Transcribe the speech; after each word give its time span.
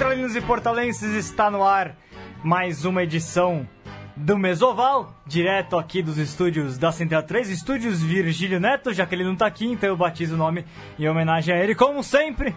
Centralinos 0.00 0.34
e 0.34 0.40
portalenses, 0.40 1.14
está 1.14 1.50
no 1.50 1.62
ar 1.62 1.94
mais 2.42 2.86
uma 2.86 3.02
edição 3.02 3.68
do 4.16 4.38
Mesoval, 4.38 5.14
direto 5.26 5.76
aqui 5.76 6.02
dos 6.02 6.16
estúdios 6.16 6.78
da 6.78 6.90
Central 6.90 7.22
3, 7.22 7.50
estúdios 7.50 8.02
Virgílio 8.02 8.58
Neto, 8.58 8.94
já 8.94 9.04
que 9.04 9.14
ele 9.14 9.24
não 9.24 9.36
tá 9.36 9.44
aqui, 9.44 9.66
então 9.66 9.90
eu 9.90 9.96
batizo 9.98 10.36
o 10.36 10.38
nome 10.38 10.64
em 10.98 11.06
homenagem 11.06 11.54
a 11.54 11.62
ele, 11.62 11.74
como 11.74 12.02
sempre, 12.02 12.56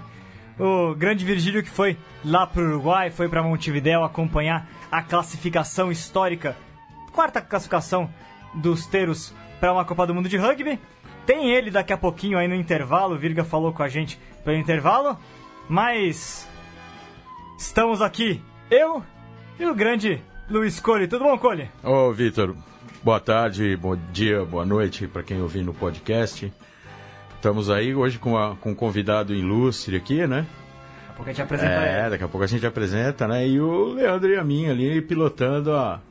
o 0.58 0.96
grande 0.96 1.26
Virgílio 1.26 1.62
que 1.62 1.70
foi 1.70 1.98
lá 2.24 2.48
pro 2.48 2.64
Uruguai, 2.64 3.10
foi 3.10 3.28
para 3.28 3.44
Montevideo 3.44 4.06
acompanhar 4.06 4.66
a 4.90 5.02
classificação 5.02 5.92
histórica, 5.92 6.56
quarta 7.12 7.42
classificação 7.42 8.10
dos 8.54 8.88
Teros 8.88 9.36
para 9.60 9.74
uma 9.74 9.84
Copa 9.84 10.08
do 10.08 10.16
Mundo 10.16 10.30
de 10.30 10.38
Rugby. 10.38 10.80
Tem 11.26 11.52
ele 11.52 11.70
daqui 11.70 11.92
a 11.92 11.98
pouquinho 11.98 12.38
aí 12.38 12.48
no 12.48 12.56
intervalo, 12.56 13.16
o 13.16 13.20
Virga 13.20 13.44
falou 13.44 13.74
com 13.74 13.84
a 13.84 13.90
gente 13.90 14.18
pelo 14.46 14.56
intervalo, 14.56 15.20
mas 15.68 16.48
estamos 17.68 18.02
aqui, 18.02 18.42
eu 18.70 19.02
e 19.58 19.66
o 19.66 19.74
grande 19.74 20.22
Luiz 20.50 20.80
Cole. 20.82 21.08
Tudo 21.08 21.24
bom, 21.24 21.38
Cole? 21.38 21.70
Ô, 21.82 22.12
Vitor, 22.12 22.54
boa 23.02 23.20
tarde, 23.22 23.78
bom 23.78 23.96
dia, 24.12 24.44
boa 24.44 24.66
noite 24.66 25.08
para 25.08 25.24
quem 25.24 25.42
ouvir 25.42 25.64
no 25.64 25.74
podcast. 25.74 26.52
Estamos 27.36 27.70
aí 27.70 27.96
hoje 27.96 28.20
com, 28.20 28.38
a, 28.38 28.56
com 28.58 28.72
um 28.72 28.76
convidado 28.76 29.34
ilustre 29.34 29.96
aqui, 29.96 30.28
né? 30.28 30.46
Daqui 30.46 31.12
a 31.12 31.16
pouco 31.16 31.30
a 31.30 31.34
gente 31.34 31.42
apresenta 31.42 31.72
É, 31.74 32.00
ele. 32.02 32.10
daqui 32.10 32.24
a 32.24 32.28
pouco 32.28 32.44
a 32.44 32.48
gente 32.48 32.66
apresenta, 32.66 33.28
né? 33.28 33.48
E 33.48 33.60
o 33.62 33.94
Leandro 33.94 34.30
e 34.30 34.38
a 34.38 34.44
mim 34.44 34.68
ali 34.68 35.02
pilotando 35.02 35.72
a, 35.74 36.02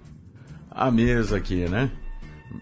a 0.70 0.90
mesa 0.90 1.36
aqui, 1.36 1.68
né? 1.68 1.90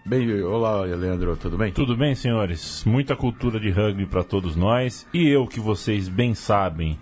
Bem, 0.05 0.41
olá, 0.43 0.81
Leandro, 0.81 1.35
tudo 1.37 1.57
bem? 1.57 1.71
Tudo 1.71 1.95
bem, 1.95 2.13
senhores? 2.15 2.83
Muita 2.85 3.15
cultura 3.15 3.57
de 3.59 3.69
rugby 3.69 4.05
para 4.05 4.23
todos 4.23 4.55
nós. 4.55 5.07
E 5.13 5.27
eu, 5.29 5.45
que 5.47 5.59
vocês 5.59 6.07
bem 6.09 6.33
sabem, 6.33 6.97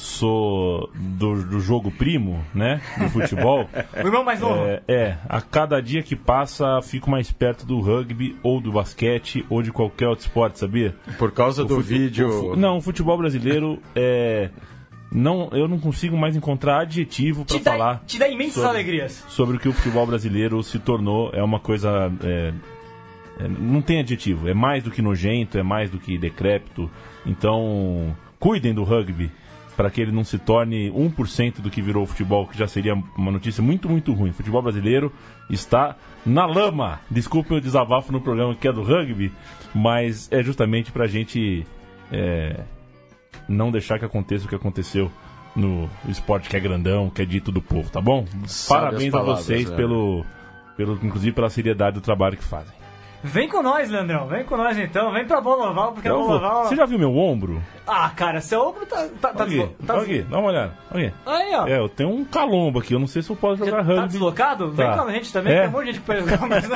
sou 0.00 0.90
do, 0.94 1.42
do 1.44 1.60
jogo 1.60 1.90
primo, 1.90 2.42
né? 2.54 2.80
Do 2.98 3.10
futebol. 3.10 3.68
O 4.02 4.06
irmão 4.06 4.24
mais 4.24 4.40
novo. 4.40 4.62
É, 4.64 4.82
é, 4.88 5.18
a 5.28 5.40
cada 5.40 5.80
dia 5.80 6.02
que 6.02 6.16
passa, 6.16 6.80
fico 6.82 7.10
mais 7.10 7.30
perto 7.30 7.66
do 7.66 7.80
rugby, 7.80 8.36
ou 8.42 8.60
do 8.60 8.72
basquete, 8.72 9.44
ou 9.50 9.62
de 9.62 9.70
qualquer 9.70 10.08
outro 10.08 10.24
esporte, 10.26 10.58
sabia? 10.58 10.94
Por 11.18 11.30
causa 11.32 11.64
do 11.64 11.74
O 11.74 11.82
fute- 11.82 11.88
vídeo. 11.98 12.28
o 12.28 12.32
fu- 12.52 12.56
Não, 12.56 12.78
o 12.78 12.80
futebol 12.80 13.18
brasileiro 13.18 13.78
é. 13.94 14.48
Não, 15.12 15.48
eu 15.52 15.66
não 15.68 15.78
consigo 15.78 16.16
mais 16.16 16.36
encontrar 16.36 16.80
adjetivo 16.82 17.44
para 17.44 17.58
falar 17.58 18.02
te 18.06 18.16
dá 18.18 18.28
imensas 18.28 18.54
sobre- 18.54 18.68
alegrias. 18.68 19.24
sobre 19.28 19.56
o 19.56 19.60
que 19.60 19.68
o 19.68 19.72
futebol 19.72 20.06
brasileiro 20.06 20.62
se 20.62 20.78
tornou. 20.78 21.30
É 21.34 21.42
uma 21.42 21.58
coisa. 21.60 22.10
é, 22.22 22.52
é, 23.40 23.48
não 23.48 23.82
tem 23.82 24.00
adjetivo. 24.00 24.48
É 24.48 24.54
mais 24.54 24.82
do 24.82 24.90
que 24.90 25.02
nojento, 25.02 25.58
é 25.58 25.62
mais 25.62 25.90
do 25.90 25.98
que 25.98 26.16
decrépito. 26.16 26.88
Então, 27.26 28.16
cuidem 28.38 28.72
do 28.72 28.82
rugby 28.84 29.30
para 29.80 29.90
que 29.90 29.98
ele 29.98 30.12
não 30.12 30.24
se 30.24 30.36
torne 30.36 30.90
1% 30.90 31.62
do 31.62 31.70
que 31.70 31.80
virou 31.80 32.02
o 32.02 32.06
futebol, 32.06 32.46
que 32.46 32.58
já 32.58 32.68
seria 32.68 32.92
uma 33.16 33.32
notícia 33.32 33.62
muito, 33.62 33.88
muito 33.88 34.12
ruim. 34.12 34.28
O 34.28 34.34
futebol 34.34 34.60
brasileiro 34.60 35.10
está 35.48 35.96
na 36.26 36.44
lama. 36.44 37.00
Desculpem 37.10 37.56
o 37.56 37.60
desabafo 37.62 38.12
no 38.12 38.20
programa 38.20 38.54
que 38.54 38.68
é 38.68 38.72
do 38.74 38.82
rugby, 38.82 39.32
mas 39.74 40.30
é 40.30 40.42
justamente 40.42 40.92
para 40.92 41.04
a 41.04 41.08
gente 41.08 41.66
é, 42.12 42.60
não 43.48 43.70
deixar 43.70 43.98
que 43.98 44.04
aconteça 44.04 44.44
o 44.44 44.48
que 44.50 44.54
aconteceu 44.54 45.10
no 45.56 45.88
esporte 46.06 46.50
que 46.50 46.56
é 46.58 46.60
grandão, 46.60 47.08
que 47.08 47.22
é 47.22 47.24
dito 47.24 47.50
do 47.50 47.62
povo, 47.62 47.88
tá 47.88 48.02
bom? 48.02 48.26
Sábias 48.44 48.68
Parabéns 48.68 49.14
a 49.14 49.18
palavras, 49.18 49.46
vocês 49.46 49.70
é. 49.70 49.74
pelo, 49.74 50.26
pelo, 50.76 50.92
inclusive 51.02 51.32
pela 51.32 51.48
seriedade 51.48 51.94
do 51.94 52.02
trabalho 52.02 52.36
que 52.36 52.44
fazem. 52.44 52.79
Vem 53.22 53.48
com 53.48 53.62
nós, 53.62 53.90
Leandrão. 53.90 54.26
Vem 54.26 54.44
com 54.44 54.56
nós 54.56 54.78
então. 54.78 55.12
Vem 55.12 55.26
pra 55.26 55.40
Bola 55.42 55.70
Oval, 55.70 55.92
porque 55.92 56.08
a 56.08 56.10
Eu 56.10 56.16
Bola 56.18 56.28
vou- 56.28 56.36
Oval. 56.38 56.64
Você 56.66 56.74
já 56.76 56.86
viu 56.86 56.98
meu 56.98 57.14
ombro? 57.14 57.62
Ah, 57.86 58.10
cara, 58.16 58.40
seu 58.40 58.66
ombro 58.68 58.86
tá. 58.86 59.08
Tá, 59.20 59.28
tá, 59.34 59.44
Olha 59.44 59.62
aqui, 59.64 59.74
tá 59.86 59.96
aqui, 60.00 60.22
dá 60.22 60.38
uma 60.38 60.48
olhada. 60.48 60.72
Olha 60.90 61.08
aqui. 61.08 61.16
Aí, 61.26 61.54
ó. 61.54 61.66
É, 61.66 61.78
eu 61.78 61.88
tenho 61.88 62.08
um 62.10 62.24
calombo 62.24 62.78
aqui, 62.78 62.94
eu 62.94 62.98
não 62.98 63.06
sei 63.06 63.20
se 63.20 63.28
eu 63.30 63.36
posso 63.36 63.58
Já 63.58 63.66
jogar 63.66 63.84
tá 63.84 63.88
rugby. 63.92 64.08
deslocado? 64.08 64.70
Vem 64.72 64.86
Tá. 64.86 64.96
com 65.02 65.08
a 65.08 65.12
gente 65.12 65.32
também, 65.32 65.52
É. 65.52 65.60
tem 65.60 65.68
um 65.68 65.72
monte 65.72 65.80
de 65.86 65.92
gente 65.92 66.00
que 66.00 66.06
pode 66.06 66.20
jogar, 66.20 66.48
mas... 66.48 66.64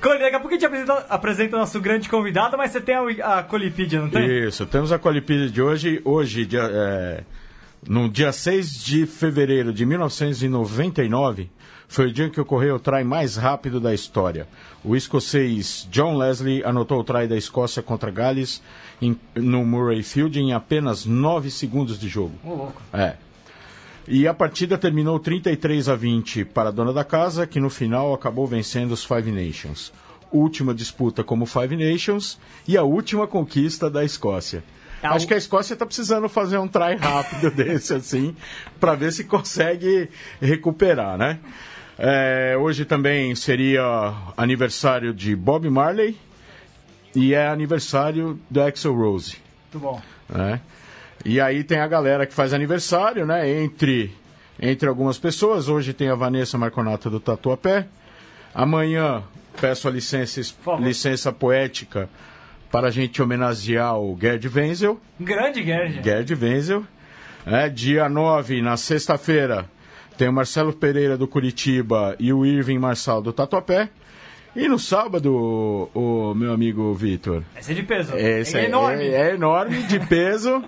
Cole, 0.00 0.18
daqui 0.20 0.36
a 0.36 0.38
pouco 0.38 0.48
a 0.48 0.52
gente 0.58 0.66
apresenta, 0.66 1.06
apresenta 1.08 1.56
o 1.56 1.58
nosso 1.58 1.80
grande 1.80 2.08
convidado, 2.08 2.56
mas 2.56 2.70
você 2.70 2.80
tem 2.80 2.94
a, 2.94 3.38
a 3.38 3.42
Colipedia, 3.42 4.00
não 4.00 4.08
tem? 4.08 4.46
Isso, 4.46 4.64
temos 4.66 4.92
a 4.92 4.98
Colipida 4.98 5.48
de 5.48 5.60
hoje. 5.60 6.00
Hoje, 6.04 6.46
dia, 6.46 6.62
é, 6.72 7.20
no 7.86 8.08
dia 8.08 8.32
6 8.32 8.82
de 8.84 9.06
fevereiro 9.06 9.72
de 9.72 9.84
1999, 9.86 11.50
foi 11.86 12.08
o 12.08 12.12
dia 12.12 12.28
que 12.28 12.40
ocorreu 12.40 12.76
o 12.76 12.80
try 12.80 13.02
mais 13.04 13.36
rápido 13.36 13.80
da 13.80 13.94
história. 13.94 14.46
O 14.84 14.94
escocês 14.94 15.88
John 15.90 16.16
Leslie 16.18 16.62
anotou 16.64 17.00
o 17.00 17.04
try 17.04 17.26
da 17.26 17.36
Escócia 17.36 17.82
contra 17.82 18.10
Gales 18.10 18.62
em- 19.00 19.16
no 19.34 19.64
Murray 19.64 20.02
Field 20.02 20.38
em 20.38 20.52
apenas 20.52 21.06
9 21.06 21.50
segundos 21.50 21.98
de 21.98 22.08
jogo. 22.08 22.34
Ô, 22.44 22.54
louco. 22.54 22.82
É. 22.92 23.14
E 24.06 24.26
a 24.26 24.32
partida 24.34 24.76
terminou 24.78 25.18
33 25.18 25.88
a 25.88 25.94
20 25.94 26.44
para 26.44 26.68
a 26.68 26.72
dona 26.72 26.92
da 26.92 27.04
casa, 27.04 27.46
que 27.46 27.60
no 27.60 27.68
final 27.70 28.12
acabou 28.14 28.46
vencendo 28.46 28.92
os 28.92 29.04
Five 29.04 29.30
Nations. 29.30 29.92
Última 30.30 30.74
disputa 30.74 31.24
como 31.24 31.46
Five 31.46 31.74
Nations 31.76 32.38
e 32.66 32.76
a 32.76 32.82
última 32.82 33.26
conquista 33.26 33.88
da 33.90 34.04
Escócia. 34.04 34.62
É 35.02 35.06
Acho 35.06 35.26
que 35.26 35.34
a 35.34 35.36
Escócia 35.36 35.74
está 35.74 35.86
precisando 35.86 36.28
fazer 36.28 36.58
um 36.58 36.66
try 36.66 36.96
rápido 36.96 37.50
desse 37.54 37.94
assim, 37.94 38.34
para 38.80 38.94
ver 38.94 39.12
se 39.12 39.24
consegue 39.24 40.08
recuperar, 40.40 41.16
né? 41.16 41.38
É, 41.98 42.56
hoje 42.58 42.84
também 42.84 43.34
seria 43.34 43.82
aniversário 44.36 45.12
de 45.12 45.34
Bob 45.34 45.68
Marley 45.68 46.16
e 47.14 47.34
é 47.34 47.48
aniversário 47.48 48.38
do 48.48 48.62
Axel 48.62 48.94
Rose 48.94 49.36
Muito 49.72 49.84
bom. 49.84 50.00
né? 50.28 50.60
E 51.24 51.40
aí 51.40 51.64
tem 51.64 51.80
a 51.80 51.86
galera 51.88 52.24
que 52.24 52.32
faz 52.32 52.54
aniversário, 52.54 53.26
né? 53.26 53.50
Entre, 53.50 54.14
entre 54.60 54.88
algumas 54.88 55.18
pessoas. 55.18 55.68
Hoje 55.68 55.92
tem 55.92 56.08
a 56.08 56.14
Vanessa 56.14 56.56
Marconato 56.56 57.10
do 57.10 57.18
Tatuapé. 57.18 57.88
Amanhã 58.54 59.24
peço 59.60 59.88
a 59.88 59.90
licença, 59.90 60.40
licença 60.78 61.32
poética 61.32 62.08
para 62.70 62.88
a 62.88 62.90
gente 62.90 63.20
homenagear 63.20 63.98
o 63.98 64.16
Gerd 64.20 64.48
Wenzel. 64.48 65.00
Grande 65.18 65.62
Gerd. 65.62 66.02
Gerd 66.02 66.34
Wenzel. 66.34 66.84
É, 67.46 67.68
dia 67.68 68.08
9, 68.08 68.60
na 68.60 68.76
sexta-feira, 68.76 69.64
tem 70.18 70.28
o 70.28 70.32
Marcelo 70.32 70.72
Pereira 70.72 71.16
do 71.16 71.26
Curitiba 71.26 72.14
e 72.18 72.32
o 72.32 72.44
Irving 72.44 72.78
Marçal 72.78 73.22
do 73.22 73.32
Tatuapé. 73.32 73.88
E 74.54 74.68
no 74.68 74.78
sábado, 74.78 75.32
o, 75.94 76.30
o 76.30 76.34
meu 76.34 76.52
amigo 76.52 76.92
Vitor. 76.92 77.42
Esse 77.56 77.72
é 77.72 77.74
de 77.74 77.82
peso. 77.82 78.14
Esse 78.16 78.58
é, 78.58 78.62
é, 78.62 78.64
enorme. 78.66 79.04
É, 79.04 79.30
é 79.30 79.34
enorme, 79.34 79.82
de 79.84 80.00
peso. 80.00 80.62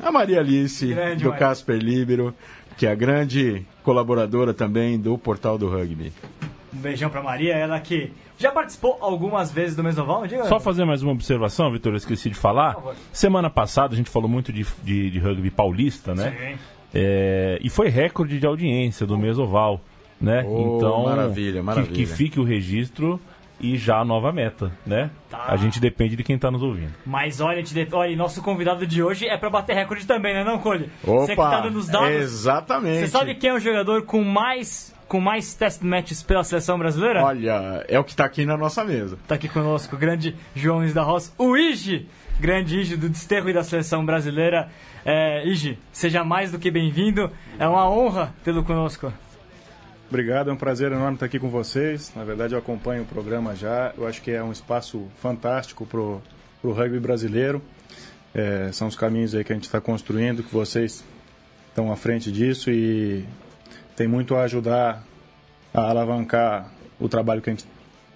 A 0.00 0.10
Maria 0.10 0.40
Alice, 0.40 0.86
Grande, 0.86 1.22
do 1.22 1.30
Maria. 1.30 1.46
Casper 1.46 1.78
Libero, 1.78 2.34
que 2.76 2.86
é 2.86 2.90
a 2.90 2.94
grande 2.94 3.64
colaboradora 3.82 4.52
também 4.52 4.98
do 4.98 5.16
Portal 5.16 5.56
do 5.56 5.68
Rugby. 5.68 6.12
Um 6.74 6.78
beijão 6.78 7.08
pra 7.08 7.22
Maria, 7.22 7.54
ela 7.54 7.80
que 7.80 8.12
já 8.38 8.50
participou 8.52 8.98
algumas 9.00 9.50
vezes 9.52 9.74
do 9.76 9.82
Mesoval, 9.82 10.26
diga? 10.26 10.44
Só 10.44 10.60
fazer 10.60 10.84
mais 10.84 11.02
uma 11.02 11.12
observação, 11.12 11.70
Vitor, 11.72 11.92
eu 11.92 11.96
esqueci 11.96 12.28
de 12.30 12.36
falar. 12.36 12.76
Semana 13.12 13.48
passada 13.50 13.94
a 13.94 13.96
gente 13.96 14.10
falou 14.10 14.28
muito 14.28 14.52
de, 14.52 14.66
de, 14.82 15.10
de 15.10 15.18
rugby 15.18 15.50
paulista, 15.50 16.14
né? 16.14 16.34
Sim. 16.38 16.58
É, 16.94 17.58
e 17.62 17.68
foi 17.68 17.88
recorde 17.88 18.38
de 18.38 18.46
audiência 18.46 19.06
do 19.06 19.18
Mesoval, 19.18 19.80
né? 20.20 20.44
Oh, 20.46 20.76
então, 20.76 21.04
maravilha, 21.04 21.60
que- 21.60 21.62
maravilha. 21.66 21.94
Que, 21.94 22.06
fique 22.06 22.40
o 22.40 22.44
registro 22.44 23.20
e 23.60 23.76
já 23.76 23.98
a 24.00 24.04
nova 24.04 24.32
meta, 24.32 24.70
né? 24.86 25.10
Tá. 25.30 25.44
A 25.48 25.56
gente 25.56 25.80
depende 25.80 26.14
de 26.16 26.22
quem 26.22 26.36
está 26.36 26.50
nos 26.50 26.62
ouvindo. 26.62 26.92
Mas 27.04 27.40
olha, 27.40 27.62
te 27.62 27.72
de- 27.74 27.88
olha, 27.94 28.14
nosso 28.16 28.42
convidado 28.42 28.86
de 28.86 29.02
hoje 29.02 29.26
é 29.26 29.36
pra 29.36 29.50
bater 29.50 29.74
recorde 29.74 30.06
também, 30.06 30.32
né 30.34 30.44
não, 30.44 30.58
Cole? 30.58 30.90
Você 31.02 31.34
que 31.34 31.40
Opa! 31.40 31.50
tá 31.50 31.60
dando 31.60 31.76
os 31.78 31.88
dados. 31.88 32.08
Exatamente. 32.10 33.00
Você 33.00 33.08
sabe 33.08 33.34
quem 33.34 33.50
é 33.50 33.54
o 33.54 33.58
jogador 33.58 34.02
com 34.02 34.22
mais, 34.22 34.94
com 35.08 35.20
mais 35.20 35.54
test 35.54 35.82
matches 35.82 36.22
pela 36.22 36.42
seleção 36.44 36.78
brasileira? 36.78 37.24
Olha, 37.24 37.84
é 37.88 37.98
o 37.98 38.04
que 38.04 38.10
está 38.10 38.24
aqui 38.24 38.44
na 38.44 38.56
nossa 38.56 38.84
mesa. 38.84 39.18
Tá 39.26 39.36
aqui 39.36 39.48
conosco 39.48 39.94
o 39.96 39.98
grande 39.98 40.34
João 40.54 40.78
Luiz 40.78 40.92
da 40.92 41.02
Roça, 41.02 41.32
o 41.38 41.56
Igi, 41.56 42.08
grande 42.40 42.80
Igi 42.80 42.96
do 42.96 43.08
Desterro 43.08 43.48
e 43.48 43.52
da 43.52 43.62
seleção 43.62 44.04
brasileira. 44.04 44.68
É, 45.04 45.46
Igi, 45.46 45.78
seja 45.92 46.24
mais 46.24 46.50
do 46.50 46.58
que 46.58 46.70
bem-vindo. 46.70 47.30
É 47.58 47.66
uma 47.68 47.88
honra 47.88 48.34
tê-lo 48.42 48.64
conosco. 48.64 49.12
Obrigado, 50.08 50.50
é 50.50 50.52
um 50.52 50.56
prazer 50.56 50.92
enorme 50.92 51.14
estar 51.14 51.26
aqui 51.26 51.38
com 51.38 51.48
vocês. 51.48 52.12
Na 52.14 52.24
verdade, 52.24 52.54
eu 52.54 52.58
acompanho 52.58 53.02
o 53.02 53.06
programa 53.06 53.56
já. 53.56 53.92
Eu 53.96 54.06
acho 54.06 54.22
que 54.22 54.30
é 54.30 54.42
um 54.42 54.52
espaço 54.52 55.06
fantástico 55.20 55.84
para 55.84 56.00
o 56.00 56.22
rugby 56.72 57.00
brasileiro. 57.00 57.60
É, 58.34 58.70
são 58.72 58.86
os 58.86 58.94
caminhos 58.94 59.34
aí 59.34 59.42
que 59.42 59.52
a 59.52 59.56
gente 59.56 59.64
está 59.64 59.80
construindo, 59.80 60.42
que 60.42 60.52
vocês 60.52 61.04
estão 61.68 61.90
à 61.90 61.96
frente 61.96 62.30
disso 62.30 62.70
e 62.70 63.24
tem 63.96 64.06
muito 64.06 64.34
a 64.36 64.42
ajudar 64.42 65.02
a 65.74 65.90
alavancar 65.90 66.68
o 67.00 67.08
trabalho 67.08 67.42
que 67.42 67.50
a 67.50 67.52
gente 67.52 67.66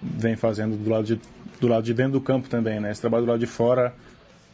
vem 0.01 0.35
fazendo 0.35 0.75
do 0.77 0.89
lado 0.89 1.03
de, 1.05 1.19
do 1.59 1.67
lado 1.67 1.83
de 1.83 1.93
dentro 1.93 2.13
do 2.13 2.21
campo 2.21 2.47
também. 2.49 2.79
Né? 2.79 2.91
Esse 2.91 3.01
trabalho 3.01 3.25
do 3.25 3.29
lado 3.31 3.39
de 3.39 3.47
fora, 3.47 3.93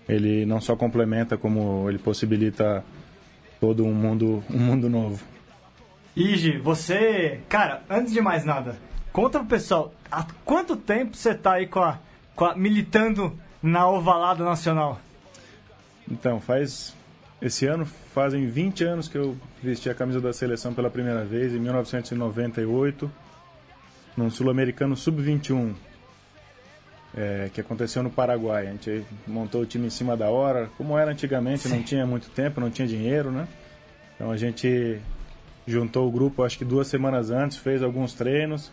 ele 0.07 0.45
não 0.45 0.59
só 0.59 0.75
complementa, 0.75 1.37
como 1.37 1.89
ele 1.89 1.97
possibilita 1.97 2.83
todo 3.59 3.85
um 3.85 3.93
mundo, 3.93 4.43
um 4.49 4.57
mundo 4.59 4.89
novo. 4.89 5.23
Igi, 6.15 6.57
você. 6.57 7.41
Cara, 7.47 7.83
antes 7.89 8.11
de 8.11 8.19
mais 8.21 8.43
nada, 8.43 8.75
conta 9.13 9.39
pro 9.39 9.47
pessoal, 9.47 9.93
há 10.11 10.25
quanto 10.43 10.75
tempo 10.75 11.15
você 11.15 11.33
tá 11.35 11.53
aí 11.53 11.67
com 11.67 11.79
a, 11.79 11.99
com 12.35 12.45
a- 12.45 12.55
militando 12.55 13.37
na 13.61 13.87
Ovalada 13.87 14.43
Nacional? 14.43 14.99
Então, 16.09 16.39
faz. 16.41 16.95
Esse 17.41 17.67
ano 17.67 17.85
fazem 17.85 18.47
20 18.47 18.83
anos 18.83 19.07
que 19.07 19.17
eu 19.17 19.37
vesti 19.61 19.89
a 19.89 19.93
camisa 19.93 20.19
da 20.19 20.33
seleção 20.33 20.73
pela 20.73 20.89
primeira 20.89 21.23
vez, 21.23 21.53
em 21.53 21.59
1998, 21.59 23.11
num 24.15 24.29
Sul-Americano 24.31 24.95
Sub-21, 24.95 25.75
é, 27.15 27.49
que 27.53 27.61
aconteceu 27.61 28.01
no 28.01 28.09
Paraguai. 28.09 28.67
A 28.67 28.71
gente 28.71 29.05
montou 29.27 29.61
o 29.61 29.65
time 29.67 29.85
em 29.85 29.91
cima 29.91 30.17
da 30.17 30.29
hora, 30.29 30.69
como 30.77 30.97
era 30.97 31.11
antigamente, 31.11 31.69
não 31.69 31.83
tinha 31.83 32.07
muito 32.07 32.29
tempo, 32.31 32.59
não 32.59 32.71
tinha 32.71 32.87
dinheiro, 32.87 33.31
né? 33.31 33.47
Então 34.15 34.31
a 34.31 34.37
gente 34.37 34.99
juntou 35.67 36.07
o 36.07 36.11
grupo, 36.11 36.43
acho 36.43 36.57
que 36.57 36.65
duas 36.65 36.87
semanas 36.87 37.29
antes, 37.29 37.57
fez 37.57 37.83
alguns 37.83 38.13
treinos 38.13 38.71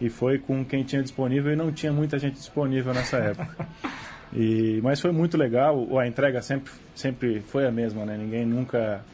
e 0.00 0.08
foi 0.08 0.38
com 0.38 0.64
quem 0.64 0.84
tinha 0.84 1.02
disponível 1.02 1.52
e 1.52 1.56
não 1.56 1.72
tinha 1.72 1.92
muita 1.92 2.18
gente 2.18 2.34
disponível 2.34 2.94
nessa 2.94 3.16
época. 3.16 3.66
E, 4.32 4.80
mas 4.82 5.00
foi 5.00 5.12
muito 5.12 5.36
legal, 5.36 5.98
a 5.98 6.06
entrega 6.06 6.42
sempre, 6.42 6.72
sempre 6.96 7.40
foi 7.40 7.66
a 7.66 7.70
mesma, 7.70 8.04
né? 8.04 8.16
Ninguém 8.16 8.44
nunca 8.44 9.04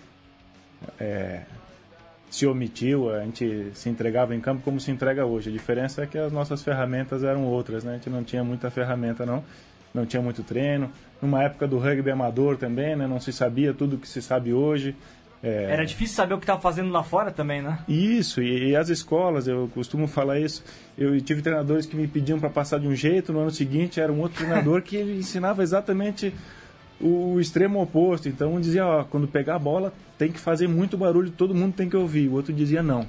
é, 0.98 1.42
se 2.30 2.46
omitiu, 2.46 3.14
a 3.14 3.20
gente 3.20 3.72
se 3.74 3.90
entregava 3.90 4.34
em 4.34 4.40
campo 4.40 4.62
como 4.62 4.80
se 4.80 4.90
entrega 4.90 5.26
hoje. 5.26 5.50
A 5.50 5.52
diferença 5.52 6.02
é 6.02 6.06
que 6.06 6.16
as 6.16 6.32
nossas 6.32 6.62
ferramentas 6.62 7.22
eram 7.22 7.44
outras, 7.44 7.84
né? 7.84 7.92
A 7.92 7.94
gente 7.96 8.08
não 8.08 8.24
tinha 8.24 8.42
muita 8.42 8.70
ferramenta, 8.70 9.26
não. 9.26 9.44
Não 9.92 10.06
tinha 10.06 10.22
muito 10.22 10.42
treino. 10.42 10.90
Numa 11.20 11.42
época 11.42 11.68
do 11.68 11.78
rugby 11.78 12.10
amador 12.10 12.56
também, 12.56 12.96
né? 12.96 13.06
Não 13.06 13.20
se 13.20 13.32
sabia 13.32 13.74
tudo 13.74 13.98
que 13.98 14.08
se 14.08 14.22
sabe 14.22 14.52
hoje. 14.52 14.96
É... 15.42 15.64
Era 15.72 15.84
difícil 15.84 16.14
saber 16.14 16.34
o 16.34 16.38
que 16.38 16.44
estava 16.44 16.60
fazendo 16.60 16.90
lá 16.90 17.02
fora 17.02 17.30
também, 17.30 17.60
né? 17.60 17.80
Isso, 17.88 18.40
e, 18.40 18.70
e, 18.70 18.76
as 18.76 18.88
escolas, 18.88 19.48
eu 19.48 19.68
costumo 19.74 20.06
falar 20.06 20.38
isso. 20.38 20.64
Eu 20.96 21.20
tive 21.20 21.42
treinadores 21.42 21.84
que 21.84 21.96
me 21.96 22.06
pediam 22.06 22.38
para 22.38 22.48
passar 22.48 22.78
de 22.78 22.86
um 22.86 22.94
jeito, 22.94 23.32
no 23.32 23.40
ano 23.40 23.50
seguinte 23.50 24.00
era 24.00 24.12
um 24.12 24.20
outro 24.20 24.38
treinador 24.38 24.80
que 24.82 24.98
ensinava 24.98 25.62
exatamente 25.62 26.32
o 27.02 27.40
extremo 27.40 27.82
oposto. 27.82 28.28
Então 28.28 28.54
um 28.54 28.60
dizia, 28.60 28.86
ó, 28.86 29.04
quando 29.04 29.26
pegar 29.26 29.56
a 29.56 29.58
bola 29.58 29.92
tem 30.16 30.30
que 30.30 30.38
fazer 30.38 30.68
muito 30.68 30.96
barulho, 30.96 31.30
todo 31.30 31.54
mundo 31.54 31.74
tem 31.74 31.88
que 31.88 31.96
ouvir. 31.96 32.28
O 32.28 32.34
outro 32.34 32.52
dizia, 32.52 32.82
não. 32.82 33.06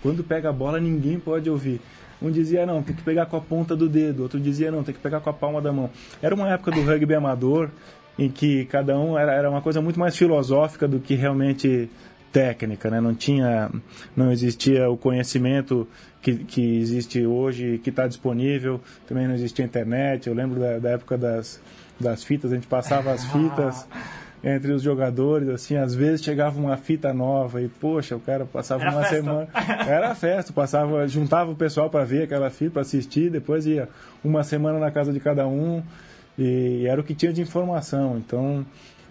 Quando 0.00 0.22
pega 0.22 0.48
a 0.48 0.52
bola, 0.52 0.78
ninguém 0.78 1.18
pode 1.18 1.50
ouvir. 1.50 1.80
Um 2.20 2.30
dizia, 2.30 2.64
não, 2.64 2.82
tem 2.82 2.94
que 2.94 3.02
pegar 3.02 3.26
com 3.26 3.36
a 3.36 3.40
ponta 3.40 3.74
do 3.74 3.88
dedo. 3.88 4.22
Outro 4.22 4.38
dizia, 4.38 4.70
não, 4.70 4.84
tem 4.84 4.94
que 4.94 5.00
pegar 5.00 5.20
com 5.20 5.28
a 5.28 5.32
palma 5.32 5.60
da 5.60 5.72
mão. 5.72 5.90
Era 6.22 6.34
uma 6.34 6.48
época 6.48 6.70
do 6.70 6.80
rugby 6.82 7.14
amador 7.14 7.68
em 8.16 8.28
que 8.28 8.64
cada 8.66 8.96
um 8.96 9.18
era, 9.18 9.32
era 9.32 9.50
uma 9.50 9.60
coisa 9.60 9.80
muito 9.80 9.98
mais 9.98 10.16
filosófica 10.16 10.86
do 10.86 11.00
que 11.00 11.14
realmente 11.14 11.90
técnica, 12.30 12.88
né? 12.90 13.00
Não 13.00 13.14
tinha, 13.14 13.70
não 14.16 14.30
existia 14.30 14.88
o 14.88 14.96
conhecimento 14.96 15.86
que, 16.20 16.36
que 16.36 16.78
existe 16.78 17.26
hoje, 17.26 17.78
que 17.82 17.90
está 17.90 18.06
disponível. 18.06 18.80
Também 19.06 19.26
não 19.26 19.34
existia 19.34 19.64
internet. 19.64 20.28
Eu 20.28 20.34
lembro 20.34 20.60
da, 20.60 20.78
da 20.78 20.90
época 20.90 21.18
das, 21.18 21.60
das 22.02 22.22
fitas, 22.24 22.52
a 22.52 22.54
gente 22.54 22.66
passava 22.66 23.12
as 23.12 23.24
fitas 23.26 23.86
entre 24.44 24.72
os 24.72 24.82
jogadores, 24.82 25.48
assim, 25.48 25.76
às 25.76 25.94
vezes 25.94 26.22
chegava 26.22 26.58
uma 26.58 26.76
fita 26.76 27.12
nova 27.14 27.62
e, 27.62 27.68
poxa, 27.68 28.16
o 28.16 28.20
cara 28.20 28.44
passava 28.44 28.82
Era 28.82 28.90
uma 28.90 29.00
festa. 29.02 29.16
semana. 29.16 29.48
Era 29.86 30.14
festa, 30.16 30.52
passava, 30.52 31.06
juntava 31.06 31.52
o 31.52 31.54
pessoal 31.54 31.88
para 31.88 32.04
ver 32.04 32.24
aquela 32.24 32.50
fita, 32.50 32.72
para 32.72 32.82
assistir, 32.82 33.30
depois 33.30 33.66
ia 33.66 33.88
uma 34.24 34.42
semana 34.42 34.78
na 34.80 34.90
casa 34.90 35.12
de 35.12 35.20
cada 35.20 35.46
um 35.46 35.80
e 36.36 36.86
era 36.86 37.00
o 37.00 37.04
que 37.04 37.14
tinha 37.14 37.32
de 37.32 37.40
informação. 37.40 38.16
Então, 38.18 38.66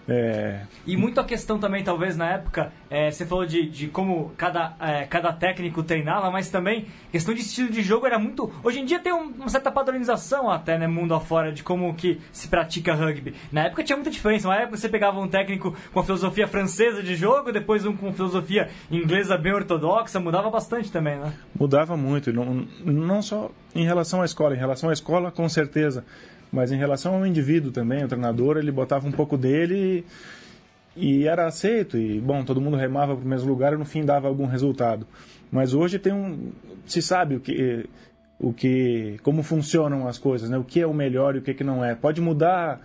é, 0.08 0.62
E 0.86 0.98
muito 0.98 1.20
a 1.20 1.24
questão 1.24 1.60
também, 1.60 1.84
talvez, 1.84 2.18
na 2.18 2.30
época, 2.32 2.72
é, 2.90 3.10
você 3.12 3.26
falou 3.26 3.46
de, 3.46 3.70
de 3.70 3.88
como 3.88 4.32
cada, 4.38 4.76
é, 4.80 5.06
cada 5.06 5.32
técnico 5.32 5.84
treinava, 5.84 6.30
mas 6.32 6.50
também 6.50 6.88
questão 7.12 7.34
de 7.34 7.42
estilo 7.42 7.70
de 7.70 7.82
jogo 7.82 8.06
era 8.08 8.18
muito... 8.18 8.52
Hoje 8.64 8.80
em 8.80 8.86
dia 8.86 9.00
tem 9.00 9.14
um- 9.14 9.32
uma 9.38 9.50
certa 9.50 9.72
padronização 9.72 10.50
até, 10.50 10.78
né, 10.78 10.88
mundo 10.88 11.14
afora, 11.14 11.52
de 11.52 11.64
como 11.64 11.94
que 11.94 12.20
se 12.32 12.48
pratica 12.48 12.94
rugby. 12.94 13.34
Na 13.52 13.66
época 13.66 13.84
tinha 13.84 13.96
muita 13.96 14.10
diferença. 14.12 14.48
Na 14.48 14.56
época 14.56 14.78
você 14.78 14.90
pegava 14.90 15.20
um 15.20 15.28
técnico 15.28 15.76
com 15.94 16.00
a 16.00 16.04
filosofia 16.04 16.48
francesa 16.48 17.02
de 17.04 17.16
jogo, 17.16 17.52
depois 17.52 17.86
um 17.86 17.96
com 17.96 18.12
filosofia 18.12 18.70
inglesa 18.90 19.38
bem 19.38 19.54
ortodoxa, 19.54 20.20
mudava 20.20 20.50
bastante 20.50 20.92
também, 20.92 21.18
né? 21.18 21.32
mudava 21.58 21.96
muito, 21.96 22.34
não, 22.34 22.66
não 22.84 23.22
só 23.22 23.52
em 23.76 23.86
relação 23.86 24.22
à 24.22 24.26
escola, 24.26 24.56
em 24.56 24.58
relação 24.58 24.90
à 24.90 24.94
escola 24.94 25.32
com 25.32 25.48
certeza, 25.48 26.04
mas 26.52 26.72
em 26.72 26.78
relação 26.78 27.16
ao 27.16 27.26
indivíduo 27.26 27.72
também, 27.72 28.04
o 28.04 28.08
treinador 28.08 28.58
ele 28.58 28.72
botava 28.72 29.08
um 29.08 29.12
pouco 29.12 29.38
dele 29.38 30.06
e, 30.96 31.22
e 31.22 31.28
era 31.28 31.48
aceito 31.48 31.98
e 31.98 32.20
bom, 32.20 32.44
todo 32.44 32.62
mundo 32.62 32.78
remava 32.78 33.16
para 33.16 33.26
o 33.26 33.28
mesmo 33.28 33.50
lugar 33.50 33.74
e 33.74 33.78
no 33.78 33.86
fim 33.86 34.04
dava 34.04 34.28
algum 34.28 34.46
resultado. 34.46 35.08
Mas 35.52 35.74
hoje 35.74 36.00
tem 36.00 36.14
um, 36.14 36.52
se 36.86 37.02
sabe 37.02 37.36
o 37.36 37.40
que 37.40 37.86
o 38.40 38.52
que 38.52 39.20
como 39.22 39.44
funcionam 39.44 40.08
as 40.08 40.18
coisas, 40.18 40.50
né? 40.50 40.58
O 40.58 40.64
que 40.64 40.82
é 40.82 40.88
o 40.88 40.94
melhor 40.94 41.36
e 41.36 41.40
o 41.40 41.42
que 41.42 41.54
que 41.54 41.64
não 41.64 41.86
é. 41.86 41.94
Pode 41.94 42.20
mudar 42.20 42.82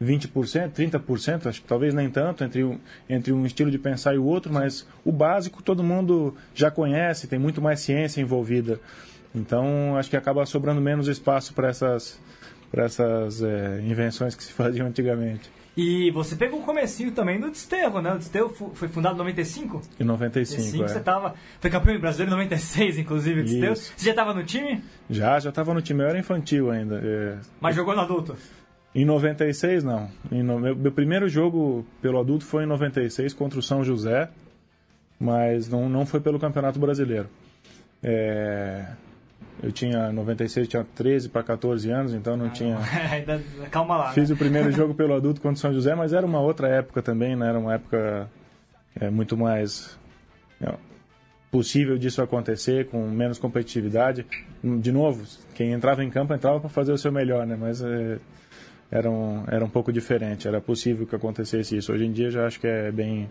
20%, 0.00 0.70
30%, 0.70 1.46
acho 1.46 1.62
que 1.62 1.66
talvez 1.66 1.92
nem 1.92 2.08
tanto, 2.08 2.44
entre 2.44 2.62
um, 2.62 2.78
entre 3.08 3.32
um 3.32 3.44
estilo 3.44 3.70
de 3.70 3.78
pensar 3.78 4.14
e 4.14 4.18
o 4.18 4.24
outro, 4.24 4.52
mas 4.52 4.86
o 5.04 5.10
básico 5.10 5.62
todo 5.62 5.82
mundo 5.82 6.36
já 6.54 6.70
conhece, 6.70 7.26
tem 7.26 7.38
muito 7.38 7.60
mais 7.60 7.80
ciência 7.80 8.20
envolvida. 8.20 8.78
Então, 9.34 9.96
acho 9.96 10.08
que 10.08 10.16
acaba 10.16 10.46
sobrando 10.46 10.80
menos 10.80 11.08
espaço 11.08 11.52
para 11.52 11.68
essas, 11.68 12.20
para 12.70 12.84
essas 12.84 13.42
é, 13.42 13.80
invenções 13.82 14.34
que 14.34 14.42
se 14.44 14.52
faziam 14.52 14.86
antigamente. 14.86 15.50
E 15.76 16.10
você 16.10 16.34
pegou 16.34 16.58
o 16.58 16.64
comecinho 16.64 17.12
também 17.12 17.38
do 17.38 17.50
Desterro, 17.50 18.02
né? 18.02 18.12
O 18.12 18.18
Desterro 18.18 18.48
foi 18.74 18.88
fundado 18.88 19.14
em 19.14 19.18
95? 19.18 19.80
Em 20.00 20.04
95, 20.04 20.60
95 20.60 20.84
é. 20.84 20.88
você 20.88 21.00
tava, 21.00 21.34
foi 21.60 21.70
campeão 21.70 22.00
brasileiro 22.00 22.32
em 22.32 22.34
96, 22.36 22.98
inclusive, 22.98 23.40
o 23.40 23.44
Desterro. 23.44 23.76
Você 23.76 23.92
já 24.04 24.10
estava 24.10 24.34
no 24.34 24.42
time, 24.42 24.82
Já, 25.08 25.38
já 25.38 25.50
estava 25.50 25.72
no 25.72 25.80
time, 25.80 26.02
eu 26.02 26.08
era 26.08 26.18
infantil 26.18 26.70
ainda. 26.70 27.00
é. 27.02 27.38
mas 27.60 27.76
jogou 27.76 27.94
no 27.94 28.00
adulto. 28.00 28.36
Em 28.92 29.04
96, 29.04 29.84
não. 29.84 30.10
Em 30.32 30.42
no- 30.42 30.58
meu, 30.58 30.74
meu 30.74 30.90
primeiro 30.90 31.28
jogo 31.28 31.86
pelo 32.02 32.18
adulto 32.18 32.44
foi 32.44 32.64
em 32.64 32.66
96 32.66 33.32
contra 33.32 33.58
o 33.60 33.62
São 33.62 33.84
José, 33.84 34.28
mas 35.20 35.68
não, 35.68 35.88
não 35.88 36.04
foi 36.04 36.18
pelo 36.20 36.40
Campeonato 36.40 36.80
Brasileiro. 36.80 37.28
É, 38.02 38.84
eu 39.62 39.72
tinha, 39.72 40.10
em 40.10 40.12
96, 40.12 40.68
tinha 40.68 40.84
13 40.84 41.28
para 41.28 41.42
14 41.42 41.90
anos, 41.90 42.14
então 42.14 42.36
não 42.36 42.48
tinha... 42.48 42.78
Ainda, 43.10 43.42
calma 43.70 43.96
lá. 43.96 44.12
Fiz 44.12 44.28
né? 44.30 44.34
o 44.34 44.38
primeiro 44.38 44.70
jogo 44.72 44.94
pelo 44.94 45.14
adulto 45.14 45.40
contra 45.40 45.56
o 45.56 45.60
São 45.60 45.72
José, 45.72 45.94
mas 45.94 46.12
era 46.12 46.24
uma 46.24 46.40
outra 46.40 46.68
época 46.68 47.02
também, 47.02 47.34
né? 47.34 47.48
Era 47.48 47.58
uma 47.58 47.74
época 47.74 48.28
é, 49.00 49.10
muito 49.10 49.36
mais 49.36 49.98
é, 50.60 50.72
possível 51.50 51.98
disso 51.98 52.22
acontecer, 52.22 52.86
com 52.86 53.08
menos 53.08 53.38
competitividade. 53.38 54.24
De 54.62 54.92
novo, 54.92 55.24
quem 55.54 55.72
entrava 55.72 56.04
em 56.04 56.10
campo 56.10 56.32
entrava 56.34 56.60
para 56.60 56.68
fazer 56.68 56.92
o 56.92 56.98
seu 56.98 57.10
melhor, 57.10 57.44
né? 57.44 57.56
Mas 57.58 57.82
é, 57.82 58.18
era, 58.90 59.10
um, 59.10 59.44
era 59.48 59.64
um 59.64 59.70
pouco 59.70 59.92
diferente, 59.92 60.46
era 60.46 60.60
possível 60.60 61.04
que 61.06 61.16
acontecesse 61.16 61.76
isso. 61.76 61.92
Hoje 61.92 62.06
em 62.06 62.12
dia 62.12 62.30
já 62.30 62.46
acho 62.46 62.60
que 62.60 62.66
é 62.66 62.92
bem... 62.92 63.28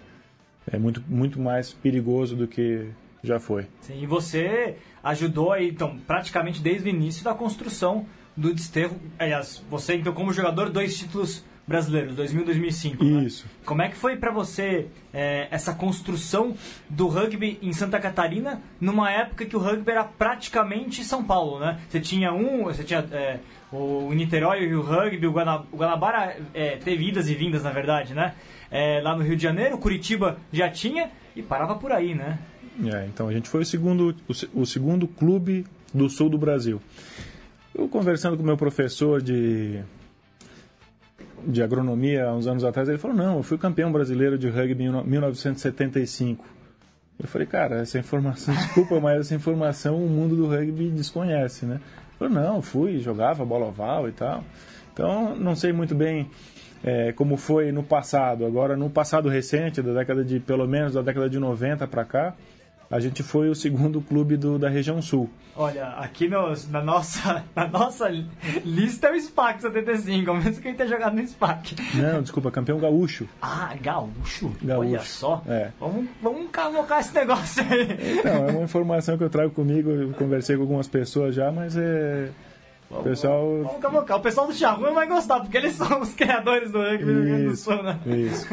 É 0.69 0.77
muito, 0.77 1.01
muito 1.07 1.39
mais 1.39 1.72
perigoso 1.72 2.36
do 2.36 2.46
que 2.46 2.89
já 3.24 3.39
foi. 3.39 3.65
Sim, 3.81 4.01
e 4.01 4.05
você 4.05 4.75
ajudou 5.09 5.51
aí, 5.51 5.69
então, 5.69 5.97
praticamente 6.05 6.61
desde 6.61 6.87
o 6.87 6.89
início 6.89 7.23
da 7.23 7.33
construção 7.33 8.05
do 8.35 8.53
Desterro. 8.53 8.99
Aliás, 9.17 9.63
você, 9.69 9.95
então, 9.95 10.13
como 10.13 10.31
jogador, 10.31 10.69
dois 10.69 10.97
títulos 10.97 11.43
brasileiros, 11.67 12.15
2000 12.15 12.41
e 12.41 12.45
2005. 12.45 13.03
né? 13.03 13.23
Isso. 13.23 13.45
Como 13.65 13.81
é 13.81 13.89
que 13.89 13.97
foi 13.97 14.15
pra 14.15 14.31
você 14.31 14.87
é, 15.13 15.47
essa 15.51 15.73
construção 15.73 16.55
do 16.89 17.07
rugby 17.07 17.59
em 17.61 17.73
Santa 17.73 17.99
Catarina 17.99 18.61
numa 18.79 19.11
época 19.11 19.45
que 19.45 19.55
o 19.55 19.59
rugby 19.59 19.91
era 19.91 20.05
praticamente 20.05 21.03
São 21.03 21.23
Paulo, 21.23 21.59
né? 21.59 21.77
Você 21.89 21.99
tinha 21.99 22.31
um, 22.31 22.63
você 22.63 22.85
tinha 22.85 23.05
é, 23.11 23.39
o 23.69 24.13
Niterói 24.13 24.63
e 24.63 24.75
o 24.75 24.81
rugby, 24.81 25.27
o, 25.27 25.31
Guana, 25.31 25.65
o 25.69 25.75
Guanabara 25.77 26.37
é, 26.53 26.77
teve 26.77 27.09
idas 27.09 27.29
e 27.29 27.35
vindas, 27.35 27.63
na 27.63 27.71
verdade, 27.71 28.13
né? 28.13 28.33
É, 28.71 29.01
lá 29.01 29.15
no 29.15 29.23
Rio 29.23 29.35
de 29.35 29.43
Janeiro, 29.43 29.77
Curitiba 29.77 30.37
já 30.53 30.69
tinha 30.69 31.11
e 31.35 31.43
parava 31.43 31.75
por 31.75 31.91
aí, 31.91 32.15
né? 32.15 32.39
É, 32.86 33.05
então 33.07 33.27
a 33.27 33.34
gente 33.34 33.50
foi 33.50 33.62
o 33.62 33.65
segundo, 33.65 34.15
o, 34.27 34.62
o 34.62 34.65
segundo 34.65 35.07
clube 35.07 35.65
do 35.93 36.10
sul 36.10 36.29
do 36.29 36.38
Brasil. 36.38 36.81
Eu 37.74 37.88
conversando 37.88 38.38
com 38.38 38.43
meu 38.43 38.57
professor 38.57 39.22
de, 39.22 39.79
de 41.46 41.62
agronomia 41.62 42.25
há 42.25 42.34
uns 42.34 42.48
anos 42.48 42.63
atrás, 42.63 42.88
ele 42.89 42.98
falou: 42.98 43.15
Não, 43.15 43.38
eu 43.38 43.43
fui 43.43 43.57
campeão 43.57 43.91
brasileiro 43.91 44.38
de 44.38 44.50
rugby 44.50 44.86
em 44.86 45.03
1975. 45.03 46.46
Eu 47.19 47.27
falei: 47.27 47.48
Cara, 47.48 47.81
essa 47.81 47.98
informação, 47.98 48.53
desculpa, 48.57 49.00
mas 49.00 49.22
essa 49.22 49.36
informação 49.36 50.03
o 50.03 50.10
mundo 50.10 50.36
do 50.36 50.48
rugby 50.48 50.89
desconhece, 50.89 51.65
né? 51.65 51.75
Ele 51.75 52.29
falou: 52.29 52.34
Não, 52.34 52.62
fui, 52.62 53.00
jogava 53.00 53.46
bola 53.46 53.67
oval 53.67 54.07
e 54.07 54.12
tal. 54.12 54.43
Então, 54.93 55.36
não 55.36 55.55
sei 55.55 55.72
muito 55.72 55.93
bem 55.93 56.29
é, 56.84 57.12
como 57.12 57.38
foi 57.38 57.72
no 57.72 57.84
passado. 57.84 58.46
Agora, 58.46 58.75
no 58.75 58.89
passado 58.89 59.29
recente, 59.29 59.81
da 59.81 59.93
década 59.93 60.24
de, 60.24 60.39
pelo 60.39 60.67
menos 60.67 60.93
da 60.93 61.01
década 61.01 61.29
de 61.29 61.38
90 61.38 61.88
para 61.88 62.03
cá, 62.03 62.36
a 62.89 63.00
gente 63.00 63.22
foi 63.24 63.50
o 63.50 63.56
segundo 63.56 64.01
clube 64.01 64.38
do, 64.38 64.58
da 64.58 64.70
região 64.70 65.01
sul. 65.01 65.29
Olha, 65.56 65.88
aqui 65.98 66.27
nos- 66.27 66.70
na, 66.70 66.82
nossa, 66.84 67.44
na 67.56 67.67
nossa 67.67 68.08
lista 68.63 69.08
é 69.08 69.12
o 69.13 69.20
SPAC 69.20 69.62
75, 69.62 70.29
ao 70.29 70.38
menos 70.38 70.60
que 70.60 70.67
ele 70.67 70.77
tenha 70.77 70.88
jogado 70.89 71.15
no 71.15 71.27
SPAC. 71.27 71.75
Não, 71.96 72.22
desculpa, 72.22 72.51
campeão 72.51 72.77
gaúcho. 72.79 73.27
Ah, 73.41 73.74
gaúcho? 73.82 74.56
Gaúcho. 74.62 74.88
Olha 74.89 75.00
só. 75.01 75.41
É. 75.48 75.70
Vamos, 75.79 76.06
vamos 76.22 76.50
cavocar 76.51 77.00
esse 77.00 77.13
negócio 77.15 77.63
aí. 77.63 78.22
Não, 78.24 78.48
é 78.48 78.51
uma 78.51 78.63
informação 78.63 79.17
que 79.17 79.24
eu 79.24 79.29
trago 79.29 79.51
comigo, 79.51 79.89
eu 79.89 80.13
conversei 80.13 80.56
com 80.56 80.62
algumas 80.62 80.88
pessoas 80.88 81.34
já, 81.34 81.51
mas 81.51 81.75
é, 81.75 82.29
O 82.89 83.03
pessoal. 83.03 83.63
Vamos 83.63 83.82
cavocar. 83.82 84.17
O 84.17 84.22
pessoal 84.22 84.48
do 84.48 84.53
Charrua 84.53 84.91
vai 84.91 85.08
gostar, 85.08 85.41
porque 85.41 85.58
eles 85.58 85.74
são 85.77 86.01
os 86.01 86.13
criadores 86.13 86.72
do 86.72 86.79
rugby 86.79 87.03
do 87.03 87.12
Rio 87.13 87.24
Grande 87.25 87.44
do 87.48 87.51
Isso, 87.53 87.63
Sul, 87.65 87.84
né? 87.84 88.00
isso. 88.06 88.48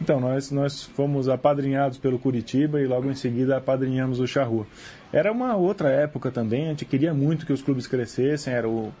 Então, 0.00 0.18
nós, 0.20 0.50
nós 0.50 0.82
fomos 0.82 1.28
apadrinhados 1.28 1.96
pelo 1.96 2.18
Curitiba 2.18 2.80
e 2.80 2.86
logo 2.86 3.08
em 3.10 3.14
seguida 3.14 3.56
apadrinhamos 3.56 4.18
o 4.18 4.26
Charrua. 4.26 4.66
Era 5.12 5.30
uma 5.30 5.54
outra 5.56 5.88
época 5.88 6.30
também, 6.32 6.66
a 6.66 6.68
gente 6.70 6.84
queria 6.84 7.14
muito 7.14 7.46
que 7.46 7.52
os 7.52 7.62
clubes 7.62 7.86
crescessem, 7.86 8.52
era 8.52 8.68
o- 8.68 8.92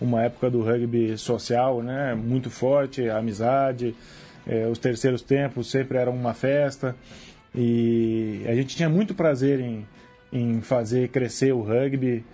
uma 0.00 0.22
época 0.22 0.50
do 0.50 0.62
rugby 0.62 1.18
social, 1.18 1.82
né? 1.82 2.14
Muito 2.14 2.48
forte, 2.50 3.08
a 3.10 3.18
amizade, 3.18 3.94
eh, 4.46 4.66
os 4.66 4.78
terceiros 4.78 5.20
tempos 5.20 5.70
sempre 5.70 5.98
eram 5.98 6.14
uma 6.14 6.32
festa 6.32 6.96
e 7.54 8.42
a 8.48 8.54
gente 8.54 8.74
tinha 8.74 8.88
muito 8.88 9.14
prazer 9.14 9.60
em, 9.60 9.86
em 10.32 10.62
fazer 10.62 11.08
crescer 11.08 11.52
o 11.52 11.60
rugby 11.60 12.24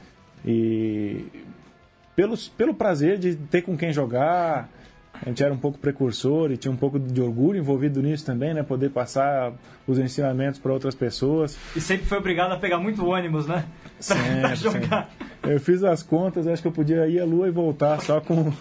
e 0.45 1.25
pelos, 2.17 2.49
pelo 2.49 2.75
prazer 2.75 3.19
de 3.19 3.37
ter 3.37 3.63
com 3.63 3.77
quem 3.77 3.93
jogar. 3.93 4.69
A 5.23 5.29
gente 5.29 5.43
era 5.43 5.53
um 5.53 5.57
pouco 5.57 5.79
precursor 5.79 6.51
e 6.51 6.57
tinha 6.57 6.71
um 6.71 6.77
pouco 6.77 6.99
de 6.99 7.23
orgulho 7.23 7.59
envolvido 7.59 8.03
nisso 8.03 8.25
também, 8.25 8.53
né? 8.53 8.63
Poder 8.63 8.91
passar 8.91 9.53
os 9.87 9.99
ensinamentos 9.99 10.59
para 10.59 10.73
outras 10.73 10.95
pessoas. 10.95 11.57
E 11.75 11.81
sempre 11.81 12.07
foi 12.07 12.19
obrigado 12.19 12.53
a 12.53 12.57
pegar 12.59 12.79
muito 12.79 13.07
ônibus, 13.07 13.47
né? 13.47 13.65
Pra, 14.07 14.17
pra 14.41 14.57
Sempre, 14.57 14.81
jogar. 14.81 15.11
Eu 15.43 15.61
fiz 15.61 15.83
as 15.85 16.03
contas, 16.03 16.47
acho 16.47 16.61
que 16.61 16.69
eu 16.69 16.73
podia 16.73 17.07
ir 17.07 17.21
à 17.21 17.25
lua 17.25 17.49
e 17.49 17.51
voltar 17.51 18.01
só 18.03 18.21
com. 18.21 18.53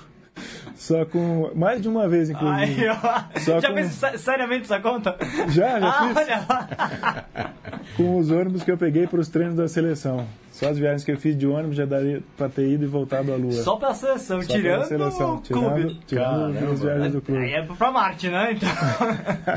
Só 0.75 1.05
com. 1.05 1.51
Mais 1.55 1.81
de 1.81 1.87
uma 1.87 2.07
vez, 2.07 2.29
inclusive. 2.29 2.85
Aí, 2.85 2.89
ó. 2.89 3.39
Só 3.39 3.59
Já 3.59 3.69
com- 3.69 3.75
fez 3.75 4.21
seriamente 4.21 4.63
essa 4.65 4.79
conta? 4.79 5.15
Já, 5.49 5.79
já 5.79 5.89
Ah, 5.89 6.07
fiz. 6.07 6.17
olha 6.17 6.45
lá. 6.49 7.25
Com 7.95 8.17
os 8.17 8.29
ônibus 8.31 8.63
que 8.63 8.71
eu 8.71 8.77
peguei 8.77 9.07
para 9.07 9.19
os 9.19 9.29
treinos 9.29 9.55
da 9.55 9.67
seleção. 9.67 10.25
Só 10.51 10.69
as 10.69 10.77
viagens 10.77 11.03
que 11.03 11.11
eu 11.11 11.17
fiz 11.17 11.37
de 11.37 11.45
ônibus 11.47 11.75
já 11.77 11.85
daria 11.85 12.21
para 12.37 12.49
ter 12.49 12.67
ido 12.67 12.83
e 12.83 12.87
voltado 12.87 13.31
à 13.31 13.35
lua. 13.35 13.51
Só 13.51 13.75
pela 13.77 13.93
seleção, 13.93 14.41
Só 14.41 14.47
pela 14.47 14.59
tirando 14.61 14.85
seleção, 14.85 15.35
o 15.35 15.41
clube. 15.41 15.99
Tirando, 16.05 16.05
tirando 16.05 16.53
Caramba. 16.53 16.71
as 16.73 16.81
viagens 16.81 17.11
do 17.11 17.17
Aí 17.17 17.23
clube. 17.23 17.51
é 17.53 17.61
pra 17.63 17.91
Marte, 17.91 18.29
né? 18.29 18.53
Então, 18.53 18.69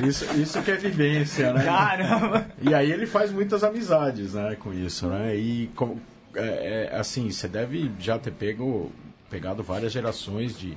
Isso, 0.09 0.25
isso 0.41 0.63
que 0.63 0.71
é 0.71 0.77
vivência, 0.77 1.53
né? 1.53 1.65
caramba. 1.65 2.47
E 2.61 2.75
aí 2.75 2.91
ele 2.93 3.07
faz 3.07 3.33
muitas 3.33 3.65
amizades, 3.65 4.35
né, 4.35 4.57
com 4.59 4.73
isso, 4.73 5.07
né? 5.09 5.35
E 5.37 5.71
como, 5.75 6.01
é, 6.35 6.89
é, 6.93 6.97
assim, 6.97 7.31
você 7.31 7.49
deve 7.49 7.91
já 7.99 8.19
ter 8.19 8.33
pego, 8.33 8.93
pegado 9.31 9.63
várias 9.63 9.93
gerações 9.93 10.59
de, 10.59 10.77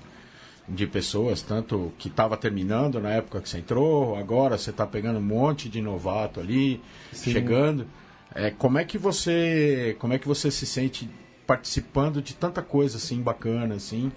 de 0.68 0.88
pessoas, 0.88 1.42
tanto 1.42 1.92
que 1.98 2.08
estava 2.08 2.38
terminando 2.38 3.00
na 3.00 3.10
época 3.10 3.42
que 3.42 3.50
você 3.50 3.60
entrou, 3.60 4.16
agora 4.16 4.58
você 4.58 4.70
está 4.70 4.86
pegando 4.86 5.20
um 5.20 5.24
monte 5.24 5.70
de 5.70 5.82
novato 5.82 6.40
ali, 6.40 6.82
chegando. 7.14 7.88
É, 8.34 8.50
como 8.52 8.78
é 8.78 8.86
que 8.86 8.98
você, 8.98 9.96
como 10.00 10.14
é 10.14 10.20
que 10.20 10.28
você 10.28 10.50
se 10.50 10.66
sente 10.66 11.10
participando 11.46 12.22
de 12.22 12.34
tanta 12.34 12.62
coisa 12.62 12.98
assim 12.98 13.22
bacana 13.22 13.76
assim? 13.76 14.12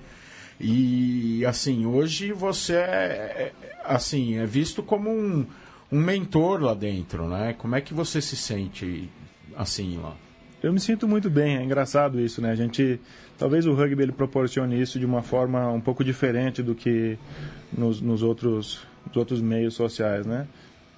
E 0.60 1.44
assim, 1.44 1.84
hoje 1.84 2.32
você 2.32 2.74
é, 2.74 2.78
é, 2.80 3.52
assim, 3.84 4.36
é 4.36 4.46
visto 4.46 4.82
como 4.82 5.10
um, 5.10 5.44
um 5.90 6.00
mentor 6.00 6.62
lá 6.62 6.74
dentro, 6.74 7.28
né? 7.28 7.54
Como 7.58 7.74
é 7.74 7.80
que 7.80 7.92
você 7.92 8.20
se 8.20 8.36
sente 8.36 9.10
assim 9.56 9.98
lá? 9.98 10.16
Eu 10.64 10.72
me 10.72 10.80
sinto 10.80 11.06
muito 11.06 11.28
bem, 11.28 11.58
é 11.58 11.62
engraçado 11.62 12.18
isso, 12.18 12.40
né? 12.40 12.50
A 12.50 12.54
gente, 12.54 12.98
talvez 13.38 13.66
o 13.66 13.74
rugby 13.74 14.02
ele 14.02 14.12
proporcione 14.12 14.80
isso 14.80 14.98
de 14.98 15.04
uma 15.04 15.20
forma 15.20 15.70
um 15.70 15.78
pouco 15.78 16.02
diferente 16.02 16.62
do 16.62 16.74
que 16.74 17.18
nos, 17.76 18.00
nos 18.00 18.22
outros, 18.22 18.80
nos 19.06 19.14
outros 19.14 19.42
meios 19.42 19.74
sociais, 19.74 20.24
né? 20.24 20.46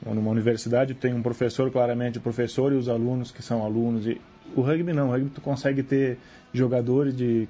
Numa 0.04 0.30
universidade 0.30 0.94
tem 0.94 1.12
um 1.12 1.20
professor, 1.20 1.68
claramente 1.68 2.18
o 2.18 2.20
professor 2.20 2.72
e 2.72 2.76
os 2.76 2.88
alunos 2.88 3.32
que 3.32 3.42
são 3.42 3.64
alunos. 3.64 4.06
E 4.06 4.20
o 4.54 4.60
rugby 4.60 4.92
não, 4.92 5.08
o 5.08 5.10
rugby 5.10 5.30
tu 5.30 5.40
consegue 5.40 5.82
ter 5.82 6.16
jogadores 6.52 7.16
de 7.16 7.48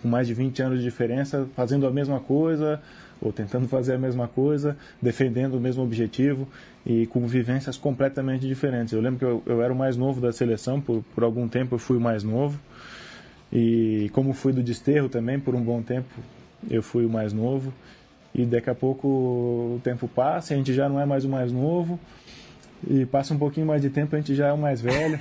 com 0.00 0.08
mais 0.08 0.26
de 0.26 0.32
20 0.32 0.62
anos 0.62 0.78
de 0.78 0.84
diferença 0.84 1.46
fazendo 1.54 1.86
a 1.86 1.90
mesma 1.90 2.18
coisa 2.18 2.80
ou 3.20 3.32
tentando 3.32 3.66
fazer 3.68 3.94
a 3.94 3.98
mesma 3.98 4.28
coisa, 4.28 4.76
defendendo 5.02 5.54
o 5.54 5.60
mesmo 5.60 5.82
objetivo 5.82 6.48
e 6.86 7.06
com 7.06 7.26
vivências 7.26 7.76
completamente 7.76 8.46
diferentes. 8.46 8.92
Eu 8.92 9.00
lembro 9.00 9.18
que 9.18 9.24
eu, 9.24 9.42
eu 9.46 9.62
era 9.62 9.72
o 9.72 9.76
mais 9.76 9.96
novo 9.96 10.20
da 10.20 10.32
seleção, 10.32 10.80
por, 10.80 11.02
por 11.14 11.24
algum 11.24 11.48
tempo 11.48 11.74
eu 11.74 11.78
fui 11.78 11.96
o 11.96 12.00
mais 12.00 12.22
novo. 12.22 12.58
E 13.52 14.10
como 14.12 14.32
fui 14.32 14.52
do 14.52 14.62
desterro 14.62 15.08
também, 15.08 15.40
por 15.40 15.54
um 15.54 15.62
bom 15.62 15.82
tempo, 15.82 16.08
eu 16.70 16.82
fui 16.82 17.04
o 17.04 17.10
mais 17.10 17.32
novo. 17.32 17.72
E 18.34 18.44
daqui 18.44 18.70
a 18.70 18.74
pouco 18.74 19.08
o 19.08 19.80
tempo 19.82 20.06
passa, 20.06 20.54
a 20.54 20.56
gente 20.56 20.72
já 20.72 20.88
não 20.88 21.00
é 21.00 21.06
mais 21.06 21.24
o 21.24 21.28
mais 21.28 21.50
novo. 21.50 21.98
E 22.88 23.04
passa 23.06 23.34
um 23.34 23.38
pouquinho 23.38 23.66
mais 23.66 23.82
de 23.82 23.90
tempo, 23.90 24.14
a 24.14 24.18
gente 24.18 24.34
já 24.34 24.48
é 24.48 24.52
o 24.52 24.58
mais 24.58 24.80
velho. 24.80 25.18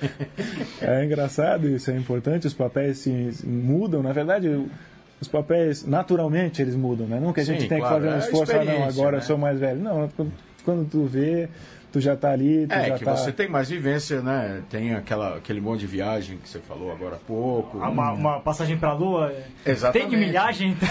é 0.80 1.04
engraçado 1.04 1.68
isso, 1.68 1.90
é 1.90 1.96
importante. 1.96 2.46
Os 2.46 2.54
papéis 2.54 2.98
se 2.98 3.10
mudam. 3.44 4.02
Na 4.02 4.12
verdade, 4.12 4.48
os 5.22 5.28
papéis, 5.28 5.86
naturalmente, 5.86 6.60
eles 6.60 6.74
mudam, 6.76 7.06
né? 7.06 7.18
Não 7.20 7.32
que 7.32 7.40
a 7.40 7.44
gente 7.44 7.62
Sim, 7.62 7.68
tem 7.68 7.78
claro, 7.78 7.94
que 7.96 8.00
fazer 8.02 8.12
um 8.12 8.16
é 8.16 8.18
esforço, 8.18 8.52
ah, 8.56 8.64
não, 8.64 8.84
agora 8.84 9.12
né? 9.12 9.18
eu 9.18 9.22
sou 9.22 9.38
mais 9.38 9.58
velho. 9.58 9.80
Não, 9.80 10.08
quando- 10.16 10.32
quando 10.64 10.88
tu 10.90 11.04
vê, 11.06 11.48
tu 11.90 12.00
já 12.00 12.14
tá 12.16 12.30
ali, 12.30 12.66
tu 12.66 12.72
É 12.74 12.88
já 12.88 12.98
que 12.98 13.04
tá... 13.04 13.16
você 13.16 13.32
tem 13.32 13.48
mais 13.48 13.68
vivência, 13.68 14.20
né? 14.20 14.62
Tem 14.70 14.94
aquela, 14.94 15.36
aquele 15.36 15.60
monte 15.60 15.80
de 15.80 15.86
viagem 15.86 16.38
que 16.38 16.48
você 16.48 16.58
falou 16.60 16.92
agora 16.92 17.16
há 17.16 17.18
pouco. 17.18 17.78
Uma, 17.78 18.12
uma 18.12 18.40
passagem 18.40 18.76
pra 18.78 18.92
lua. 18.92 19.32
Exatamente. 19.66 20.08
Tem 20.10 20.18
de 20.18 20.24
milhagem, 20.26 20.70
então. 20.70 20.88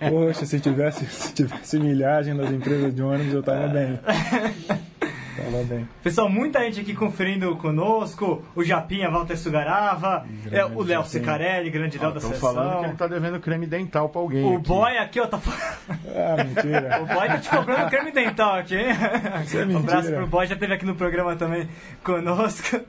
Poxa, 0.10 0.44
se 0.46 0.58
tivesse, 0.60 1.04
se 1.06 1.32
tivesse 1.34 1.78
milhagem 1.78 2.34
nas 2.34 2.50
empresas 2.50 2.94
de 2.94 3.02
ônibus, 3.02 3.34
eu 3.34 3.42
tava 3.42 3.68
bem. 3.68 3.98
Tava 5.36 5.64
bem. 5.64 5.88
Pessoal, 6.02 6.28
muita 6.28 6.60
gente 6.64 6.80
aqui 6.80 6.94
conferindo 6.94 7.56
conosco. 7.56 8.44
O 8.54 8.62
Japinha, 8.62 9.10
Walter 9.10 9.36
Sugarava. 9.36 10.24
É, 10.50 10.64
o 10.64 10.68
Léo 10.78 10.86
Japinha. 10.86 11.04
Cicarelli, 11.04 11.70
grande 11.70 11.98
Léo 11.98 12.12
da 12.12 12.18
Estão 12.18 12.32
falando 12.32 12.80
que 12.80 12.84
ele 12.86 12.96
tá 12.96 13.06
devendo 13.06 13.40
creme 13.40 13.66
dental 13.66 14.08
pra 14.08 14.20
alguém. 14.20 14.44
O 14.44 14.56
aqui. 14.56 14.68
boy 14.68 14.96
aqui, 14.98 15.20
ó, 15.20 15.26
tá 15.26 15.38
falando. 15.38 15.64
Ah, 16.16 16.44
mentira. 16.44 17.02
O 17.02 17.06
boy 17.06 17.26
tá 17.26 17.38
te 17.38 17.48
comprando 17.50 17.90
creme 17.90 18.12
dental 18.12 18.54
aqui, 18.56 18.76
hein? 18.76 18.86
Isso 19.44 19.58
é 19.58 19.66
um 19.66 19.78
abraço 19.78 20.12
pro 20.12 20.26
boy, 20.26 20.46
já 20.46 20.54
esteve 20.54 20.72
aqui 20.74 20.86
no 20.86 20.94
programa 20.94 21.34
também 21.36 21.68
conosco. 22.02 22.80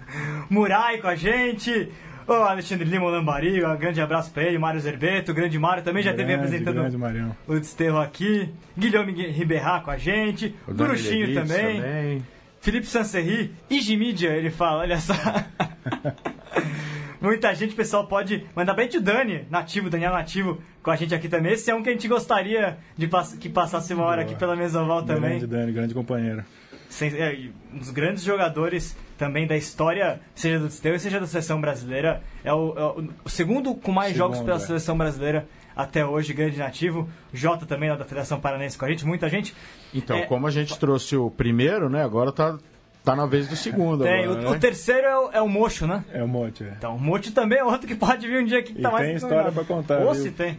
Murai 0.50 0.98
com 1.00 1.08
a 1.08 1.16
gente. 1.16 1.92
O 2.28 2.34
Alexandre 2.34 2.86
Lima 2.90 3.08
Lambari, 3.08 3.64
um 3.64 3.78
grande 3.78 4.02
abraço 4.02 4.32
pra 4.32 4.44
ele. 4.44 4.58
Mário 4.58 4.80
Zerbeto, 4.80 5.32
o 5.32 5.36
grande 5.36 5.60
Mário 5.60 5.84
também 5.84 6.02
já 6.02 6.10
esteve 6.12 6.28
Grande, 6.32 6.44
representando 6.44 6.82
grande 6.82 6.98
Marião. 6.98 7.36
o 7.48 7.54
Desterro 7.60 8.00
aqui. 8.00 8.50
Guilherme 8.78 9.12
Ribeirat 9.28 9.84
com 9.84 9.92
a 9.92 9.98
gente. 9.98 10.56
O 10.68 10.74
Bruxinho 10.74 11.28
Levites 11.28 11.48
também. 11.56 12.24
Felipe 12.66 12.88
Sanserri 12.88 13.54
e 13.70 13.80
Gimídia, 13.80 14.30
ele 14.30 14.50
fala, 14.50 14.80
olha 14.80 15.00
só. 15.00 15.14
Muita 17.22 17.54
gente, 17.54 17.76
pessoal, 17.76 18.08
pode 18.08 18.44
mandar 18.56 18.74
bem 18.74 18.90
o 18.90 19.02
Dani, 19.02 19.46
nativo, 19.52 19.88
Daniel 19.88 20.14
Nativo, 20.14 20.60
com 20.82 20.90
a 20.90 20.96
gente 20.96 21.14
aqui 21.14 21.30
também. 21.30 21.54
Esse 21.54 21.70
é 21.70 21.76
um 21.76 21.84
que 21.84 21.90
a 21.90 21.92
gente 21.92 22.08
gostaria 22.08 22.80
de 22.98 23.08
pass 23.08 23.38
que 23.40 23.50
passasse 23.50 23.94
uma 23.94 24.06
hora 24.06 24.24
aqui 24.24 24.34
pela 24.34 24.56
Mesoval 24.56 25.04
também. 25.04 25.38
Grande 25.38 25.46
Dani, 25.46 25.72
grande 25.74 25.94
companheiro. 25.94 26.44
Sem- 26.90 27.16
é, 27.16 27.38
um 27.72 27.78
dos 27.78 27.92
grandes 27.92 28.24
jogadores 28.24 28.98
também 29.16 29.46
da 29.46 29.56
história, 29.56 30.20
seja 30.34 30.58
do 30.58 30.66
Desterro, 30.66 30.98
seja 30.98 31.20
da 31.20 31.28
seleção 31.28 31.62
brasileira. 31.62 32.24
É 32.44 32.52
o, 32.52 32.74
é 32.76 33.04
o 33.24 33.30
segundo 33.30 33.76
com 33.76 33.92
mais 33.92 34.14
Segundo, 34.14 34.34
jogos 34.34 34.44
pela 34.44 34.58
é. 34.58 34.60
seleção 34.60 34.98
brasileira 34.98 35.48
até 35.76 36.06
hoje, 36.06 36.34
grande 36.34 36.58
nativo. 36.58 37.10
Jota 37.34 37.66
também 37.66 37.90
lá 37.90 37.96
da 37.96 38.06
Federação 38.06 38.40
Paranense 38.40 38.78
com 38.78 38.86
a 38.86 38.90
gente, 38.90 39.06
muita 39.06 39.28
gente. 39.30 39.54
Então, 39.94 40.18
É, 40.18 40.26
como 40.26 40.48
a 40.48 40.52
gente 40.52 40.78
trouxe 40.80 41.16
o 41.16 41.30
primeiro, 41.30 41.90
né? 41.90 42.04
Agora 42.04 42.32
tá, 42.32 42.58
tá 43.04 43.16
na 43.16 43.26
vez 43.26 43.48
do 43.48 43.56
segundo. 43.56 44.04
tem, 44.04 44.24
agora, 44.26 44.40
o, 44.40 44.44
né? 44.44 44.50
o 44.50 44.60
terceiro 44.60 45.06
é 45.08 45.18
o, 45.18 45.32
é 45.34 45.42
o 45.42 45.50
Mocho, 45.50 45.86
né? 45.88 46.04
É 46.14 46.24
um 46.24 46.28
monte, 46.28 46.64
é. 46.64 46.74
Então, 46.78 46.96
o 46.96 47.00
Mocho 47.00 47.32
também 47.32 47.60
é 47.60 47.64
outro 47.64 47.88
que 47.88 47.96
pode 47.96 48.28
vir 48.28 48.42
um 48.42 48.46
dia 48.46 48.60
aqui 48.60 48.74
que 48.74 48.80
E 48.80 48.82
tá 48.84 48.92
mais 48.92 49.06
tem 49.08 49.16
história 49.16 49.52
pra 49.52 49.64
contar, 49.64 50.00
Ou 50.02 50.14
viu? 50.14 50.24
se 50.24 50.32
tem. 50.32 50.58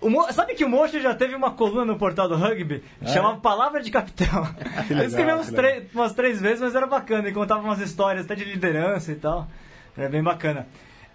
O 0.00 0.10
Mo- 0.10 0.30
Sabe 0.32 0.54
que 0.54 0.62
o 0.64 0.68
Mocho 0.68 1.00
já 1.00 1.14
teve 1.14 1.34
uma 1.34 1.52
coluna 1.52 1.84
no 1.86 1.96
portal 1.96 2.28
do 2.28 2.36
rugby 2.36 2.82
que 3.00 3.08
chamava 3.10 3.38
Palavra 3.38 3.80
de 3.80 3.90
Capitão. 3.90 4.44
É? 4.88 4.92
Ele 4.92 5.04
escreveu 5.06 5.36
uns 5.36 5.50
três- 5.50 5.84
umas 5.94 6.12
três 6.12 6.40
vezes, 6.42 6.60
mas 6.60 6.74
era 6.74 6.86
bacana. 6.86 7.22
Ele 7.22 7.32
contava 7.32 7.62
umas 7.62 7.80
histórias 7.80 8.26
até 8.26 8.34
de 8.34 8.44
liderança 8.44 9.12
e 9.12 9.14
tal. 9.14 9.48
Era 9.96 10.10
bem 10.10 10.22
bacana. 10.22 10.66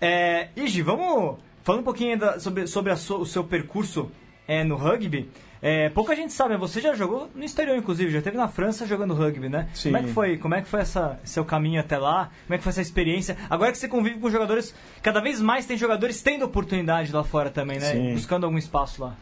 É, 0.01 0.47
Igi, 0.55 0.81
vamos 0.81 1.37
falando 1.69 1.81
um 1.81 1.85
pouquinho 1.85 2.13
ainda 2.13 2.39
sobre, 2.39 2.65
sobre 2.65 2.95
sua- 2.95 3.19
o 3.19 3.25
seu 3.27 3.43
percurso 3.43 4.09
é, 4.47 4.63
no 4.63 4.75
rugby. 4.75 5.29
É, 5.61 5.87
pouca 5.89 6.15
gente 6.15 6.33
sabe, 6.33 6.57
você 6.57 6.81
já 6.81 6.95
jogou 6.95 7.29
no 7.35 7.43
exterior, 7.43 7.77
inclusive, 7.77 8.09
já 8.11 8.17
esteve 8.17 8.37
na 8.37 8.47
França 8.47 8.87
jogando 8.87 9.13
rugby, 9.13 9.49
né? 9.49 9.69
Sim. 9.75 9.91
Como 9.91 9.97
é 9.97 10.07
que 10.07 10.13
foi? 10.13 10.37
Como 10.37 10.55
é 10.55 10.61
que 10.63 10.67
foi 10.67 10.79
essa, 10.79 11.19
seu 11.23 11.45
caminho 11.45 11.79
até 11.79 11.95
lá? 11.99 12.31
Como 12.47 12.55
é 12.55 12.57
que 12.57 12.63
foi 12.63 12.71
essa 12.71 12.81
experiência? 12.81 13.37
Agora 13.49 13.71
que 13.71 13.77
você 13.77 13.87
convive 13.87 14.17
com 14.19 14.31
jogadores, 14.31 14.73
cada 15.03 15.19
vez 15.19 15.39
mais 15.39 15.67
tem 15.67 15.77
jogadores 15.77 16.23
tendo 16.23 16.43
oportunidade 16.45 17.11
lá 17.11 17.23
fora 17.23 17.51
também, 17.51 17.77
né? 17.77 17.91
Sim. 17.91 18.13
Buscando 18.13 18.45
algum 18.45 18.57
espaço 18.57 19.03
lá. 19.03 19.15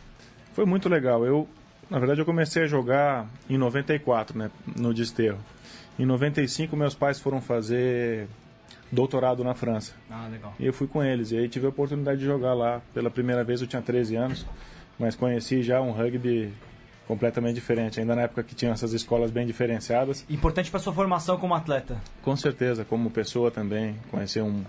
Foi 0.54 0.64
muito 0.66 0.88
legal. 0.88 1.26
Eu, 1.26 1.50
na 1.90 2.00
verdade, 2.00 2.22
eu 2.22 2.26
comecei 2.26 2.64
a 2.64 2.68
jogar 2.68 3.28
em 3.50 3.58
94, 3.58 4.38
né, 4.38 4.50
no 4.78 4.94
Desterro. 4.94 5.40
Em 6.00 6.06
95, 6.06 6.78
meus 6.78 6.96
pais 6.96 7.20
foram 7.20 7.42
fazer 7.42 8.28
doutorado 8.92 9.44
na 9.44 9.54
França. 9.54 9.94
Ah, 10.10 10.28
legal. 10.32 10.54
E 10.60 10.66
eu 10.66 10.74
fui 10.74 10.88
com 10.88 11.04
eles. 11.04 11.32
E 11.32 11.38
aí 11.38 11.50
tive 11.50 11.66
a 11.66 11.70
oportunidade 11.70 12.20
de 12.20 12.26
jogar 12.26 12.54
lá 12.54 12.82
pela 12.94 13.10
primeira 13.10 13.44
vez. 13.44 13.62
Eu 13.62 13.68
tinha 13.68 13.82
13 13.82 14.16
anos, 14.16 14.46
mas 14.98 15.16
conheci 15.16 15.62
já 15.62 15.82
um 15.82 15.92
rugby 15.92 16.54
completamente 17.08 17.56
diferente. 17.56 18.00
Ainda 18.00 18.16
na 18.16 18.24
época 18.24 18.44
que 18.44 18.54
tinha 18.54 18.72
essas 18.72 18.94
escolas 18.94 19.32
bem 19.32 19.48
diferenciadas. 19.48 20.26
Importante 20.30 20.70
para 20.70 20.80
sua 20.80 20.94
formação 20.94 21.38
como 21.38 21.54
atleta. 21.56 21.98
Com 22.22 22.36
certeza, 22.36 22.84
como 22.84 23.10
pessoa 23.10 23.50
também, 23.50 23.96
conhecer 24.12 24.42
um. 24.42 24.64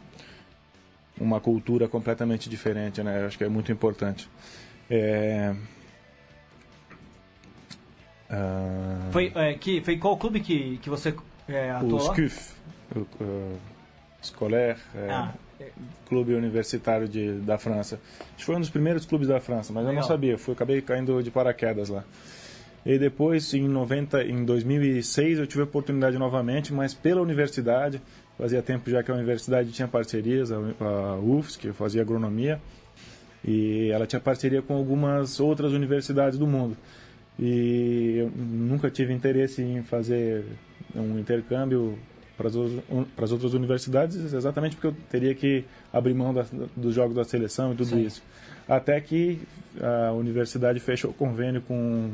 uma 1.20 1.40
cultura 1.40 1.88
completamente 1.88 2.48
diferente, 2.48 3.02
né? 3.02 3.22
Eu 3.22 3.26
acho 3.26 3.36
que 3.36 3.44
é 3.44 3.48
muito 3.48 3.72
importante. 3.72 4.28
É... 4.90 5.54
Uh... 8.30 9.10
Foi, 9.10 9.32
é, 9.34 9.54
que, 9.54 9.80
foi 9.80 9.96
qual 9.96 10.16
clube 10.16 10.40
que, 10.40 10.78
que 10.78 10.90
você 10.90 11.14
é, 11.48 11.70
atuou 11.70 11.96
O 11.96 12.12
SCUF, 12.12 12.52
o, 12.94 13.00
uh, 13.00 13.58
Scolaire, 14.22 14.78
é, 14.94 15.10
ah. 15.10 15.32
clube 16.08 16.34
universitário 16.34 17.08
de, 17.08 17.32
da 17.40 17.58
França. 17.58 18.00
Acho 18.20 18.36
que 18.36 18.44
foi 18.44 18.56
um 18.56 18.60
dos 18.60 18.70
primeiros 18.70 19.06
clubes 19.06 19.28
da 19.28 19.40
França, 19.40 19.72
mas 19.72 19.84
Legal. 19.84 19.92
eu 19.92 20.00
não 20.00 20.02
sabia, 20.06 20.36
fui, 20.36 20.54
acabei 20.54 20.82
caindo 20.82 21.22
de 21.22 21.30
paraquedas 21.30 21.88
lá. 21.88 22.04
E 22.84 22.98
depois, 22.98 23.52
em, 23.54 23.68
90, 23.68 24.24
em 24.24 24.44
2006, 24.44 25.38
eu 25.38 25.46
tive 25.46 25.60
a 25.60 25.64
oportunidade 25.64 26.16
novamente, 26.16 26.72
mas 26.72 26.94
pela 26.94 27.20
universidade, 27.20 28.00
fazia 28.36 28.62
tempo 28.62 28.88
já 28.88 29.02
que 29.02 29.10
a 29.10 29.14
universidade 29.14 29.70
tinha 29.72 29.86
parcerias, 29.86 30.50
a, 30.50 31.16
UFS, 31.22 31.56
que 31.56 31.68
eu 31.68 31.74
fazia 31.74 32.02
agronomia, 32.02 32.60
e 33.44 33.90
ela 33.90 34.06
tinha 34.06 34.20
parceria 34.20 34.62
com 34.62 34.74
algumas 34.74 35.38
outras 35.38 35.72
universidades 35.72 36.38
do 36.38 36.46
mundo. 36.46 36.76
E 37.38 38.16
eu 38.18 38.30
nunca 38.30 38.90
tive 38.90 39.12
interesse 39.12 39.62
em 39.62 39.82
fazer 39.82 40.44
um 40.94 41.18
intercâmbio 41.18 41.98
para 42.38 42.48
as, 42.48 42.54
para 43.16 43.24
as 43.24 43.32
outras 43.32 43.52
universidades, 43.52 44.32
exatamente 44.32 44.76
porque 44.76 44.86
eu 44.86 44.96
teria 45.10 45.34
que 45.34 45.64
abrir 45.92 46.14
mão 46.14 46.32
da, 46.32 46.46
dos 46.76 46.94
jogos 46.94 47.16
da 47.16 47.24
seleção 47.24 47.72
e 47.72 47.76
tudo 47.76 47.90
Sim. 47.90 48.06
isso. 48.06 48.22
Até 48.68 49.00
que 49.00 49.40
a 49.80 50.12
universidade 50.12 50.78
fechou 50.78 51.12
convênio 51.12 51.60
com, 51.62 52.10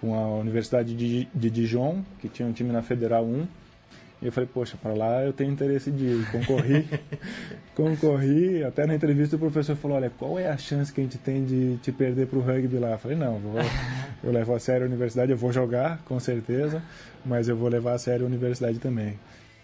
com 0.00 0.14
a 0.14 0.38
Universidade 0.38 0.94
de, 0.94 1.26
de 1.34 1.50
Dijon, 1.50 2.02
que 2.20 2.28
tinha 2.28 2.46
um 2.46 2.52
time 2.52 2.70
na 2.72 2.82
Federal 2.82 3.24
1, 3.24 3.46
e 4.20 4.26
eu 4.26 4.32
falei, 4.32 4.48
poxa, 4.52 4.76
para 4.80 4.94
lá 4.94 5.24
eu 5.24 5.32
tenho 5.32 5.50
interesse 5.50 5.90
de 5.90 6.04
ir. 6.04 6.30
Concorri, 6.30 6.86
concorri. 7.74 8.62
Até 8.62 8.86
na 8.86 8.94
entrevista 8.94 9.34
o 9.34 9.38
professor 9.38 9.74
falou, 9.74 9.96
olha, 9.96 10.10
qual 10.10 10.38
é 10.38 10.48
a 10.48 10.56
chance 10.56 10.92
que 10.92 11.00
a 11.00 11.04
gente 11.04 11.18
tem 11.18 11.44
de 11.44 11.76
te 11.78 11.90
perder 11.90 12.28
para 12.28 12.38
o 12.38 12.42
rugby 12.42 12.78
lá? 12.78 12.92
Eu 12.92 12.98
falei, 12.98 13.16
não, 13.16 13.40
vou, 13.40 13.54
eu 14.22 14.32
levo 14.32 14.54
a 14.54 14.58
sério 14.58 14.84
a 14.84 14.88
universidade, 14.88 15.32
eu 15.32 15.36
vou 15.36 15.52
jogar, 15.52 15.98
com 16.04 16.18
certeza, 16.20 16.82
mas 17.24 17.48
eu 17.48 17.56
vou 17.56 17.68
levar 17.68 17.94
a 17.94 17.98
sério 17.98 18.24
a 18.24 18.28
universidade 18.28 18.78
também. 18.78 19.18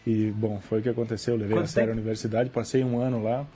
E, 0.06 0.30
bom, 0.30 0.60
foi 0.60 0.80
o 0.80 0.82
que 0.82 0.88
aconteceu. 0.88 1.34
Eu 1.34 1.40
levei 1.40 1.56
Quanto 1.56 1.64
a 1.64 1.68
sério 1.68 1.88
tempo? 1.88 1.98
a 1.98 2.00
universidade, 2.00 2.50
passei 2.50 2.82
um 2.82 3.00
ano 3.00 3.22
lá, 3.22 3.46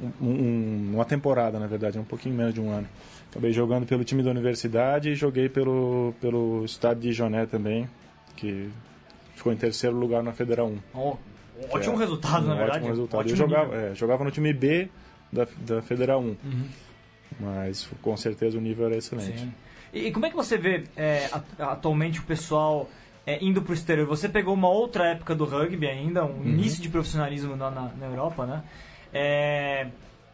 um, 0.00 0.26
um, 0.26 0.90
uma 0.94 1.04
temporada, 1.04 1.58
na 1.58 1.66
verdade, 1.66 1.98
um 1.98 2.04
pouquinho 2.04 2.34
menos 2.34 2.54
de 2.54 2.60
um 2.60 2.70
ano. 2.70 2.86
Acabei 3.30 3.52
jogando 3.52 3.86
pelo 3.86 4.04
time 4.04 4.22
da 4.22 4.30
universidade 4.30 5.08
e 5.08 5.14
joguei 5.14 5.48
pelo, 5.48 6.14
pelo 6.20 6.64
estado 6.64 7.00
de 7.00 7.12
Joné 7.12 7.46
também, 7.46 7.88
que 8.36 8.68
ficou 9.34 9.52
em 9.52 9.56
terceiro 9.56 9.96
lugar 9.96 10.22
na 10.22 10.32
Federal 10.32 10.68
1. 10.68 10.78
Oh, 10.94 11.16
ótimo 11.70 11.96
é, 11.96 11.98
resultado, 12.00 12.44
um 12.44 12.48
na 12.48 12.54
verdade. 12.54 12.78
Ótimo 12.78 12.88
resultado. 12.90 13.20
Ótimo 13.20 13.32
eu 13.32 13.36
jogava, 13.36 13.74
é, 13.74 13.94
jogava 13.94 14.24
no 14.24 14.30
time 14.30 14.52
B 14.52 14.88
da, 15.32 15.46
da 15.66 15.80
Federal 15.80 16.20
1. 16.20 16.24
Uhum. 16.24 16.36
Mas 17.40 17.88
com 18.02 18.16
certeza 18.16 18.58
o 18.58 18.60
nível 18.60 18.86
era 18.86 18.96
excelente. 18.96 19.40
Sim. 19.40 19.52
E, 19.92 20.10
como 20.10 20.26
é 20.26 20.30
que 20.30 20.36
você 20.36 20.56
vê 20.56 20.84
é, 20.96 21.28
atualmente 21.58 22.20
o 22.20 22.22
pessoal 22.22 22.88
é, 23.26 23.44
indo 23.44 23.60
para 23.60 23.72
o 23.72 23.74
exterior? 23.74 24.06
Você 24.06 24.28
pegou 24.28 24.54
uma 24.54 24.68
outra 24.68 25.08
época 25.08 25.34
do 25.34 25.44
rugby 25.44 25.86
ainda, 25.86 26.24
um 26.24 26.38
uhum. 26.38 26.44
início 26.44 26.82
de 26.82 26.88
profissionalismo 26.88 27.56
na, 27.56 27.70
na, 27.70 27.90
na 27.98 28.06
Europa, 28.06 28.46
né? 28.46 28.62
É, 29.12 29.88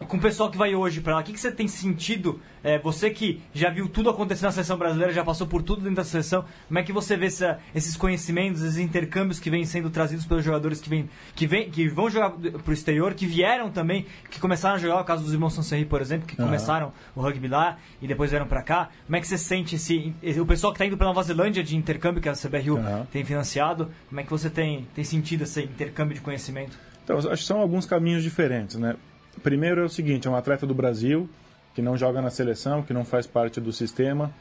com 0.06 0.16
o 0.16 0.20
pessoal 0.20 0.50
que 0.50 0.56
vai 0.56 0.74
hoje 0.74 1.00
para 1.00 1.14
lá, 1.14 1.20
o 1.20 1.24
que, 1.24 1.32
que 1.32 1.40
você 1.40 1.50
tem 1.50 1.66
sentido? 1.66 2.40
É, 2.62 2.78
você 2.78 3.10
que 3.10 3.40
já 3.52 3.70
viu 3.70 3.88
tudo 3.88 4.10
acontecer 4.10 4.44
na 4.44 4.52
seleção 4.52 4.76
brasileira, 4.76 5.12
já 5.12 5.24
passou 5.24 5.46
por 5.46 5.62
tudo 5.62 5.82
dentro 5.82 5.96
da 5.96 6.04
seleção, 6.04 6.44
como 6.66 6.78
é 6.78 6.82
que 6.82 6.92
você 6.92 7.16
vê 7.16 7.26
essa, 7.26 7.58
esses 7.74 7.96
conhecimentos, 7.96 8.62
esses 8.62 8.78
intercâmbios 8.78 9.40
que 9.40 9.50
vêm 9.50 9.64
sendo 9.64 9.90
trazidos 9.90 10.24
pelos 10.24 10.44
jogadores 10.44 10.80
que, 10.80 10.88
vem, 10.88 11.08
que, 11.34 11.46
vem, 11.46 11.70
que 11.70 11.88
vão 11.88 12.08
jogar 12.08 12.30
para 12.30 12.70
o 12.70 12.72
exterior, 12.72 13.14
que 13.14 13.26
vieram 13.26 13.70
também, 13.70 14.06
que 14.30 14.38
começaram 14.38 14.76
a 14.76 14.78
jogar, 14.78 15.00
o 15.00 15.04
caso 15.04 15.24
dos 15.24 15.32
irmãos 15.32 15.54
Sanserri, 15.54 15.84
por 15.84 16.00
exemplo, 16.00 16.26
que 16.26 16.40
uhum. 16.40 16.46
começaram 16.46 16.92
o 17.14 17.20
rugby 17.20 17.48
lá 17.48 17.78
e 18.00 18.06
depois 18.06 18.30
vieram 18.30 18.46
para 18.46 18.62
cá. 18.62 18.90
Como 19.06 19.16
é 19.16 19.20
que 19.20 19.26
você 19.26 19.38
sente 19.38 19.76
esse, 19.76 20.14
o 20.40 20.46
pessoal 20.46 20.72
que 20.72 20.76
está 20.76 20.86
indo 20.86 20.96
para 20.96 21.06
Nova 21.06 21.22
Zelândia 21.22 21.62
de 21.62 21.76
intercâmbio, 21.76 22.22
que 22.22 22.28
a 22.28 22.34
CBRU 22.34 22.76
uhum. 22.76 23.06
tem 23.06 23.24
financiado, 23.24 23.90
como 24.08 24.20
é 24.20 24.24
que 24.24 24.30
você 24.30 24.48
tem, 24.48 24.86
tem 24.94 25.04
sentido 25.04 25.42
esse 25.42 25.62
intercâmbio 25.62 26.14
de 26.14 26.20
conhecimento? 26.20 26.78
Então, 27.04 27.16
acho 27.18 27.42
que 27.42 27.48
são 27.48 27.60
alguns 27.60 27.86
caminhos 27.86 28.22
diferentes, 28.22 28.76
né? 28.76 28.94
Primeiro 29.42 29.80
é 29.80 29.84
o 29.84 29.88
seguinte, 29.88 30.26
é 30.26 30.30
um 30.30 30.36
atleta 30.36 30.66
do 30.66 30.74
Brasil 30.74 31.28
que 31.74 31.82
não 31.82 31.96
joga 31.96 32.20
na 32.20 32.30
seleção, 32.30 32.82
que 32.82 32.92
não 32.92 33.04
faz 33.04 33.26
parte 33.26 33.60
do 33.60 33.72
sistema, 33.72 34.32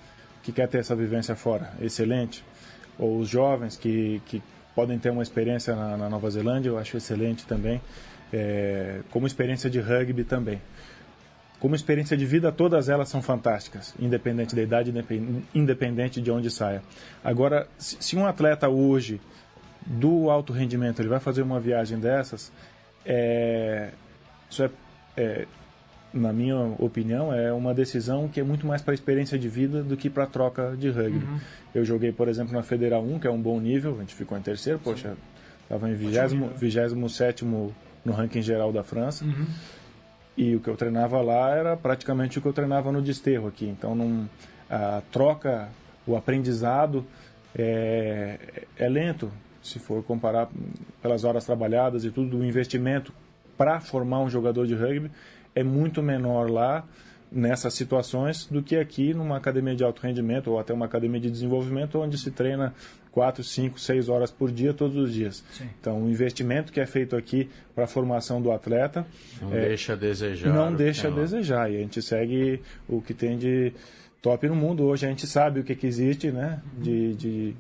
que 0.42 0.52
quer 0.52 0.68
ter 0.68 0.80
essa 0.80 0.96
vivência 0.96 1.36
fora. 1.36 1.72
Excelente. 1.80 2.44
Ou 2.98 3.20
os 3.20 3.30
jovens 3.30 3.76
que, 3.76 4.22
que 4.26 4.42
podem 4.74 4.98
ter 4.98 5.12
uma 5.12 5.22
experiência 5.22 5.76
na, 5.76 5.98
na 5.98 6.10
Nova 6.10 6.30
Zelândia, 6.30 6.70
eu 6.70 6.80
acho 6.80 6.98
excelente 6.98 7.46
também. 7.46 7.82
É, 8.34 9.02
como 9.12 9.28
experiência 9.28 9.70
de 9.70 9.80
rugby 9.80 10.24
também. 10.24 10.62
Como 11.60 11.76
experiência 11.76 12.16
de 12.16 12.26
vida, 12.26 12.52
todas 12.52 12.88
elas 12.88 13.10
são 13.10 13.22
fantásticas, 13.22 13.94
independente 14.00 14.56
da 14.56 14.62
idade, 14.62 14.94
independente 15.56 16.22
de 16.22 16.32
onde 16.32 16.52
saia. 16.52 16.84
Agora, 17.24 17.68
se 17.78 18.16
um 18.16 18.28
atleta 18.28 18.70
hoje 18.70 19.20
do 19.86 20.30
alto 20.30 20.54
rendimento 20.54 21.02
ele 21.02 21.10
vai 21.10 21.20
fazer 21.20 21.42
uma 21.42 21.60
viagem 21.60 22.00
dessas, 22.00 22.52
é, 23.06 23.92
isso 24.50 24.64
é 24.64 24.70
é, 25.18 25.46
na 26.14 26.32
minha 26.32 26.58
opinião, 26.80 27.34
é 27.34 27.52
uma 27.52 27.74
decisão 27.74 28.28
que 28.28 28.40
é 28.40 28.44
muito 28.44 28.66
mais 28.66 28.82
para 28.82 28.94
experiência 28.94 29.38
de 29.38 29.50
vida 29.50 29.84
do 29.84 29.98
que 29.98 30.10
para 30.10 30.26
troca 30.26 30.76
de 30.78 30.90
rugby. 30.90 31.26
Uhum. 31.26 31.40
Eu 31.74 31.84
joguei, 31.84 32.12
por 32.12 32.28
exemplo, 32.28 32.54
na 32.54 32.64
Federal 32.64 33.04
1, 33.04 33.20
que 33.20 33.28
é 33.28 33.32
um 33.32 33.42
bom 33.42 33.60
nível, 33.60 33.96
a 33.98 34.00
gente 34.00 34.16
ficou 34.16 34.38
em 34.38 34.42
terceiro, 34.42 34.80
poxa, 34.80 35.18
estava 35.64 35.90
em 35.90 35.96
27 35.96 37.46
no 37.46 38.14
ranking 38.14 38.42
geral 38.42 38.72
da 38.72 38.84
França. 38.84 39.26
Uhum. 39.26 39.46
E 40.38 40.56
o 40.56 40.60
que 40.60 40.70
eu 40.70 40.78
treinava 40.78 41.20
lá 41.22 41.50
era 41.56 41.76
praticamente 41.76 42.38
o 42.38 42.42
que 42.42 42.48
eu 42.48 42.54
treinava 42.54 42.92
no 42.92 43.02
desterro 43.02 43.48
aqui. 43.48 43.66
Então, 43.66 43.96
não, 43.96 44.30
a 44.70 45.02
troca, 45.12 45.68
o 46.06 46.16
aprendizado 46.16 47.06
é, 47.56 48.38
é 48.78 48.88
lento, 48.88 49.32
se 49.64 49.80
for 49.80 50.04
comparar 50.04 50.48
pelas 51.02 51.24
horas 51.24 51.44
trabalhadas 51.44 52.06
e 52.06 52.12
tudo, 52.12 52.38
o 52.38 52.46
investimento 52.46 53.12
para 53.58 53.80
formar 53.80 54.20
um 54.20 54.30
jogador 54.30 54.68
de 54.68 54.76
rugby 54.76 55.10
é 55.56 55.64
muito 55.64 56.04
menor 56.04 56.50
lá 56.50 56.86
nessas 57.32 57.74
situações 57.74 58.46
do 58.46 58.64
que 58.64 58.76
aqui 58.78 59.14
numa 59.14 59.38
academia 59.38 59.76
de 59.76 59.84
alto 59.84 60.02
rendimento 60.02 60.52
ou 60.52 60.60
até 60.60 60.74
uma 60.74 60.86
academia 60.86 61.20
de 61.20 61.30
desenvolvimento 61.30 62.00
onde 62.00 62.18
se 62.18 62.32
treina 62.32 62.74
4, 63.12 63.44
5, 63.44 63.80
6 63.80 64.10
horas 64.10 64.32
por 64.32 64.52
dia 64.52 64.74
todos 64.74 64.96
os 64.96 65.12
dias. 65.12 65.44
Sim. 65.52 65.68
Então, 65.80 66.04
o 66.04 66.10
investimento 66.10 66.72
que 66.72 66.80
é 66.80 66.86
feito 66.86 67.16
aqui 67.16 67.50
para 67.74 67.86
a 67.86 67.88
formação 67.88 68.42
do 68.42 68.52
atleta 68.52 69.06
não 69.42 69.54
é, 69.54 69.70
deixa 69.70 69.94
a 69.94 69.96
desejar. 69.96 70.54
Não 70.54 70.74
deixa 70.74 71.08
a 71.08 71.12
desejar 71.12 71.72
e 71.72 71.78
a 71.78 71.80
gente 71.80 72.02
segue 72.02 72.62
o 72.88 73.02
que 73.02 73.14
tem 73.14 73.38
de 73.38 73.74
top 74.22 74.48
no 74.48 74.56
mundo. 74.56 74.84
Hoje 74.84 75.06
a 75.06 75.10
gente 75.10 75.26
sabe 75.26 75.60
o 75.60 75.64
que, 75.64 75.76
que 75.76 75.88
existe, 75.88 76.32
né? 76.32 76.62
De, 76.78 77.16
de, 77.16 77.56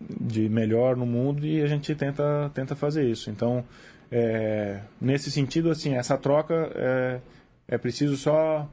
de 0.00 0.48
melhor 0.48 0.96
no 0.96 1.04
mundo 1.04 1.44
e 1.44 1.60
a 1.60 1.66
gente 1.66 1.92
tenta, 1.94 2.50
tenta 2.54 2.76
fazer 2.76 3.04
isso. 3.04 3.30
Então, 3.30 3.64
é, 4.10 4.80
nesse 5.00 5.30
sentido, 5.30 5.70
assim, 5.70 5.94
essa 5.94 6.16
troca 6.16 6.70
é, 6.74 7.20
é 7.68 7.78
preciso 7.78 8.16
só 8.16 8.68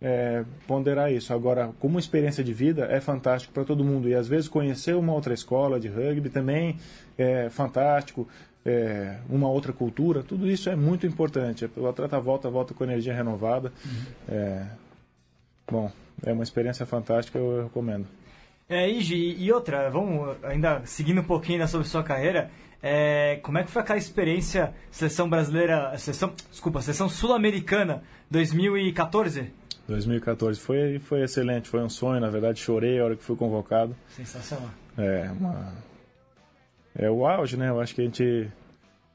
é, 0.00 0.44
ponderar 0.66 1.10
isso. 1.10 1.32
Agora, 1.32 1.72
como 1.80 1.98
experiência 1.98 2.44
de 2.44 2.52
vida, 2.52 2.86
é 2.90 3.00
fantástico 3.00 3.54
para 3.54 3.64
todo 3.64 3.84
mundo. 3.84 4.08
E 4.08 4.14
às 4.14 4.28
vezes 4.28 4.48
conhecer 4.48 4.94
uma 4.94 5.12
outra 5.12 5.32
escola 5.32 5.80
de 5.80 5.88
rugby 5.88 6.28
também 6.28 6.76
é 7.16 7.48
fantástico. 7.50 8.28
É, 8.66 9.18
uma 9.28 9.48
outra 9.48 9.74
cultura, 9.74 10.22
tudo 10.22 10.48
isso 10.48 10.70
é 10.70 10.76
muito 10.76 11.06
importante. 11.06 11.68
O 11.76 11.86
atleta 11.86 12.18
volta, 12.18 12.48
volta 12.48 12.72
com 12.72 12.84
energia 12.84 13.14
renovada. 13.14 13.72
Uhum. 13.84 14.02
É, 14.28 14.66
bom, 15.70 15.92
é 16.24 16.32
uma 16.32 16.42
experiência 16.42 16.86
fantástica, 16.86 17.38
eu 17.38 17.64
recomendo. 17.64 18.06
É, 18.66 18.88
Igi, 18.88 19.36
e 19.38 19.52
outra, 19.52 19.90
vamos 19.90 20.36
ainda 20.42 20.80
seguindo 20.86 21.20
um 21.20 21.24
pouquinho 21.24 21.66
sobre 21.68 21.86
sua 21.86 22.02
carreira. 22.02 22.50
É, 22.86 23.36
como 23.36 23.56
é 23.56 23.64
que 23.64 23.70
foi 23.70 23.80
aquela 23.80 23.98
experiência 23.98 24.74
seleção 24.90 25.26
brasileira, 25.26 25.96
seleção, 25.96 26.34
desculpa, 26.50 26.82
seleção 26.82 27.08
sul-americana 27.08 28.02
2014? 28.30 29.50
2014 29.88 30.60
foi 30.60 30.98
foi 30.98 31.22
excelente, 31.22 31.66
foi 31.66 31.80
um 31.80 31.88
sonho, 31.88 32.20
na 32.20 32.28
verdade 32.28 32.60
chorei 32.60 33.00
a 33.00 33.04
hora 33.06 33.16
que 33.16 33.24
fui 33.24 33.36
convocado. 33.36 33.96
Sensacional. 34.08 34.68
É, 34.98 35.30
uma 35.32 35.72
é 36.94 37.10
o 37.10 37.26
auge, 37.26 37.56
né? 37.56 37.70
Eu 37.70 37.80
acho 37.80 37.94
que 37.94 38.02
a 38.02 38.04
gente 38.04 38.50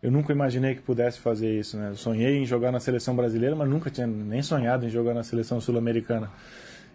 eu 0.02 0.10
nunca 0.10 0.34
imaginei 0.34 0.74
que 0.74 0.82
pudesse 0.82 1.20
fazer 1.20 1.60
isso, 1.60 1.78
né? 1.78 1.90
Eu 1.90 1.96
sonhei 1.96 2.38
em 2.38 2.48
jogar 2.48 2.72
na 2.72 2.80
seleção 2.80 3.16
brasileira, 3.16 3.56
mas 3.56 3.70
nunca 3.70 3.92
tinha 3.92 4.08
nem 4.08 4.42
sonhado 4.42 4.84
em 4.84 4.90
jogar 4.90 5.14
na 5.14 5.22
seleção 5.22 5.62
sul-americana. 5.62 6.32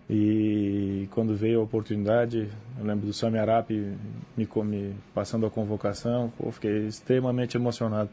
E 0.09 1.09
quando 1.13 1.35
veio 1.35 1.61
a 1.61 1.63
oportunidade, 1.63 2.49
eu 2.79 2.85
lembro 2.85 3.07
do 3.07 3.13
Sami 3.13 3.39
Arapi 3.39 3.95
me, 4.37 4.47
me 4.65 4.95
passando 5.15 5.47
a 5.47 5.51
convocação, 5.51 6.31
pô, 6.37 6.51
fiquei 6.53 6.87
extremamente 6.87 7.57
emocionado. 7.57 8.11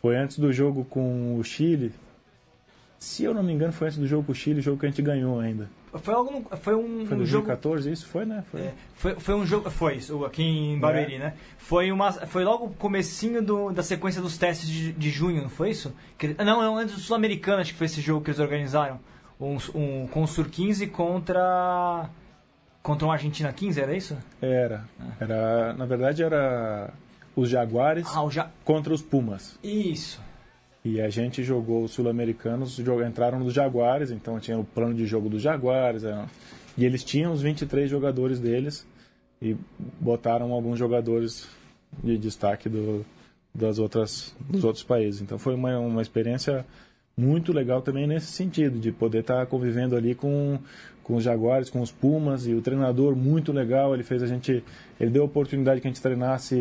Foi 0.00 0.16
antes 0.16 0.38
do 0.38 0.52
jogo 0.52 0.84
com 0.84 1.36
o 1.36 1.42
Chile, 1.42 1.92
se 2.98 3.24
eu 3.24 3.34
não 3.34 3.42
me 3.42 3.52
engano, 3.52 3.72
foi 3.72 3.88
antes 3.88 3.98
do 3.98 4.06
jogo 4.06 4.24
com 4.26 4.32
o 4.32 4.34
Chile, 4.34 4.60
jogo 4.60 4.78
que 4.78 4.86
a 4.86 4.88
gente 4.88 5.02
ganhou 5.02 5.40
ainda. 5.40 5.68
Foi 5.94 6.14
algo. 6.14 6.30
no- 6.30 6.56
Foi 6.58 6.74
um, 6.74 7.06
Foi 7.06 7.16
um 7.16 7.24
jogo. 7.26 7.46
2014 7.46 7.90
isso? 7.90 8.06
Foi, 8.06 8.24
né? 8.26 8.44
Foi. 8.50 8.60
É, 8.60 8.74
foi, 8.94 9.14
foi 9.14 9.34
um 9.34 9.46
jogo. 9.46 9.70
Foi 9.70 9.96
isso, 9.96 10.24
aqui 10.26 10.42
em 10.42 10.78
Barueri, 10.78 11.14
É. 11.14 11.18
né? 11.18 11.34
Foi, 11.58 11.90
uma, 11.90 12.12
foi 12.12 12.44
logo 12.44 12.66
o 12.66 12.70
comecinho 12.74 13.42
do, 13.42 13.72
da 13.72 13.82
sequência 13.82 14.20
dos 14.20 14.36
testes 14.38 14.68
de, 14.68 14.92
de 14.92 15.10
junho, 15.10 15.42
não 15.42 15.48
foi 15.48 15.70
isso? 15.70 15.92
Que, 16.18 16.34
não, 16.38 16.60
não, 16.62 16.76
antes 16.76 16.94
do 16.94 17.00
Sul-Americano, 17.00 17.62
acho 17.62 17.72
que 17.72 17.78
foi 17.78 17.86
esse 17.86 18.00
jogo 18.00 18.22
que 18.24 18.30
eles 18.30 18.38
organizaram. 18.40 19.00
Um, 19.40 19.56
um, 19.74 20.06
com 20.06 20.22
o 20.22 20.26
Sur 20.26 20.48
15 20.48 20.86
contra. 20.88 22.08
Contra 22.82 23.06
um 23.06 23.10
Argentina 23.10 23.52
15, 23.52 23.80
era 23.80 23.96
isso? 23.96 24.16
Era. 24.40 24.84
Era. 25.20 25.72
Na 25.74 25.84
verdade, 25.86 26.22
era 26.22 26.90
os 27.34 27.48
Jaguares 27.50 28.06
Ah, 28.14 28.26
já. 28.30 28.48
contra 28.64 28.94
os 28.94 29.02
Pumas. 29.02 29.58
Isso. 29.62 30.20
E 30.84 31.00
a 31.00 31.10
gente 31.10 31.42
jogou 31.42 31.82
os 31.84 31.90
sul-americanos, 31.90 32.78
entraram 32.78 33.40
nos 33.40 33.52
Jaguares, 33.52 34.12
então 34.12 34.38
tinha 34.38 34.56
o 34.56 34.64
plano 34.64 34.94
de 34.94 35.04
jogo 35.04 35.28
dos 35.28 35.42
Jaguares. 35.42 36.04
era- 36.04 36.26
E 36.78 36.84
eles 36.84 37.02
tinham 37.02 37.32
os 37.32 37.42
23 37.42 37.90
jogadores 37.90 38.38
deles 38.38 38.86
e 39.42 39.56
botaram 40.00 40.52
alguns 40.52 40.78
jogadores 40.78 41.48
de 42.04 42.16
destaque 42.16 42.68
do, 42.68 43.04
das 43.52 43.78
outras, 43.80 44.34
dos 44.40 44.62
outros 44.62 44.84
países. 44.84 45.20
Então 45.20 45.38
foi 45.38 45.54
uma, 45.54 45.76
uma 45.78 46.02
experiência 46.02 46.64
muito 47.18 47.50
legal 47.50 47.80
também 47.80 48.06
nesse 48.06 48.26
sentido, 48.26 48.78
de 48.78 48.92
poder 48.92 49.20
estar 49.20 49.46
convivendo 49.46 49.96
ali 49.96 50.14
com, 50.14 50.58
com 51.02 51.16
os 51.16 51.24
Jaguares, 51.24 51.70
com 51.70 51.80
os 51.80 51.90
Pumas, 51.90 52.46
e 52.46 52.52
o 52.52 52.60
treinador 52.60 53.16
muito 53.16 53.52
legal, 53.52 53.94
ele 53.94 54.02
fez 54.02 54.22
a 54.22 54.26
gente, 54.26 54.62
ele 55.00 55.10
deu 55.10 55.22
a 55.22 55.24
oportunidade 55.24 55.80
que 55.80 55.88
a 55.88 55.90
gente 55.90 56.02
treinasse, 56.02 56.54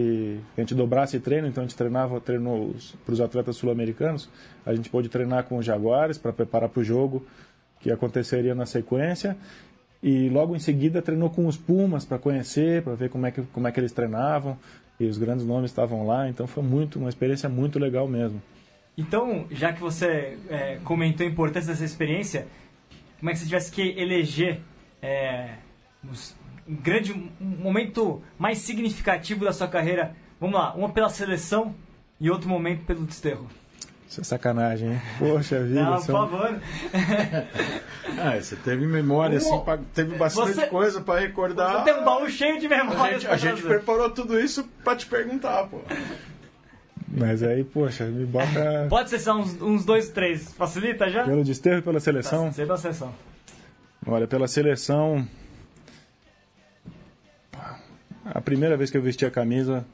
que 0.56 0.62
a 0.62 0.64
gente 0.64 0.74
dobrasse 0.74 1.20
treino, 1.20 1.46
então 1.46 1.62
a 1.62 1.68
gente 1.68 1.76
treinava, 1.76 2.22
treinou 2.22 2.74
para 3.04 3.14
os 3.14 3.20
atletas 3.20 3.58
sul-americanos, 3.58 4.30
a 4.66 4.74
gente 4.74 4.90
pôde 4.90 5.10
treinar 5.10 5.44
com 5.44 5.58
os 5.58 5.66
Jaguares 5.66 6.18
para 6.18 6.32
preparar 6.32 6.70
para 6.70 6.80
o 6.80 6.84
jogo 6.86 7.26
que 7.82 7.92
aconteceria 7.92 8.56
na 8.56 8.66
sequência, 8.66 9.36
e 10.02 10.30
logo 10.30 10.56
em 10.56 10.60
seguida 10.60 11.02
treinou 11.02 11.30
com 11.30 11.48
os 11.48 11.58
Pumas 11.58 12.06
para 12.06 12.18
conhecer, 12.18 12.82
para 12.82 12.96
ver 12.96 13.10
como 13.10 13.26
é, 13.26 13.32
que, 13.32 13.42
como 13.42 13.68
é 13.68 13.74
que 13.74 13.80
eles 13.82 13.92
treinavam, 13.92 14.58
e 14.98 15.06
os 15.06 15.18
grandes 15.18 15.46
nomes 15.46 15.70
estavam 15.70 16.08
lá, 16.08 16.30
então 16.30 16.48
foi 16.48 16.64
muito, 16.64 16.98
uma 16.98 17.10
experiência 17.10 17.50
muito 17.50 17.78
legal 17.78 18.08
mesmo. 18.08 18.42
Então, 18.98 19.46
já 19.52 19.74
que 19.74 19.82
você 19.82 20.38
é, 20.50 20.80
comentou 20.84 21.26
a 21.26 21.30
importância 21.30 21.72
dessa 21.74 21.84
experiência, 21.84 22.48
como 23.20 23.30
é 23.30 23.34
que 23.34 23.40
você 23.40 23.46
tivesse 23.46 23.72
que 23.72 23.82
eleger 24.00 24.62
é, 25.02 25.50
um 26.68 26.76
grande 26.76 27.12
um 27.14 27.46
momento 27.46 28.22
mais 28.38 28.60
significativo 28.60 29.44
da 29.44 29.52
sua 29.54 29.68
carreira? 29.68 30.16
Vamos 30.40 30.56
lá, 30.60 30.74
uma 30.74 30.90
pela 30.90 31.10
seleção 31.10 31.76
e 32.20 32.30
outro 32.30 32.48
momento 32.48 32.86
pelo 32.86 33.06
desterro. 33.06 33.48
Isso 34.08 34.22
é 34.22 34.24
sacanagem, 34.24 34.94
hein? 34.94 35.02
Poxa 35.20 35.62
vida. 35.64 35.84
Não, 35.84 35.96
por 35.96 36.02
são- 36.04 36.30
favor. 36.30 36.60
Ah, 38.18 38.40
você 38.40 38.56
teve 38.56 38.86
memória, 38.86 39.38
assim, 39.38 39.60
pra- 39.62 39.80
teve 39.94 40.16
bastante 40.16 40.54
Você- 40.54 40.68
coisa 40.68 41.02
pra 41.02 41.20
recordar. 41.20 41.80
Você 41.84 41.92
tem 41.92 42.02
um 42.02 42.06
baú 42.06 42.30
cheio 42.30 42.60
de 42.60 42.68
A 42.68 42.70
memórias. 42.70 43.22
gente, 43.24 43.32
a 43.32 43.36
gente 43.38 43.62
preparou 43.62 44.10
tudo 44.10 44.40
isso 44.40 44.64
pra 44.84 44.96
te 44.96 45.06
perguntar, 45.06 45.66
pô. 45.68 45.82
Mas 47.08 47.44
aí, 47.44 47.64
poxa, 47.64 48.06
me 48.06 48.26
bota 48.26 48.88
Pode 48.90 49.10
ser 49.10 49.20
só 49.20 49.38
uns, 49.38 49.62
uns 49.62 49.86
dois, 49.86 50.10
três. 50.10 50.52
Facilita 50.54 51.10
já? 51.10 51.24
pelo 51.24 51.44
desterro 51.44 51.80
e 51.80 51.82
pela 51.82 52.00
seleção. 52.00 52.50
Tá, 52.50 52.56
pela 52.56 52.78
seleção. 52.78 53.14
Olha, 54.06 54.28
pela 54.28 54.48
seleção. 54.48 55.28
A 58.24 58.42
primeira 58.42 58.76
vez 58.76 58.90
que 58.90 58.98
eu 58.98 59.02
vesti 59.02 59.26
a 59.26 59.32
camisa 59.32 59.86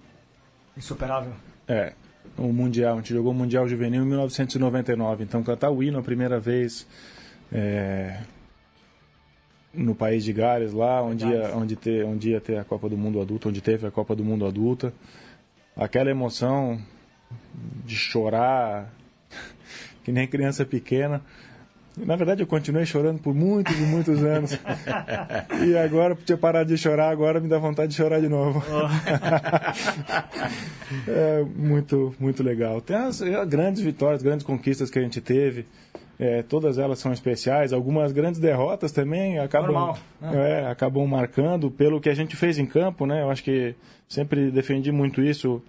Insuperável. 0.75 1.33
é 1.67 1.93
o 2.37 2.51
Mundial. 2.53 2.93
A 2.93 2.97
gente 2.97 3.13
jogou 3.13 3.31
o 3.31 3.35
Mundial 3.35 3.67
Juvenil 3.67 4.03
em 4.03 4.07
1999. 4.07 5.23
Então, 5.23 5.43
cantar 5.43 5.69
o 5.69 5.83
hino 5.83 5.99
a 5.99 6.01
primeira 6.01 6.39
vez 6.39 6.87
é, 7.51 8.21
no 9.73 9.93
país 9.93 10.23
de 10.23 10.33
Gales, 10.33 10.73
lá 10.73 11.01
onde 11.01 11.25
ia, 11.25 11.55
onde, 11.55 11.75
ter, 11.75 12.05
onde 12.05 12.31
ia 12.31 12.41
ter 12.41 12.57
a 12.57 12.63
Copa 12.63 12.87
do 12.89 12.97
Mundo 12.97 13.21
Adulta, 13.21 13.49
onde 13.49 13.61
teve 13.61 13.85
a 13.85 13.91
Copa 13.91 14.15
do 14.15 14.23
Mundo 14.23 14.45
Adulta. 14.45 14.93
Aquela 15.75 16.09
emoção 16.09 16.81
de 17.85 17.95
chorar 17.95 18.91
que 20.03 20.11
nem 20.11 20.27
criança 20.27 20.65
pequena. 20.65 21.21
Na 21.97 22.15
verdade, 22.15 22.41
eu 22.41 22.47
continuei 22.47 22.85
chorando 22.85 23.19
por 23.19 23.33
muitos 23.33 23.77
e 23.77 23.81
muitos 23.81 24.23
anos. 24.23 24.57
e 25.67 25.77
agora, 25.77 26.15
por 26.15 26.23
ter 26.23 26.37
parado 26.37 26.69
de 26.69 26.77
chorar, 26.77 27.09
agora 27.09 27.39
me 27.39 27.49
dá 27.49 27.57
vontade 27.57 27.89
de 27.89 27.97
chorar 27.97 28.21
de 28.21 28.29
novo. 28.29 28.63
é 31.07 31.43
muito, 31.55 32.15
muito 32.17 32.41
legal. 32.41 32.79
Tem 32.79 32.95
as, 32.95 33.21
as 33.21 33.47
grandes 33.47 33.81
vitórias, 33.81 34.23
grandes 34.23 34.45
conquistas 34.45 34.89
que 34.89 34.99
a 34.99 35.01
gente 35.01 35.19
teve. 35.19 35.65
É, 36.17 36.43
todas 36.43 36.77
elas 36.77 36.99
são 36.99 37.11
especiais. 37.11 37.73
Algumas 37.73 38.13
grandes 38.13 38.39
derrotas 38.39 38.91
também 38.91 39.39
acabam, 39.39 39.95
né? 40.21 40.61
é, 40.61 40.67
acabam 40.67 41.05
marcando 41.05 41.69
pelo 41.69 41.99
que 41.99 42.09
a 42.09 42.13
gente 42.13 42.37
fez 42.37 42.57
em 42.57 42.65
campo, 42.65 43.05
né? 43.05 43.21
Eu 43.21 43.29
acho 43.29 43.43
que 43.43 43.75
sempre 44.07 44.49
defendi 44.49 44.91
muito 44.91 45.21
isso 45.21 45.61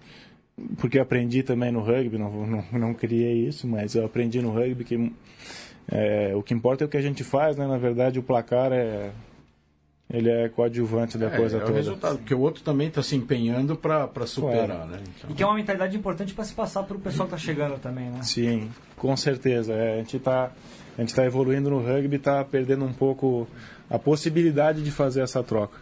porque 0.77 0.97
eu 0.97 1.01
aprendi 1.01 1.41
também 1.43 1.71
no 1.71 1.81
rugby, 1.81 2.17
não, 2.17 2.45
não, 2.45 2.63
não 2.71 2.93
criei 2.93 3.47
isso, 3.47 3.67
mas 3.67 3.95
eu 3.95 4.05
aprendi 4.05 4.41
no 4.41 4.51
rugby 4.51 4.83
que 4.83 5.11
é, 5.91 6.33
o 6.35 6.41
que 6.43 6.53
importa 6.53 6.83
é 6.83 6.85
o 6.85 6.89
que 6.89 6.97
a 6.97 7.01
gente 7.01 7.23
faz, 7.23 7.57
né? 7.57 7.67
Na 7.67 7.77
verdade, 7.77 8.19
o 8.19 8.23
placar 8.23 8.71
é 8.71 9.11
ele 10.09 10.29
é 10.29 10.47
coadjuvante 10.47 11.17
da 11.17 11.27
É, 11.27 11.37
coisa 11.37 11.57
é 11.57 11.61
o 11.61 11.65
toda. 11.65 11.75
resultado, 11.77 12.17
porque 12.19 12.35
o 12.35 12.39
outro 12.39 12.61
também 12.63 12.89
tá 12.91 13.01
se 13.01 13.15
empenhando 13.15 13.75
pra 13.75 14.07
superar, 14.27 14.85
né? 14.85 14.99
Então, 15.17 15.31
E 15.31 15.33
que 15.33 15.41
é 15.41 15.45
uma 15.45 15.55
mentalidade 15.55 15.97
importante 15.97 16.33
para 16.35 16.43
se 16.43 16.53
passar 16.53 16.83
pro 16.83 16.99
pessoal 16.99 17.25
que 17.27 17.31
tá 17.31 17.37
chegando 17.37 17.79
também, 17.79 18.11
né? 18.11 18.21
Sim, 18.21 18.69
com 18.95 19.15
certeza. 19.17 19.73
É, 19.73 19.95
a 19.95 19.97
gente 19.97 20.17
está 20.17 20.51
a 20.95 21.01
gente 21.01 21.15
tá 21.15 21.25
evoluindo 21.25 21.71
no 21.71 21.79
rugby, 21.79 22.17
está 22.17 22.43
perdendo 22.45 22.85
um 22.85 22.93
pouco 22.93 23.47
a 23.89 23.99
possibilidade 23.99 24.81
de 24.81 24.91
fazer 24.91 25.21
essa 25.21 25.43
troca. 25.43 25.77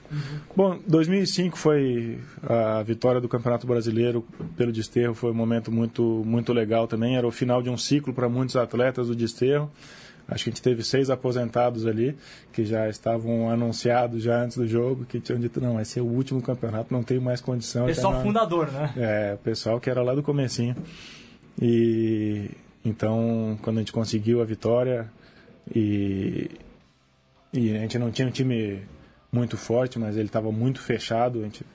Bom, 0.55 0.79
2005 0.87 1.57
foi 1.57 2.19
a 2.43 2.81
vitória 2.83 3.21
do 3.21 3.29
Campeonato 3.29 3.65
Brasileiro 3.65 4.25
pelo 4.57 4.71
Desterro, 4.71 5.13
foi 5.13 5.31
um 5.31 5.35
momento 5.35 5.71
muito 5.71 6.23
muito 6.25 6.51
legal 6.51 6.87
também. 6.87 7.15
Era 7.15 7.27
o 7.27 7.31
final 7.31 7.61
de 7.61 7.69
um 7.69 7.77
ciclo 7.77 8.13
para 8.13 8.27
muitos 8.27 8.55
atletas 8.55 9.07
do 9.07 9.15
Desterro. 9.15 9.71
Acho 10.27 10.45
que 10.45 10.49
a 10.49 10.53
gente 10.53 10.61
teve 10.61 10.83
seis 10.83 11.09
aposentados 11.09 11.85
ali, 11.85 12.15
que 12.53 12.63
já 12.63 12.87
estavam 12.87 13.49
anunciados 13.49 14.23
já 14.23 14.41
antes 14.41 14.55
do 14.55 14.65
jogo, 14.65 15.03
que 15.03 15.19
tinham 15.19 15.39
dito, 15.39 15.59
não, 15.59 15.73
vai 15.73 15.83
ser 15.83 15.99
o 15.99 16.05
último 16.05 16.41
campeonato, 16.41 16.93
não 16.93 17.03
tenho 17.03 17.21
mais 17.21 17.41
condição. 17.41 17.85
Pessoal 17.85 18.13
não- 18.13 18.23
fundador, 18.23 18.71
né? 18.71 18.93
é, 18.95 19.33
o 19.33 19.37
pessoal 19.39 19.79
que 19.79 19.89
era 19.89 20.01
lá 20.01 20.15
do 20.15 20.23
comecinho. 20.23 20.75
E 21.61 22.49
então, 22.83 23.57
quando 23.61 23.77
a 23.77 23.79
gente 23.81 23.91
conseguiu 23.91 24.41
a 24.41 24.45
vitória 24.45 25.11
e, 25.75 26.49
e 27.53 27.75
a 27.75 27.79
gente 27.79 27.97
não 27.97 28.11
tinha 28.11 28.27
um 28.27 28.31
time 28.31 28.81
muito 29.31 29.57
forte, 29.57 29.97
mas 29.99 30.15
ele 30.15 30.27
estava 30.27 30.51
muito 30.51 30.79
fechado, 30.81 31.39
a 31.39 31.43
gente 31.43 31.65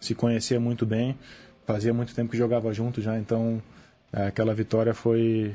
se 0.00 0.14
conhecia 0.14 0.58
muito 0.58 0.86
bem, 0.86 1.16
fazia 1.66 1.92
muito 1.92 2.14
tempo 2.14 2.30
que 2.30 2.36
jogava 2.36 2.72
junto 2.72 3.00
já, 3.00 3.18
então 3.18 3.62
é, 4.12 4.26
aquela 4.26 4.54
vitória 4.54 4.94
foi 4.94 5.54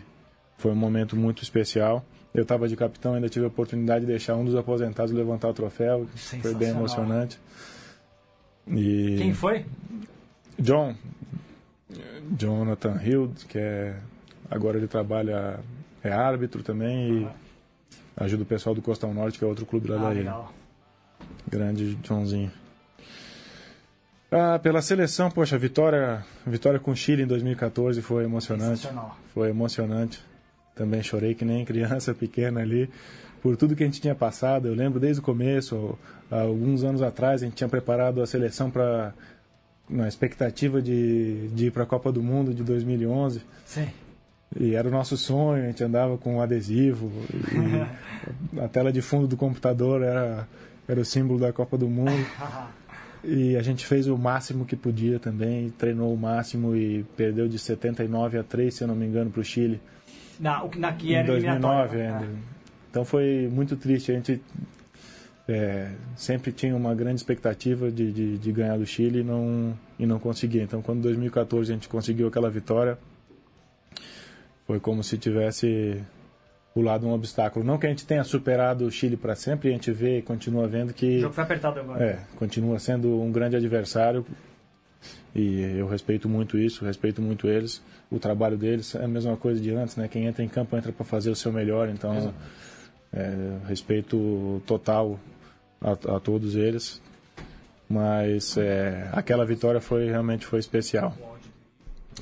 foi 0.57 0.71
um 0.71 0.75
momento 0.75 1.15
muito 1.17 1.43
especial. 1.43 2.05
Eu 2.33 2.43
estava 2.43 2.67
de 2.67 2.75
capitão, 2.75 3.13
ainda 3.13 3.29
tive 3.29 3.45
a 3.45 3.47
oportunidade 3.47 4.01
de 4.01 4.11
deixar 4.11 4.35
um 4.35 4.45
dos 4.45 4.55
aposentados 4.55 5.13
levantar 5.13 5.49
o 5.49 5.53
troféu, 5.53 6.07
foi 6.41 6.53
bem 6.53 6.69
emocionante. 6.69 7.39
E... 8.67 9.15
Quem 9.17 9.33
foi? 9.33 9.65
John, 10.57 10.95
Jonathan 12.37 12.99
Hill, 13.03 13.31
que 13.49 13.57
é 13.57 13.95
agora 14.49 14.77
ele 14.77 14.87
trabalha 14.87 15.59
é 16.03 16.11
árbitro 16.11 16.61
também 16.61 17.23
e 17.23 17.27
ajuda 18.17 18.43
o 18.43 18.45
pessoal 18.45 18.73
do 18.75 18.81
Costão 18.81 19.13
Norte, 19.13 19.37
que 19.39 19.43
é 19.45 19.47
outro 19.47 19.65
clube 19.65 19.89
lá 19.89 19.97
Ah, 19.97 19.99
da 20.03 20.11
ilha. 20.11 20.19
legal. 20.19 20.53
Grande 21.49 21.95
Johnzinho. 21.95 22.51
Ah, 24.31 24.59
pela 24.59 24.81
seleção, 24.81 25.29
poxa, 25.29 25.57
vitória, 25.57 26.25
vitória 26.45 26.79
com 26.79 26.91
o 26.91 26.95
Chile 26.95 27.23
em 27.23 27.27
2014 27.27 28.01
foi 28.01 28.23
emocionante. 28.23 28.87
Foi 29.33 29.49
emocionante. 29.49 30.21
Também 30.75 31.01
chorei 31.01 31.33
que 31.35 31.45
nem 31.45 31.63
criança 31.63 32.13
pequena 32.15 32.61
ali 32.61 32.89
por 33.41 33.55
tudo 33.55 33.75
que 33.75 33.83
a 33.83 33.85
gente 33.85 34.01
tinha 34.01 34.15
passado. 34.15 34.67
Eu 34.67 34.73
lembro 34.73 34.99
desde 34.99 35.21
o 35.21 35.23
começo, 35.23 35.97
alguns 36.29 36.83
anos 36.83 37.01
atrás, 37.01 37.41
a 37.41 37.45
gente 37.45 37.55
tinha 37.55 37.69
preparado 37.69 38.21
a 38.21 38.25
seleção 38.27 38.69
para 38.71 39.13
na 39.87 40.07
expectativa 40.07 40.81
de, 40.81 41.47
de 41.49 41.67
ir 41.67 41.71
para 41.71 41.83
a 41.83 41.85
Copa 41.85 42.11
do 42.11 42.21
Mundo 42.23 42.53
de 42.55 42.63
2011. 42.63 43.41
Sim. 43.65 43.87
E 44.57 44.75
era 44.75 44.87
o 44.87 44.91
nosso 44.91 45.15
sonho, 45.17 45.63
a 45.63 45.67
gente 45.67 45.83
andava 45.83 46.17
com 46.17 46.35
um 46.35 46.41
adesivo. 46.41 47.11
A 48.61 48.67
tela 48.67 48.91
de 48.91 49.01
fundo 49.01 49.27
do 49.27 49.35
computador 49.37 50.01
era, 50.01 50.47
era 50.87 50.99
o 50.99 51.05
símbolo 51.05 51.39
da 51.39 51.51
Copa 51.53 51.77
do 51.77 51.87
Mundo. 51.89 52.11
E 53.27 53.57
a 53.57 53.61
gente 53.63 53.83
fez 53.87 54.05
o 54.05 54.15
máximo 54.15 54.65
que 54.65 54.75
podia 54.75 55.17
também, 55.19 55.71
treinou 55.71 56.13
o 56.13 56.17
máximo 56.17 56.75
e 56.75 57.03
perdeu 57.17 57.47
de 57.47 57.57
79 57.57 58.37
a 58.37 58.43
3, 58.43 58.71
se 58.71 58.83
eu 58.83 58.87
não 58.87 58.93
me 58.95 59.03
engano, 59.03 59.31
para 59.31 59.41
o 59.41 59.43
Chile 59.43 59.81
Na, 60.39 60.61
que- 60.69 60.77
na 60.77 60.93
que 60.93 61.07
em 61.11 61.15
era 61.15 61.25
2009 61.25 61.97
eliminatória, 61.97 62.13
ainda. 62.17 62.25
né? 62.27 62.39
Então 62.91 63.03
foi 63.03 63.49
muito 63.51 63.75
triste. 63.75 64.11
A 64.11 64.15
gente 64.15 64.39
é, 65.47 65.89
sempre 66.15 66.51
tinha 66.51 66.75
uma 66.75 66.93
grande 66.93 67.15
expectativa 67.15 67.89
de, 67.89 68.11
de, 68.11 68.37
de 68.37 68.51
ganhar 68.51 68.77
do 68.77 68.85
Chile 68.85 69.21
e 69.21 69.23
não, 69.23 69.73
e 69.97 70.05
não 70.05 70.19
conseguia. 70.19 70.61
Então, 70.61 70.83
quando 70.83 70.99
em 70.99 71.01
2014 71.01 71.71
a 71.71 71.73
gente 71.73 71.89
conseguiu 71.89 72.27
aquela 72.27 72.51
vitória, 72.51 72.95
foi 74.65 74.79
como 74.79 75.03
se 75.03 75.17
tivesse 75.17 76.01
pulado 76.73 77.07
um 77.07 77.13
obstáculo. 77.13 77.63
Não 77.65 77.77
que 77.77 77.85
a 77.85 77.89
gente 77.89 78.05
tenha 78.05 78.23
superado 78.23 78.85
o 78.85 78.91
Chile 78.91 79.15
para 79.15 79.35
sempre, 79.35 79.69
a 79.69 79.71
gente 79.71 79.91
vê 79.91 80.19
e 80.19 80.21
continua 80.21 80.67
vendo 80.67 80.93
que 80.93 81.17
O 81.17 81.21
jogo 81.21 81.33
foi 81.33 81.43
apertado 81.43 81.79
agora. 81.79 82.03
é, 82.03 82.19
continua 82.37 82.79
sendo 82.79 83.21
um 83.21 83.31
grande 83.31 83.55
adversário 83.55 84.25
e 85.33 85.61
eu 85.77 85.87
respeito 85.87 86.27
muito 86.27 86.57
isso, 86.57 86.83
respeito 86.85 87.21
muito 87.21 87.47
eles, 87.47 87.81
o 88.09 88.19
trabalho 88.19 88.57
deles 88.57 88.95
é 88.95 89.03
a 89.03 89.07
mesma 89.07 89.37
coisa 89.37 89.61
de 89.61 89.71
antes, 89.71 89.95
né? 89.95 90.07
Quem 90.07 90.25
entra 90.25 90.43
em 90.43 90.47
campo 90.47 90.75
entra 90.75 90.91
para 90.91 91.05
fazer 91.05 91.29
o 91.29 91.35
seu 91.35 91.51
melhor, 91.51 91.89
então 91.89 92.33
é, 93.13 93.57
respeito 93.67 94.61
total 94.65 95.19
a, 95.81 95.91
a 95.91 96.19
todos 96.19 96.55
eles, 96.55 97.01
mas 97.87 98.57
é, 98.57 99.09
aquela 99.11 99.45
vitória 99.45 99.79
foi 99.79 100.05
realmente 100.09 100.45
foi 100.45 100.59
especial. 100.59 101.15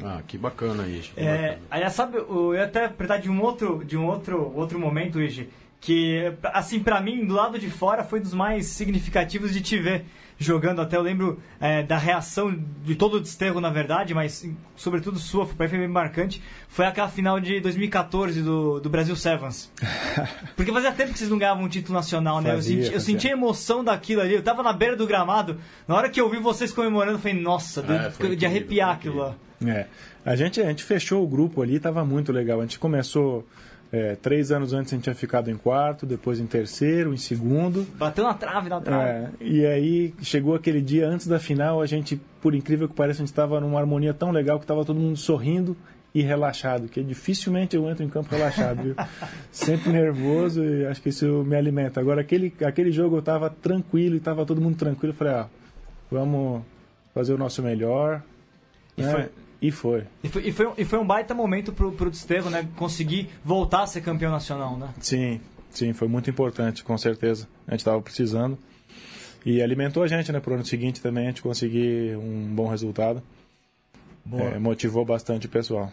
Ah, 0.02 0.22
que 0.26 0.38
bacana 0.38 0.88
isso. 0.88 1.14
que 1.14 1.20
É, 1.20 1.50
bacana. 1.50 1.60
aliás, 1.70 1.94
sabe, 1.94 2.18
eu 2.18 2.54
ia 2.56 2.64
até 2.64 2.86
apertar 2.86 3.18
de 3.18 3.30
um 3.30 3.42
outro, 3.42 3.84
de 3.86 3.98
um 3.98 4.06
outro, 4.08 4.52
outro 4.56 4.80
momento, 4.80 5.22
Igi, 5.22 5.50
que, 5.80 6.34
assim, 6.44 6.80
pra 6.80 7.02
mim, 7.02 7.26
do 7.26 7.34
lado 7.34 7.60
de 7.60 7.70
fora, 7.70 8.04
foi 8.04 8.20
dos 8.20 8.34
mais 8.34 8.68
significativos 8.68 9.54
de 9.54 9.62
te 9.62 9.78
ver 9.78 10.06
jogando. 10.46 10.82
Até 10.82 10.98
eu 10.98 11.02
lembro 11.02 11.40
é, 11.60 11.84
da 11.84 11.98
reação 11.98 12.58
de 12.84 12.96
todo 12.96 13.16
o 13.16 13.20
desterro, 13.20 13.60
na 13.60 13.70
verdade, 13.70 14.14
mas, 14.14 14.48
sobretudo 14.76 15.20
sua, 15.20 15.46
mim 15.46 15.52
foi 15.56 15.68
bem 15.68 15.88
marcante, 15.88 16.42
foi 16.68 16.86
aquela 16.86 17.08
final 17.08 17.40
de 17.40 17.60
2014 17.60 18.42
do, 18.42 18.80
do 18.80 18.90
Brasil 18.90 19.16
Sevens. 19.16 19.72
Porque 20.56 20.72
fazia 20.72 20.92
tempo 20.92 21.14
que 21.14 21.20
vocês 21.20 21.30
não 21.30 21.38
ganhavam 21.38 21.64
um 21.64 21.70
título 21.70 21.94
nacional, 21.94 22.42
né? 22.42 22.52
Eu 22.52 22.56
Fazia, 22.56 22.84
senti, 22.84 22.94
eu 22.94 23.00
senti 23.00 23.28
a 23.28 23.32
emoção 23.32 23.84
daquilo 23.84 24.22
ali. 24.22 24.36
Eu 24.36 24.44
tava 24.44 24.62
na 24.62 24.74
beira 24.74 24.96
do 24.96 25.08
gramado, 25.08 25.58
na 25.88 25.96
hora 25.96 26.10
que 26.10 26.20
eu 26.20 26.30
vi 26.30 26.38
vocês 26.38 26.72
comemorando, 26.72 27.18
eu 27.18 27.22
falei, 27.22 27.40
nossa, 27.40 27.82
É, 27.82 28.10
de, 28.10 28.16
foi 28.16 28.30
de 28.30 28.36
incrível, 28.36 28.50
arrepiar 28.50 28.90
aquilo 28.92 29.18
lá. 29.18 29.36
É, 29.66 29.88
a 30.26 30.36
gente, 30.36 30.62
a 30.62 30.66
gente 30.66 30.84
fechou 30.84 31.24
o 31.24 31.28
grupo 31.28 31.62
ali, 31.62 31.76
estava 31.76 32.04
muito 32.06 32.32
legal. 32.32 32.60
A 32.60 32.64
gente 32.64 32.80
começou 32.80 33.46
é, 33.94 34.16
três 34.16 34.52
anos 34.52 34.74
antes, 34.74 34.92
a 34.92 34.96
gente 34.96 35.04
tinha 35.04 35.14
ficado 35.14 35.52
em 35.52 35.56
quarto, 35.56 36.04
depois 36.04 36.40
em 36.40 36.48
terceiro, 36.48 37.14
em 37.14 37.18
segundo. 37.18 37.86
Bateu 37.96 38.24
na 38.24 38.34
trave, 38.34 38.68
na 38.68 38.82
trave. 38.82 39.08
É, 39.08 39.30
e 39.40 39.64
aí 39.68 40.16
chegou 40.24 40.56
aquele 40.56 40.82
dia 40.82 41.08
antes 41.08 41.28
da 41.28 41.38
final, 41.38 41.80
a 41.80 41.86
gente, 41.86 42.20
por 42.42 42.56
incrível 42.56 42.90
que 42.90 42.96
pareça, 42.96 43.20
a 43.20 43.24
gente 43.24 43.30
estava 43.32 43.62
numa 43.62 43.80
harmonia 43.80 44.12
tão 44.12 44.32
legal 44.32 44.58
que 44.58 44.64
estava 44.64 44.84
todo 44.84 45.00
mundo 45.00 45.16
sorrindo 45.16 45.78
e 46.12 46.24
relaxado, 46.24 46.88
que 46.88 47.04
dificilmente 47.04 47.76
eu 47.76 47.88
entro 47.88 48.04
em 48.04 48.10
campo 48.10 48.36
relaxado, 48.36 48.82
viu? 48.82 48.96
Sempre 49.52 49.92
nervoso 49.92 50.66
e 50.66 50.88
acho 50.88 51.00
que 51.00 51.10
isso 51.10 51.44
me 51.44 51.56
alimenta. 51.56 52.00
Agora 52.00 52.22
aquele, 52.22 52.52
aquele 52.66 52.92
jogo 52.92 53.18
eu 53.18 53.20
estava 53.20 53.48
tranquilo 53.48 54.16
e 54.16 54.18
estava 54.18 54.44
todo 54.44 54.60
mundo 54.60 54.76
tranquilo, 54.76 55.14
eu 55.14 55.18
falei, 55.18 55.34
ah, 55.34 55.48
vamos 56.10 56.64
fazer 57.14 57.32
o 57.32 57.38
nosso 57.38 57.62
melhor. 57.62 58.24
E 58.98 59.04
né? 59.04 59.12
foi. 59.12 59.43
E 59.64 59.72
foi. 59.72 60.04
E 60.22 60.28
foi, 60.28 60.42
e 60.48 60.52
foi, 60.52 60.68
um- 60.68 60.74
e 60.78 60.84
foi 60.84 61.00
um 61.00 61.06
baita 61.08 61.34
momento 61.34 61.72
pro, 61.72 61.90
pro 61.94 62.12
Desterro, 62.12 62.50
né? 62.50 62.68
Conseguir 62.76 63.30
voltar 63.46 63.84
a 63.84 63.88
ser 63.88 64.02
campeão 64.02 64.30
nacional, 64.30 64.76
né? 64.78 64.90
Sim, 65.00 65.40
sim, 65.70 65.94
foi 65.94 66.10
muito 66.10 66.30
importante, 66.30 66.84
com 66.84 66.98
certeza. 66.98 67.48
A 67.66 67.72
gente 67.72 67.80
estava 67.80 68.02
precisando. 68.02 68.58
E 69.46 69.62
alimentou 69.62 70.04
a 70.04 70.08
gente, 70.08 70.32
né, 70.34 70.40
pro 70.42 70.54
ano 70.54 70.66
seguinte 70.66 71.02
também, 71.02 71.26
a 71.26 71.28
gente 71.30 71.42
conseguir 71.42 72.18
um 72.18 72.54
bom 72.54 72.68
resultado. 72.68 73.24
É, 74.34 74.60
motivou 74.60 75.06
bastante 75.06 75.48
o 75.48 75.50
pessoal. 75.50 75.92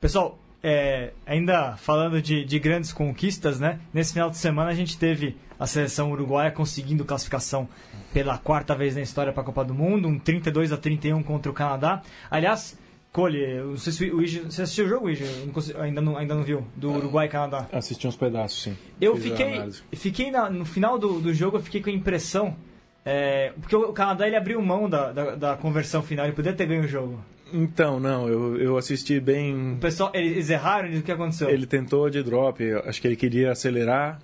Pessoal, 0.00 0.38
é, 0.62 1.12
ainda 1.26 1.76
falando 1.76 2.20
de, 2.22 2.42
de 2.44 2.58
grandes 2.58 2.90
conquistas, 2.92 3.60
né? 3.60 3.80
Nesse 3.92 4.14
final 4.14 4.30
de 4.30 4.36
semana 4.38 4.70
a 4.70 4.74
gente 4.74 4.96
teve 4.98 5.36
a 5.60 5.66
seleção 5.66 6.10
uruguaia 6.10 6.50
conseguindo 6.50 7.04
classificação 7.04 7.68
pela 8.14 8.38
quarta 8.38 8.74
vez 8.74 8.94
na 8.94 9.02
história 9.02 9.30
para 9.32 9.42
a 9.42 9.46
Copa 9.46 9.64
do 9.64 9.74
Mundo, 9.74 10.08
um 10.08 10.18
32 10.18 10.72
a 10.72 10.76
31 10.78 11.22
contra 11.22 11.50
o 11.50 11.54
Canadá. 11.54 12.02
Aliás, 12.30 12.78
Cole, 13.14 13.38
eu 13.40 13.66
não 13.68 13.76
sei 13.76 13.92
se 13.92 14.10
o 14.10 14.16
você 14.50 14.62
assistiu 14.62 14.86
o 14.86 14.88
jogo, 14.88 15.06
consigo- 15.52 15.80
ainda, 15.80 16.00
não, 16.00 16.16
ainda 16.18 16.34
não 16.34 16.42
viu? 16.42 16.66
Do 16.74 16.90
Uruguai 16.90 17.26
e 17.26 17.28
Canadá. 17.28 17.68
Assisti 17.72 18.08
uns 18.08 18.16
pedaços, 18.16 18.60
sim. 18.64 18.76
Eu 19.00 19.14
Fiz 19.16 19.26
a 19.26 19.36
fiquei, 19.36 19.72
fiquei 19.92 20.30
na- 20.32 20.50
no 20.50 20.64
final 20.64 20.98
do, 20.98 21.20
do 21.20 21.32
jogo, 21.32 21.56
eu 21.58 21.62
fiquei 21.62 21.80
com 21.80 21.90
a 21.90 21.92
impressão. 21.92 22.56
é, 23.04 23.52
porque 23.60 23.76
o 23.76 23.92
Canadá 23.92 24.26
ele 24.26 24.34
abriu 24.34 24.60
mão 24.60 24.90
da, 24.90 25.12
da, 25.12 25.34
da 25.36 25.56
conversão 25.56 26.02
final, 26.02 26.26
ele 26.26 26.34
poderia 26.34 26.56
ter 26.56 26.66
ganho 26.66 26.82
o 26.82 26.88
jogo. 26.88 27.20
Então, 27.52 28.00
não, 28.00 28.26
eu, 28.26 28.56
eu 28.60 28.76
assisti 28.76 29.20
bem. 29.20 29.74
O 29.74 29.76
pessoal, 29.76 30.10
eles 30.12 30.50
erraram, 30.50 30.88
o 30.98 31.02
que 31.02 31.12
aconteceu? 31.12 31.48
Ele 31.48 31.66
tentou 31.66 32.10
de 32.10 32.20
drop, 32.22 32.60
eu 32.64 32.80
acho 32.80 33.00
que 33.00 33.06
ele 33.06 33.16
queria 33.16 33.52
acelerar 33.52 34.18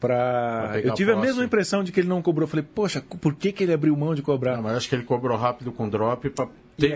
Pra 0.00 0.80
Eu 0.82 0.92
tive 0.92 1.12
a 1.12 1.14
posse. 1.14 1.26
mesma 1.26 1.44
impressão 1.44 1.82
de 1.82 1.90
que 1.90 2.00
ele 2.00 2.08
não 2.08 2.20
cobrou. 2.20 2.44
Eu 2.44 2.48
falei, 2.50 2.64
poxa, 2.74 3.02
por 3.20 3.34
que, 3.34 3.52
que 3.52 3.62
ele 3.64 3.72
abriu 3.72 3.96
mão 3.96 4.14
de 4.14 4.20
cobrar? 4.20 4.56
Não, 4.56 4.62
mas 4.62 4.76
acho 4.76 4.88
que 4.88 4.94
ele 4.94 5.04
cobrou 5.04 5.34
rápido 5.36 5.72
com 5.72 5.88
drop 5.88 6.28
para 6.30 6.46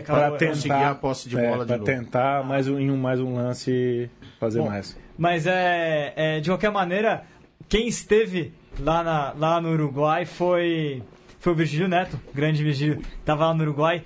Para 0.05 0.31
conseguir 0.31 0.63
tentar 0.63 0.91
a 0.91 0.95
posse 0.95 1.29
de 1.29 1.39
é, 1.39 1.49
bola 1.51 1.65
de 1.65 1.73
novo. 1.73 1.85
tentar 1.85 2.45
mais 2.45 2.67
um, 2.69 2.79
em 2.79 2.91
um, 2.91 2.97
mais 2.97 3.21
um 3.21 3.35
lance 3.35 4.11
fazer 4.41 4.61
Bom, 4.61 4.67
mais. 4.69 4.97
Mas 5.17 5.47
é, 5.47 6.13
é, 6.17 6.41
de 6.41 6.51
qualquer 6.51 6.71
maneira, 6.71 7.25
quem 7.69 7.87
esteve 7.89 8.53
lá, 8.81 9.03
na- 9.03 9.33
lá 9.37 9.61
no 9.61 9.71
Uruguai 9.73 10.25
foi, 10.25 11.03
foi 11.41 11.53
o 11.53 11.57
Virgílio 11.57 11.89
Neto, 11.89 12.19
grande 12.35 12.63
Virgílio, 12.63 13.01
estava 13.21 13.47
lá 13.47 13.55
no 13.55 13.63
Uruguai, 13.63 14.03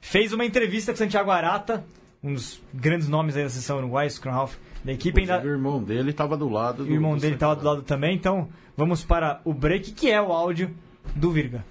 fez 0.00 0.32
uma 0.32 0.44
entrevista 0.44 0.92
com 0.92 0.96
o 0.96 0.98
Santiago 0.98 1.30
Arata, 1.30 1.84
um 2.22 2.34
dos 2.34 2.60
grandes 2.74 3.08
nomes 3.08 3.36
aí 3.36 3.42
da 3.44 3.48
seleção 3.50 3.78
uruguaia, 3.78 4.08
Scrum 4.10 4.32
Half 4.32 4.56
da 4.84 4.92
equipe, 4.92 5.20
ainda, 5.20 5.40
O 5.40 5.46
irmão 5.48 5.82
dele 5.82 6.10
estava 6.10 6.36
do 6.36 6.48
lado 6.48 6.84
do 6.84 6.90
o 6.90 6.92
irmão 6.92 7.14
do 7.16 7.20
dele 7.20 7.34
estava 7.34 7.54
do 7.56 7.64
lado 7.64 7.82
também, 7.82 8.14
então 8.16 8.48
vamos 8.76 9.04
para 9.04 9.40
o 9.44 9.52
break, 9.52 9.92
que 9.92 10.10
é 10.10 10.20
o 10.20 10.32
áudio 10.32 10.70
do 11.14 11.30
Virga. 11.30 11.64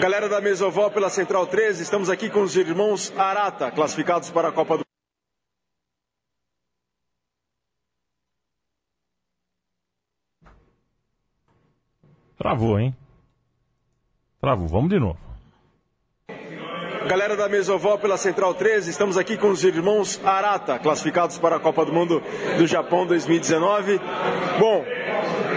Galera 0.00 0.28
da 0.28 0.42
Mesoval 0.42 0.90
pela 0.90 1.08
Central 1.08 1.46
13, 1.46 1.82
estamos 1.82 2.10
aqui 2.10 2.28
com 2.28 2.42
os 2.42 2.54
irmãos 2.54 3.12
Arata, 3.16 3.70
classificados 3.70 4.30
para 4.30 4.48
a 4.48 4.52
Copa 4.52 4.76
do 4.76 4.84
Travou, 12.36 12.78
hein? 12.78 12.94
Travou. 14.38 14.68
Vamos 14.68 14.90
de 14.90 15.00
novo. 15.00 15.18
Galera 17.08 17.36
da 17.36 17.48
Mesoval 17.48 17.98
pela 17.98 18.18
Central 18.18 18.52
13, 18.52 18.90
estamos 18.90 19.16
aqui 19.16 19.38
com 19.38 19.48
os 19.48 19.64
irmãos 19.64 20.20
Arata, 20.24 20.78
classificados 20.78 21.38
para 21.38 21.56
a 21.56 21.60
Copa 21.60 21.86
do 21.86 21.92
Mundo 21.92 22.22
do 22.58 22.66
Japão 22.66 23.06
2019. 23.06 23.98
Bom, 24.58 24.84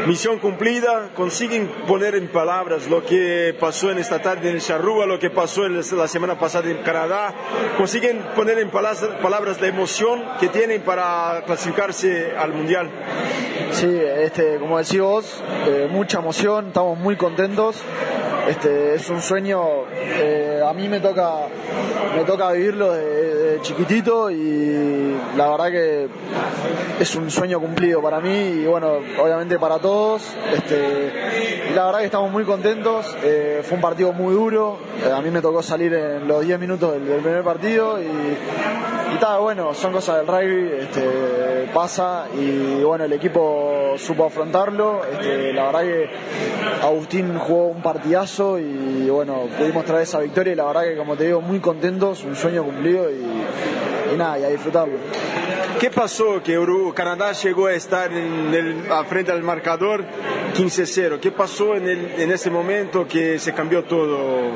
misión 0.09 0.39
cumplida, 0.39 1.11
consiguen 1.15 1.67
poner 1.87 2.15
en 2.15 2.29
palabras 2.29 2.87
lo 2.87 3.05
que 3.05 3.55
pasó 3.59 3.91
en 3.91 3.99
esta 3.99 4.19
tarde 4.19 4.49
en 4.49 4.57
Charrúa, 4.57 5.05
lo 5.05 5.19
que 5.19 5.29
pasó 5.29 5.67
en 5.67 5.77
la 5.77 6.07
semana 6.07 6.39
pasada 6.39 6.67
en 6.71 6.79
Canadá, 6.79 7.31
consiguen 7.77 8.17
poner 8.35 8.57
en 8.57 8.71
palabras, 8.71 9.61
la 9.61 9.67
emoción 9.67 10.23
que 10.39 10.47
tienen 10.47 10.81
para 10.81 11.43
clasificarse 11.45 12.35
al 12.35 12.53
Mundial. 12.53 12.89
Sí, 13.71 13.85
este, 13.85 14.57
como 14.57 14.79
decís 14.79 14.99
vos, 14.99 15.43
eh, 15.67 15.87
mucha 15.91 16.17
emoción, 16.17 16.69
estamos 16.69 16.97
muy 16.97 17.15
contentos. 17.15 17.75
Este, 18.49 18.95
es 18.95 19.07
un 19.11 19.21
sueño, 19.21 19.61
eh, 19.93 20.59
a 20.67 20.73
mí 20.73 20.89
me 20.89 20.99
toca, 21.01 21.33
me 22.15 22.23
toca 22.23 22.51
vivirlo 22.53 22.95
chiquitito 23.61 24.31
y 24.31 25.15
la 25.35 25.49
verdad 25.49 25.71
que 25.71 26.07
es 26.99 27.15
un 27.15 27.29
sueño 27.29 27.59
cumplido 27.59 28.01
para 28.01 28.19
mí 28.19 28.29
y 28.29 28.65
bueno, 28.65 28.99
obviamente 29.21 29.57
para 29.57 29.79
todos. 29.79 30.23
Este, 30.53 31.73
la 31.75 31.85
verdad 31.85 31.99
que 31.99 32.05
estamos 32.05 32.31
muy 32.31 32.43
contentos, 32.43 33.15
eh, 33.23 33.61
fue 33.63 33.75
un 33.75 33.81
partido 33.81 34.13
muy 34.13 34.33
duro, 34.33 34.77
eh, 35.05 35.11
a 35.11 35.21
mí 35.21 35.29
me 35.29 35.41
tocó 35.41 35.61
salir 35.61 35.93
en 35.93 36.27
los 36.27 36.45
10 36.45 36.59
minutos 36.59 36.93
del, 36.93 37.03
primer 37.19 37.43
partido 37.43 38.01
y, 38.01 38.05
y 38.05 39.13
está 39.13 39.37
bueno, 39.37 39.73
son 39.73 39.93
cosas 39.93 40.17
del 40.17 40.27
rugby, 40.27 40.71
este, 40.81 41.69
pasa 41.73 42.25
y 42.37 42.83
bueno, 42.83 43.05
el 43.05 43.13
equipo 43.13 43.93
supo 43.97 44.25
afrontarlo. 44.25 45.01
Este, 45.11 45.53
la 45.53 45.65
verdad 45.65 45.81
que 45.81 46.09
Agustín 46.81 47.37
jugó 47.37 47.67
un 47.67 47.81
partidazo 47.81 48.59
y 48.59 49.09
bueno, 49.09 49.47
pudimos 49.57 49.85
traer 49.85 50.03
esa 50.03 50.19
victoria 50.19 50.53
y 50.53 50.55
la 50.55 50.65
verdad 50.65 50.83
que 50.83 50.97
como 50.97 51.15
te 51.15 51.25
digo, 51.25 51.41
muy 51.41 51.59
contentos, 51.59 52.23
un 52.23 52.35
sueño 52.35 52.63
cumplido 52.63 53.09
y, 53.09 53.25
y 54.13 54.15
nada, 54.17 54.39
y 54.39 54.43
a 54.43 54.49
disfrutarlo. 54.49 54.97
¿Qué 55.79 55.89
pasó 55.91 56.41
que 56.43 56.59
Uru- 56.59 56.93
Canadá 56.93 57.31
llegó 57.31 57.67
a 57.67 57.73
estar 57.73 58.12
en 58.12 58.53
el, 58.53 58.91
a 58.91 59.03
frente 59.05 59.31
al 59.31 59.41
marcador 59.43 60.03
15-0? 60.57 61.19
¿Qué 61.19 61.31
pasó 61.31 61.75
en, 61.75 61.88
el- 61.88 62.12
en 62.17 62.31
ese 62.31 62.49
momento 62.49 63.07
que 63.07 63.39
se 63.39 63.53
cambió 63.53 63.83
todo? 63.85 64.51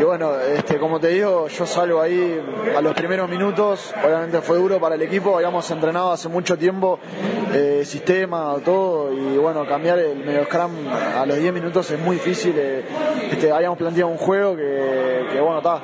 Y 0.00 0.02
bueno, 0.02 0.34
este, 0.40 0.78
como 0.78 0.98
te 0.98 1.08
digo, 1.08 1.46
yo 1.48 1.66
salgo 1.66 2.00
ahí 2.00 2.40
a 2.74 2.80
los 2.80 2.94
primeros 2.94 3.28
minutos, 3.28 3.92
obviamente 4.02 4.40
fue 4.40 4.56
duro 4.56 4.80
para 4.80 4.94
el 4.94 5.02
equipo, 5.02 5.34
habíamos 5.34 5.70
entrenado 5.70 6.10
hace 6.10 6.26
mucho 6.30 6.56
tiempo, 6.56 6.98
eh, 7.52 7.82
sistema, 7.84 8.56
todo, 8.64 9.12
y 9.12 9.36
bueno, 9.36 9.66
cambiar 9.66 9.98
el 9.98 10.16
medio 10.24 10.46
scrum 10.46 10.70
a 10.88 11.26
los 11.26 11.36
10 11.36 11.52
minutos 11.52 11.90
es 11.90 12.00
muy 12.00 12.16
difícil, 12.16 12.54
eh, 12.56 12.82
este, 13.30 13.52
habíamos 13.52 13.76
planteado 13.76 14.10
un 14.10 14.16
juego 14.16 14.56
que, 14.56 15.38
bueno, 15.38 15.58
está, 15.58 15.82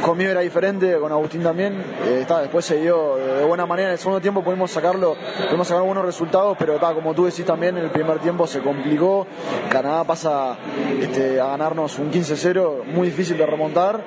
conmigo 0.00 0.30
era 0.30 0.40
diferente, 0.40 0.98
con 0.98 1.12
Agustín 1.12 1.42
también, 1.42 1.84
eh, 2.06 2.24
después 2.26 2.64
se 2.64 2.80
dio 2.80 3.16
de 3.16 3.44
buena 3.44 3.66
manera, 3.66 3.88
en 3.88 3.92
el 3.92 3.98
segundo 3.98 4.22
tiempo 4.22 4.42
pudimos 4.42 4.70
sacarlo, 4.70 5.16
pudimos 5.48 5.68
sacar 5.68 5.82
buenos 5.84 6.06
resultados, 6.06 6.56
pero 6.58 6.76
está, 6.76 6.94
como 6.94 7.12
tú 7.12 7.26
decís 7.26 7.44
también, 7.44 7.76
en 7.76 7.84
el 7.84 7.90
primer 7.90 8.20
tiempo 8.20 8.46
se 8.46 8.60
complicó, 8.60 9.26
Canadá 9.68 10.04
pasa 10.04 10.56
este, 10.98 11.38
a 11.38 11.48
ganarnos 11.48 11.98
un 11.98 12.10
15-0, 12.10 12.84
muy 12.84 13.08
difícil 13.08 13.36
de 13.36 13.49
remontar, 13.50 14.02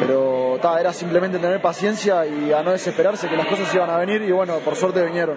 pero 0.00 0.58
ta, 0.60 0.80
era 0.80 0.92
simplemente 0.92 1.38
tener 1.38 1.60
paciencia 1.60 2.26
y 2.26 2.52
a 2.52 2.62
no 2.62 2.72
desesperarse 2.72 3.28
que 3.28 3.36
las 3.36 3.46
cosas 3.46 3.72
iban 3.74 3.90
a 3.90 3.98
venir 3.98 4.22
y 4.22 4.32
bueno, 4.32 4.58
por 4.58 4.76
suerte 4.76 5.02
vinieron. 5.04 5.36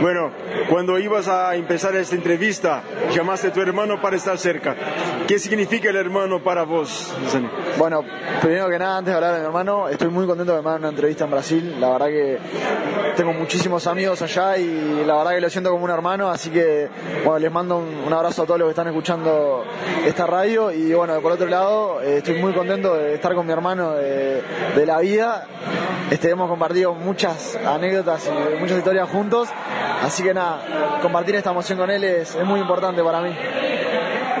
Bueno, 0.00 0.30
cuando 0.68 0.98
ibas 0.98 1.28
a 1.28 1.54
empezar 1.54 1.94
esta 1.96 2.14
entrevista, 2.14 2.82
llamaste 3.14 3.48
a 3.48 3.52
tu 3.52 3.60
hermano 3.60 4.00
para 4.00 4.16
estar 4.16 4.38
cerca. 4.38 4.74
¿Qué 5.26 5.38
significa 5.38 5.90
el 5.90 5.96
hermano 5.96 6.42
para 6.42 6.64
vos, 6.64 7.14
Zani? 7.28 7.48
Bueno, 7.78 8.02
primero 8.40 8.70
que 8.70 8.78
nada, 8.78 8.96
antes 8.96 9.12
de 9.12 9.16
hablar 9.16 9.34
de 9.34 9.40
mi 9.40 9.46
hermano, 9.46 9.88
estoy 9.88 10.08
muy 10.08 10.26
contento 10.26 10.54
de 10.54 10.60
hagan 10.60 10.78
una 10.80 10.88
entrevista 10.88 11.24
en 11.24 11.30
Brasil. 11.30 11.76
La 11.78 11.90
verdad 11.90 12.06
que 12.06 12.38
tengo 13.16 13.34
muchísimos 13.34 13.86
amigos 13.86 14.22
allá 14.22 14.56
y 14.56 15.04
la 15.04 15.16
verdad 15.16 15.32
que 15.32 15.40
lo 15.42 15.50
siento 15.50 15.70
como 15.70 15.84
un 15.84 15.90
hermano, 15.90 16.30
así 16.30 16.48
que 16.48 16.88
bueno, 17.22 17.38
les 17.38 17.52
mando 17.52 17.76
un, 17.78 18.10
abrazo 18.10 18.44
a 18.44 18.46
todos 18.46 18.58
los 18.58 18.66
que 18.66 18.70
están 18.70 18.86
escuchando 18.86 19.64
esta 20.06 20.26
radio 20.26 20.72
y 20.72 20.94
bueno, 20.94 21.20
por 21.20 21.32
otro 21.32 21.46
lado, 21.48 22.00
eh, 22.00 22.18
estoy 22.18 22.40
muy 22.40 22.54
contento 22.54 22.94
de 22.94 23.14
estar 23.14 23.34
con 23.34 23.44
mi 23.44 23.52
hermano 23.52 23.92
de, 23.92 24.42
la 24.86 24.98
vida. 24.98 25.46
Este, 26.10 26.30
hemos 26.30 26.48
compartido 26.48 26.94
muchas 26.94 27.56
anécdotas 27.56 28.26
y 28.26 28.58
muchas 28.58 28.78
historias 28.78 29.10
juntos, 29.10 29.48
así 30.02 30.22
que 30.22 30.32
nada, 30.32 30.98
compartir 31.02 31.34
esta 31.34 31.50
emoción 31.50 31.78
con 31.78 31.90
él 31.90 32.04
es 32.04 32.42
muy 32.42 32.60
importante 32.60 33.02
para 33.02 33.20
mí. 33.20 33.36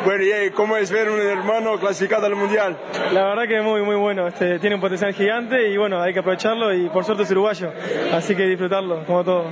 Bueno, 0.06 0.22
y 0.22 0.30
eh, 0.30 0.52
¿cómo 0.54 0.76
es 0.76 0.92
ver 0.92 1.10
un 1.10 1.20
hermano 1.20 1.80
clasificado 1.80 2.26
al 2.26 2.36
Mundial? 2.36 2.78
La 3.12 3.24
verdad 3.24 3.48
que 3.48 3.56
es 3.56 3.64
muy, 3.64 3.82
muy 3.82 3.96
bueno. 3.96 4.28
Este, 4.28 4.60
tiene 4.60 4.76
un 4.76 4.80
potencial 4.80 5.12
gigante 5.12 5.68
y 5.68 5.76
bueno, 5.76 6.00
hay 6.00 6.12
que 6.12 6.20
aprovecharlo 6.20 6.72
y 6.72 6.88
por 6.90 7.04
suerte 7.04 7.24
es 7.24 7.30
uruguayo. 7.32 7.72
Así 8.12 8.36
que 8.36 8.44
disfrutarlo, 8.44 9.04
como 9.04 9.24
todo. 9.24 9.50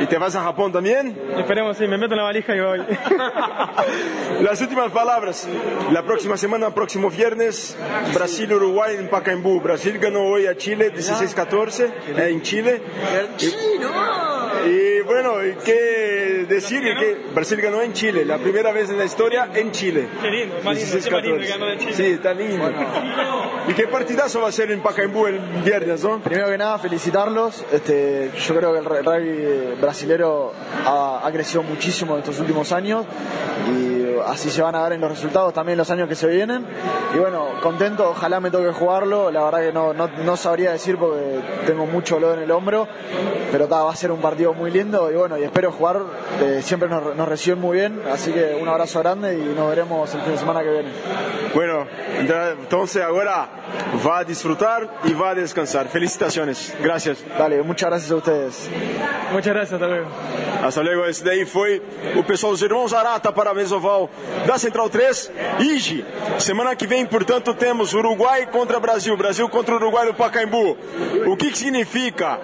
¿Y 0.00 0.06
te 0.06 0.16
vas 0.16 0.36
a 0.36 0.44
Japón 0.44 0.70
también? 0.70 1.18
Esperemos, 1.36 1.76
sí, 1.76 1.88
me 1.88 1.98
meto 1.98 2.14
en 2.14 2.18
la 2.18 2.22
valija 2.22 2.54
y 2.54 2.60
voy. 2.60 2.82
Las 4.42 4.60
últimas 4.60 4.92
palabras. 4.92 5.48
La 5.90 6.04
próxima 6.04 6.36
semana, 6.36 6.70
próximo 6.70 7.10
viernes, 7.10 7.76
Brasil-Uruguay 8.14 8.98
en 9.00 9.08
Pacaembu. 9.08 9.60
Brasil 9.60 9.98
ganó 9.98 10.22
hoy 10.22 10.46
a 10.46 10.56
Chile 10.56 10.92
16-14 10.94 11.84
eh, 12.16 12.28
en 12.28 12.42
Chile. 12.42 12.80
Y, 13.40 14.68
y 14.68 15.00
bueno, 15.00 15.44
¿y 15.44 15.54
¿qué 15.64 16.46
decir? 16.48 16.82
Que 16.82 17.16
Brasil 17.34 17.60
ganó 17.60 17.82
en 17.82 17.92
Chile, 17.92 18.24
la 18.24 18.38
primera 18.38 18.72
vez 18.72 18.88
en 18.90 18.98
la 18.98 19.04
historia 19.04 19.48
en 19.52 19.72
Chile. 19.72 19.95
Qué 20.22 20.30
lindo, 20.30 20.56
más 20.64 20.76
lindo, 20.76 20.98
qué 21.02 21.10
más 21.10 21.22
lindo 21.22 21.40
que 21.40 21.46
ganó 21.46 21.66
de 21.66 21.78
Chile. 21.78 21.92
Sí, 21.94 22.04
está 22.04 22.34
lindo. 22.34 22.72
¿Y 23.68 23.72
qué 23.74 23.86
partidazo 23.88 24.40
va 24.40 24.48
a 24.48 24.52
ser 24.52 24.70
en 24.70 24.80
Pacaembu 24.80 25.26
el 25.26 25.38
viernes, 25.64 26.04
no? 26.04 26.20
Primero 26.20 26.48
que 26.48 26.58
nada, 26.58 26.78
felicitarlos. 26.78 27.64
Este, 27.72 28.30
yo 28.46 28.56
creo 28.56 28.72
que 28.72 28.78
el 28.78 28.84
rugby 28.84 29.80
brasilero 29.80 30.52
ha, 30.84 31.26
ha 31.26 31.32
crecido 31.32 31.62
muchísimo 31.62 32.14
en 32.14 32.20
estos 32.20 32.38
últimos 32.40 32.72
años 32.72 33.06
y 33.68 33.95
así 34.24 34.50
se 34.50 34.62
van 34.62 34.74
a 34.74 34.82
ver 34.82 34.92
en 34.92 35.00
los 35.00 35.10
resultados 35.10 35.52
también 35.52 35.78
los 35.78 35.90
años 35.90 36.08
que 36.08 36.14
se 36.14 36.26
vienen. 36.28 36.66
Y 37.14 37.18
bueno, 37.18 37.46
contento, 37.62 38.10
ojalá 38.10 38.40
me 38.40 38.50
toque 38.50 38.72
jugarlo. 38.72 39.30
La 39.30 39.44
verdad 39.44 39.60
que 39.60 39.72
no, 39.72 39.92
no, 39.92 40.08
no 40.08 40.36
sabría 40.36 40.72
decir 40.72 40.96
porque 40.98 41.40
tengo 41.66 41.86
mucho 41.86 42.16
dolor 42.16 42.38
en 42.38 42.44
el 42.44 42.50
hombro, 42.50 42.86
pero 43.50 43.66
ta, 43.66 43.82
va 43.82 43.92
a 43.92 43.96
ser 43.96 44.10
un 44.10 44.20
partido 44.20 44.52
muy 44.52 44.70
lindo 44.70 45.10
y 45.10 45.14
bueno, 45.16 45.38
y 45.38 45.44
espero 45.44 45.72
jugar. 45.72 46.00
Eh, 46.40 46.60
siempre 46.62 46.88
nos, 46.88 47.16
nos 47.16 47.28
reciben 47.28 47.60
muy 47.60 47.78
bien, 47.78 48.02
así 48.12 48.32
que 48.32 48.58
un 48.60 48.68
abrazo 48.68 49.00
grande 49.00 49.38
y 49.38 49.54
nos 49.54 49.68
veremos 49.68 50.12
el 50.14 50.20
fin 50.20 50.32
de 50.32 50.38
semana 50.38 50.62
que 50.62 50.70
viene. 50.70 50.88
Bueno, 51.54 51.86
entonces 52.18 53.02
ahora 53.02 53.48
va 54.06 54.18
a 54.18 54.24
disfrutar 54.24 54.88
y 55.04 55.12
va 55.14 55.30
a 55.30 55.34
descansar. 55.34 55.88
Felicitaciones. 55.88 56.74
Gracias. 56.82 57.24
Dale, 57.38 57.62
muchas 57.62 57.90
gracias 57.90 58.10
a 58.10 58.16
ustedes. 58.16 58.68
Muchas 59.32 59.54
gracias, 59.54 59.74
hasta 59.74 59.86
luego. 59.86 60.06
Hasta 60.62 60.82
luego. 60.82 61.06
Esse 61.06 61.24
daí 61.24 61.44
foi 61.44 61.82
o 62.16 62.22
pessoal 62.24 62.52
dos 62.52 62.62
Irmãos 62.62 62.92
Arata 62.92 63.32
para 63.32 63.50
a 63.50 63.54
Mesoval 63.54 64.05
da 64.46 64.58
Central 64.58 64.90
3. 64.90 65.30
Ige. 65.60 66.04
Semana 66.38 66.74
que 66.74 66.86
vem, 66.86 67.06
portanto, 67.06 67.54
temos 67.54 67.94
Uruguai 67.94 68.46
contra 68.46 68.80
Brasil, 68.80 69.16
Brasil 69.16 69.48
contra 69.48 69.76
Uruguai 69.76 70.06
no 70.06 70.14
Pacaembu. 70.14 70.76
O 71.26 71.36
que, 71.36 71.50
que 71.50 71.58
significa, 71.58 72.40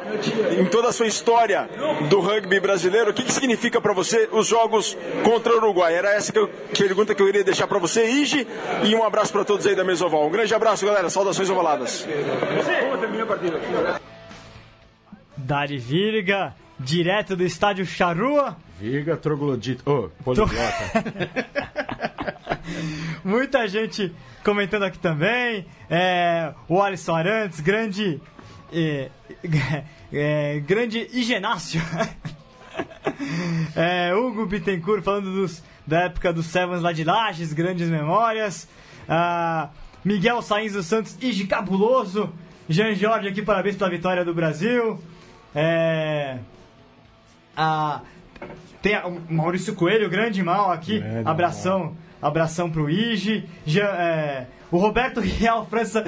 em 0.59 0.65
toda 0.67 0.89
a 0.89 0.93
sua 0.93 1.07
história 1.07 1.69
do 2.09 2.21
rugby 2.21 2.61
brasileiro, 2.61 3.11
o 3.11 3.15
que, 3.15 3.25
que 3.25 3.33
significa 3.33 3.81
para 3.81 3.93
você 3.93 4.29
os 4.33 4.47
jogos 4.47 4.97
contra 5.25 5.53
o 5.53 5.57
Uruguai? 5.57 5.95
Era 5.95 6.15
essa 6.15 6.33
que 6.33 6.39
eu, 6.39 6.49
que 6.73 6.83
pergunta 6.93 7.15
que 7.15 7.23
eu 7.23 7.27
queria 7.27 7.45
deixar 7.45 7.67
para 7.67 7.79
você, 7.79 8.07
Ige, 8.07 8.47
e 8.85 8.95
um 8.95 9.03
abraço 9.03 9.33
para 9.33 9.45
todos 9.45 9.67
aí 9.67 9.75
da 9.75 9.83
Mesoval. 9.83 10.27
Um 10.27 10.31
grande 10.31 10.55
abraço, 10.55 10.85
galera. 10.85 11.09
Saudações 11.09 11.49
ovaladas. 11.49 12.07
Dari 15.37 15.79
Virga, 15.79 16.55
direto 16.79 17.35
do 17.35 17.45
estádio 17.45 17.87
Charrua. 17.87 18.57
Virga 18.83 19.17
troglodita. 19.17 19.89
Ô, 19.89 20.09
poliglota. 20.25 20.57
Muita 23.23 23.69
gente 23.69 24.13
comentando 24.43 24.83
aqui 24.83 24.99
também. 24.99 25.67
É, 25.89 26.53
o 26.69 26.83
Alisson 26.83 27.15
Arantes, 27.15 27.61
grande. 27.61 28.21
É, 28.73 29.09
é, 30.13 30.61
grande 30.67 31.09
Igenácio. 31.13 31.81
É, 33.77 34.15
Hugo 34.15 34.47
Bittencourt 34.47 35.03
falando 35.03 35.33
dos, 35.33 35.63
da 35.87 36.05
época 36.05 36.33
dos 36.33 36.47
Sevens 36.47 36.81
lá 36.81 36.93
de 36.93 37.05
Lages, 37.05 37.53
grandes 37.53 37.91
memórias. 37.91 38.69
Ah, 39.09 39.71
Miguel 40.05 40.41
Sainz 40.41 40.73
dos 40.73 40.87
Santos, 40.87 41.19
Ige 41.21 41.47
Cabuloso. 41.47 42.33
Jean 42.69 42.95
Jorge 42.95 43.29
aqui, 43.29 43.43
parabéns 43.43 43.77
pela 43.77 43.91
vitória 43.91 44.25
do 44.25 44.33
Brasil. 44.33 45.03
É, 45.55 46.39
ah, 47.57 48.01
tem 48.83 48.95
a- 48.97 49.07
o 49.07 49.21
Maurício 49.31 49.75
Coelho, 49.75 50.11
grande 50.11 50.43
mal 50.43 50.71
aqui. 50.71 50.99
Grande 50.99 51.29
abração, 51.29 51.97
abração 52.21 52.71
pro 52.71 52.91
Ige. 52.91 53.49
Jean- 53.65 53.87
é, 53.87 54.47
o 54.71 54.77
Roberto 54.79 55.21
Real 55.25 55.65
França 55.67 56.05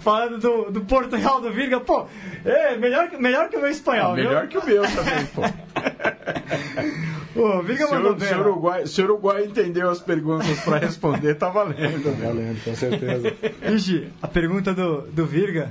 falando 0.00 0.38
do, 0.38 0.70
do 0.70 0.80
Porto 0.82 1.16
Real 1.16 1.40
do 1.40 1.50
Virga. 1.52 1.80
Pô, 1.80 2.06
é, 2.44 2.76
melhor, 2.76 3.08
que- 3.08 3.16
melhor 3.16 3.48
que 3.48 3.56
o 3.56 3.60
meu 3.60 3.70
espanhol, 3.70 4.14
viu? 4.14 4.24
Melhor 4.24 4.46
que 4.48 4.58
o 4.58 4.64
meu 4.66 4.82
também, 4.82 5.26
pô. 5.34 5.42
O 7.36 7.62
Virga 7.62 7.86
Se 7.86 7.94
mandou 7.94 8.12
o, 8.12 8.16
bem. 8.16 8.28
se, 8.28 8.34
o. 8.34 8.40
Uruguai, 8.40 8.86
se 8.86 9.00
o 9.00 9.04
Uruguai 9.04 9.44
entendeu 9.44 9.88
as 9.88 10.00
perguntas 10.00 10.60
para 10.60 10.78
responder, 10.78 11.34
tá 11.36 11.48
valendo. 11.48 12.10
né? 12.10 12.26
Valendo, 12.26 12.64
com 12.64 12.74
certeza. 12.74 13.32
Ige, 13.72 14.08
a 14.20 14.26
pergunta 14.26 14.74
do, 14.74 15.02
do 15.02 15.24
Virga 15.24 15.70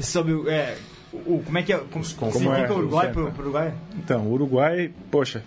sobre 0.00 0.32
o, 0.32 0.48
é, 0.48 0.76
o, 1.12 1.34
o- 1.36 1.42
como 1.44 1.58
é 1.58 1.62
que 1.62 1.72
é, 1.74 1.78
como, 1.90 2.02
significa 2.02 2.56
é, 2.56 2.70
o 2.70 2.78
Uruguai 2.78 3.12
pro, 3.12 3.30
pro 3.30 3.42
Uruguai? 3.42 3.74
Então, 3.96 4.22
o 4.26 4.32
Uruguai, 4.32 4.90
poxa, 5.10 5.44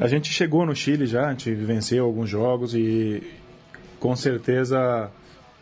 a 0.00 0.08
gente 0.08 0.32
chegou 0.32 0.64
no 0.64 0.74
Chile 0.74 1.04
já, 1.04 1.26
a 1.26 1.30
gente 1.30 1.52
venceu 1.52 2.06
alguns 2.06 2.28
jogos 2.28 2.74
e 2.74 3.22
com 3.98 4.16
certeza, 4.16 5.10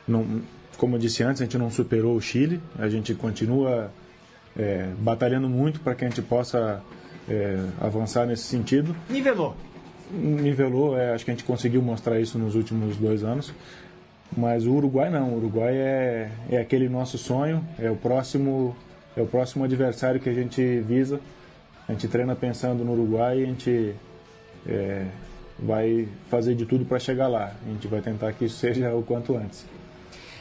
não, 0.06 0.40
como 0.76 0.94
eu 0.94 1.00
disse 1.00 1.24
antes, 1.24 1.42
a 1.42 1.44
gente 1.44 1.58
não 1.58 1.70
superou 1.72 2.14
o 2.14 2.20
Chile, 2.20 2.60
a 2.78 2.88
gente 2.88 3.12
continua 3.14 3.90
é, 4.56 4.90
batalhando 5.00 5.48
muito 5.48 5.80
para 5.80 5.96
que 5.96 6.04
a 6.04 6.08
gente 6.08 6.22
possa 6.22 6.80
é, 7.28 7.58
avançar 7.80 8.26
nesse 8.26 8.44
sentido. 8.44 8.94
Nivelou. 9.10 9.56
Nivelou, 10.12 10.96
é, 10.96 11.12
acho 11.12 11.24
que 11.24 11.32
a 11.32 11.34
gente 11.34 11.44
conseguiu 11.44 11.82
mostrar 11.82 12.20
isso 12.20 12.38
nos 12.38 12.54
últimos 12.54 12.96
dois 12.96 13.24
anos. 13.24 13.52
Mas 14.36 14.66
o 14.66 14.72
Uruguai 14.72 15.10
não, 15.10 15.30
o 15.30 15.36
Uruguai 15.38 15.74
é, 15.74 16.30
é 16.48 16.58
aquele 16.58 16.88
nosso 16.88 17.18
sonho, 17.18 17.66
é 17.76 17.90
o 17.90 17.96
próximo 17.96 18.76
é 19.16 19.22
o 19.22 19.26
próximo 19.26 19.64
adversário 19.64 20.20
que 20.20 20.28
a 20.28 20.32
gente 20.32 20.80
visa. 20.80 21.18
A 21.88 21.92
gente 21.92 22.06
treina 22.06 22.36
pensando 22.36 22.84
no 22.84 22.92
Uruguai 22.92 23.40
e 23.40 23.42
a 23.42 23.46
gente 23.46 23.94
é, 24.68 25.06
vai 25.58 26.06
fazer 26.30 26.54
de 26.54 26.66
tudo 26.66 26.84
para 26.84 26.98
chegar 26.98 27.26
lá. 27.28 27.52
A 27.66 27.68
gente 27.70 27.86
vai 27.88 28.00
tentar 28.00 28.32
que 28.32 28.44
isso 28.44 28.56
seja 28.60 28.94
o 28.94 29.02
quanto 29.02 29.36
antes. 29.36 29.64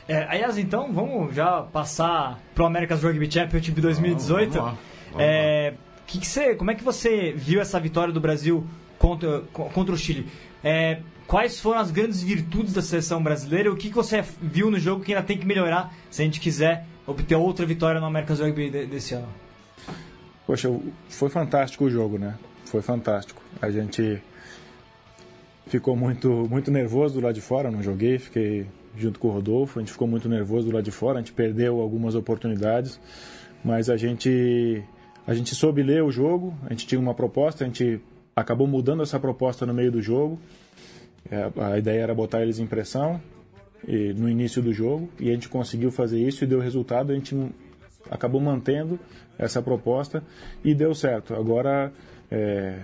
É, 0.08 0.24
aliás, 0.30 0.58
então, 0.58 0.92
vamos 0.94 1.36
já 1.36 1.62
passar 1.64 2.40
pro 2.56 2.66
America's 2.66 3.04
Rugby 3.04 3.30
Championship 3.32 3.80
2018. 3.82 4.52
Vamos 4.54 4.56
lá, 4.72 4.78
vamos 5.12 5.22
É, 5.22 5.74
que 6.06 6.20
que 6.20 6.28
você, 6.28 6.56
como 6.56 6.72
é 6.72 6.76
que 6.76 6.84
você 6.84 7.34
viu 7.36 7.60
essa 7.60 7.78
vitória 7.80 8.14
do 8.14 8.20
Brasil 8.22 8.66
contra, 8.98 9.42
co- 9.52 9.66
contra 9.66 9.94
o 9.94 9.98
Chile? 9.98 10.26
É, 10.64 11.00
quais 11.28 11.60
foram 11.60 11.80
as 11.82 11.92
grandes 11.92 12.24
virtudes 12.24 12.74
da 12.74 12.82
seleção 12.82 13.22
brasileira? 13.22 13.70
O 13.70 13.76
que, 13.76 13.90
que 13.90 13.96
você 13.96 14.24
viu 14.42 14.72
no 14.72 14.80
jogo 14.80 15.04
que 15.04 15.14
ainda 15.14 15.26
tem 15.26 15.38
que 15.38 15.46
melhorar 15.46 15.94
se 16.10 16.22
a 16.22 16.26
gente 16.26 16.40
quiser 16.40 16.86
obter 17.06 17.36
outra 17.36 17.66
vitória 17.66 18.00
no 18.00 18.08
America's 18.08 18.40
Rugby 18.40 18.70
de- 18.70 18.86
desse 18.86 19.14
ano? 19.14 19.28
Poxa, 20.46 20.70
foi 21.10 21.30
fantástico 21.30 21.84
o 21.84 21.90
jogo, 21.90 22.18
né? 22.18 22.36
Foi 22.70 22.82
fantástico. 22.82 23.42
A 23.62 23.70
gente 23.72 24.22
ficou 25.68 25.96
muito, 25.96 26.30
muito 26.50 26.72
nervoso 26.72 27.16
do 27.16 27.22
lado 27.22 27.36
de 27.36 27.42
fora, 27.42 27.72
não 27.72 27.82
joguei, 27.82 28.20
fiquei 28.20 28.68
junto 28.96 29.20
com 29.20 29.28
o 29.28 29.32
Rodolfo, 29.32 29.80
a 29.80 29.82
gente 29.82 29.92
ficou 29.92 30.08
muito 30.08 30.28
nervoso 30.28 30.68
do 30.68 30.74
lado 30.74 30.84
de 30.84 30.92
fora, 30.92 31.20
a 31.20 31.22
gente 31.22 31.34
perdeu 31.34 31.80
algumas 31.80 32.16
oportunidades, 32.16 33.00
mas 33.64 33.90
a 33.90 33.96
gente, 33.96 34.84
a 35.26 35.34
gente 35.34 35.54
soube 35.56 35.84
ler 35.84 36.04
o 36.04 36.12
jogo, 36.12 36.54
a 36.66 36.70
gente 36.70 36.88
tinha 36.88 37.00
uma 37.00 37.14
proposta, 37.14 37.64
a 37.64 37.68
gente 37.68 38.02
acabou 38.36 38.68
mudando 38.68 39.02
essa 39.04 39.20
proposta 39.20 39.66
no 39.66 39.74
meio 39.74 39.92
do 39.92 40.02
jogo. 40.02 40.40
É, 41.30 41.52
A 41.62 41.78
ideia 41.78 42.02
era 42.02 42.16
botar 42.16 42.42
eles 42.42 42.60
em 42.60 42.68
pressão 42.68 43.22
e, 43.88 44.14
no 44.14 44.30
início 44.30 44.62
do 44.62 44.74
jogo 44.74 45.10
e 45.20 45.30
a 45.30 45.34
gente 45.34 45.50
conseguiu 45.50 45.92
fazer 45.92 46.20
isso 46.20 46.44
e 46.44 46.48
deu 46.48 46.60
resultado. 46.60 47.12
A 47.12 47.16
gente 47.16 47.36
acabou 48.10 48.40
mantendo 48.42 49.00
essa 49.38 49.62
proposta 49.62 50.24
e 50.64 50.74
deu 50.74 50.94
certo. 50.96 51.34
Agora 51.34 51.92
é, 52.32 52.80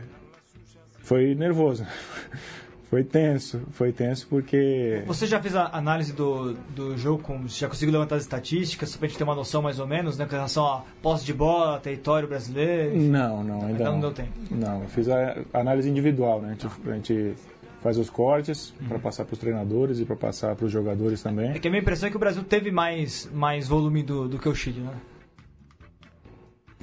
foi 0.99 1.35
nervoso. 1.35 1.85
Foi 2.93 3.03
tenso, 3.03 3.59
foi 3.71 3.91
tenso 3.91 4.27
porque. 4.29 5.01
Você 5.07 5.25
já 5.25 5.41
fez 5.41 5.55
a 5.55 5.67
análise 5.75 6.13
do, 6.13 6.53
do 6.75 6.95
jogo, 6.95 7.23
com, 7.23 7.47
já 7.47 7.67
conseguiu 7.67 7.91
levantar 7.91 8.17
as 8.17 8.21
estatísticas, 8.21 8.89
só 8.89 8.99
pra 8.99 9.07
gente 9.07 9.17
ter 9.17 9.23
uma 9.23 9.33
noção 9.33 9.63
mais 9.63 9.79
ou 9.79 9.87
menos, 9.87 10.15
né, 10.15 10.27
com 10.27 10.35
relação 10.35 10.63
a 10.63 10.83
posse 11.01 11.25
de 11.25 11.33
bola, 11.33 11.79
território 11.79 12.27
brasileiro? 12.27 12.95
Não, 12.95 13.43
não, 13.43 13.55
ainda, 13.55 13.67
ainda 13.67 13.83
não. 13.85 13.93
não 13.93 13.99
deu 13.99 14.11
tempo. 14.11 14.29
Não, 14.51 14.83
eu 14.83 14.89
fiz 14.89 15.09
a 15.09 15.35
análise 15.55 15.89
individual, 15.89 16.39
né? 16.39 16.49
A 16.49 16.51
gente, 16.51 16.67
a 16.87 16.93
gente 16.93 17.33
faz 17.81 17.97
os 17.97 18.11
cortes 18.11 18.75
para 18.87 18.99
passar 18.99 19.25
para 19.25 19.33
os 19.33 19.39
treinadores 19.39 19.99
e 19.99 20.05
para 20.05 20.15
passar 20.15 20.55
para 20.55 20.67
os 20.67 20.71
jogadores 20.71 21.23
também. 21.23 21.49
É 21.49 21.57
que 21.57 21.67
a 21.67 21.71
minha 21.71 21.81
impressão 21.81 22.05
é 22.05 22.11
que 22.11 22.15
o 22.15 22.19
Brasil 22.19 22.43
teve 22.43 22.69
mais, 22.69 23.27
mais 23.33 23.67
volume 23.67 24.03
do, 24.03 24.27
do 24.29 24.37
que 24.37 24.47
o 24.47 24.53
Chile, 24.53 24.81
né? 24.81 24.93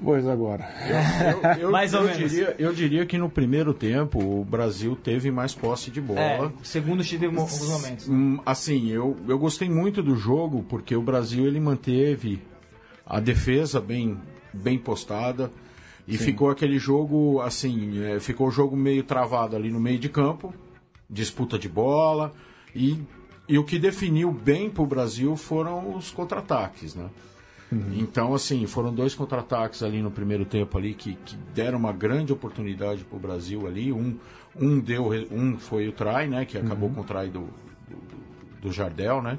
Pois 0.02 0.26
agora. 0.26 0.68
Eu, 0.86 1.62
eu, 1.62 1.70
Mais 1.72 1.94
ou 1.94 2.00
eu 2.00 2.06
menos. 2.06 2.30
Diria, 2.30 2.54
eu 2.58 2.72
diria 2.72 3.06
que 3.06 3.18
no 3.18 3.28
primeiro 3.28 3.74
tempo 3.74 4.18
o 4.18 4.44
Brasil 4.44 4.96
teve 4.96 5.30
mais 5.30 5.54
posse 5.54 5.90
de 5.90 6.00
bola. 6.00 6.20
É, 6.20 6.50
segundo 6.62 7.04
teve 7.04 7.26
alguns 7.26 7.68
momentos. 7.68 8.08
Hum, 8.08 8.38
Assim, 8.44 8.88
eu, 8.90 9.16
eu 9.28 9.38
gostei 9.38 9.68
muito 9.68 10.02
do 10.02 10.16
jogo 10.16 10.64
porque 10.68 10.96
o 10.96 11.02
Brasil 11.02 11.46
ele 11.46 11.60
manteve 11.60 12.42
a 13.06 13.20
defesa 13.20 13.80
bem, 13.80 14.16
bem 14.52 14.78
postada 14.78 15.50
e 16.06 16.16
ficou 16.16 16.50
aquele 16.50 16.78
jogo 16.78 17.40
assim, 17.40 18.02
é, 18.04 18.18
ficou 18.18 18.48
o 18.48 18.50
jogo 18.50 18.76
meio 18.76 19.02
travado 19.04 19.54
ali 19.54 19.70
no 19.70 19.78
meio 19.78 19.98
de 19.98 20.08
campo, 20.08 20.52
disputa 21.08 21.58
de 21.58 21.68
bola 21.68 22.32
e, 22.74 22.98
e 23.48 23.58
o 23.58 23.64
que 23.64 23.78
definiu 23.78 24.32
bem 24.32 24.70
para 24.70 24.82
o 24.82 24.86
Brasil 24.86 25.36
foram 25.36 25.96
os 25.96 26.10
contra-ataques, 26.10 26.94
né? 26.94 27.08
Então, 27.72 28.34
assim, 28.34 28.66
foram 28.66 28.92
dois 28.92 29.14
contra-ataques 29.14 29.82
ali 29.82 30.02
no 30.02 30.10
primeiro 30.10 30.44
tempo 30.44 30.76
ali 30.76 30.92
que, 30.92 31.14
que 31.14 31.36
deram 31.54 31.78
uma 31.78 31.92
grande 31.92 32.32
oportunidade 32.32 33.04
para 33.04 33.16
o 33.16 33.20
Brasil 33.20 33.66
ali. 33.66 33.92
Um, 33.92 34.18
um 34.56 34.80
deu, 34.80 35.10
um 35.30 35.56
foi 35.56 35.88
o 35.88 35.92
try, 35.92 36.26
né? 36.28 36.44
Que 36.44 36.58
acabou 36.58 36.90
com 36.90 37.02
o 37.02 37.04
try 37.04 37.28
do, 37.28 37.48
do, 37.88 38.60
do 38.62 38.72
Jardel, 38.72 39.22
né? 39.22 39.38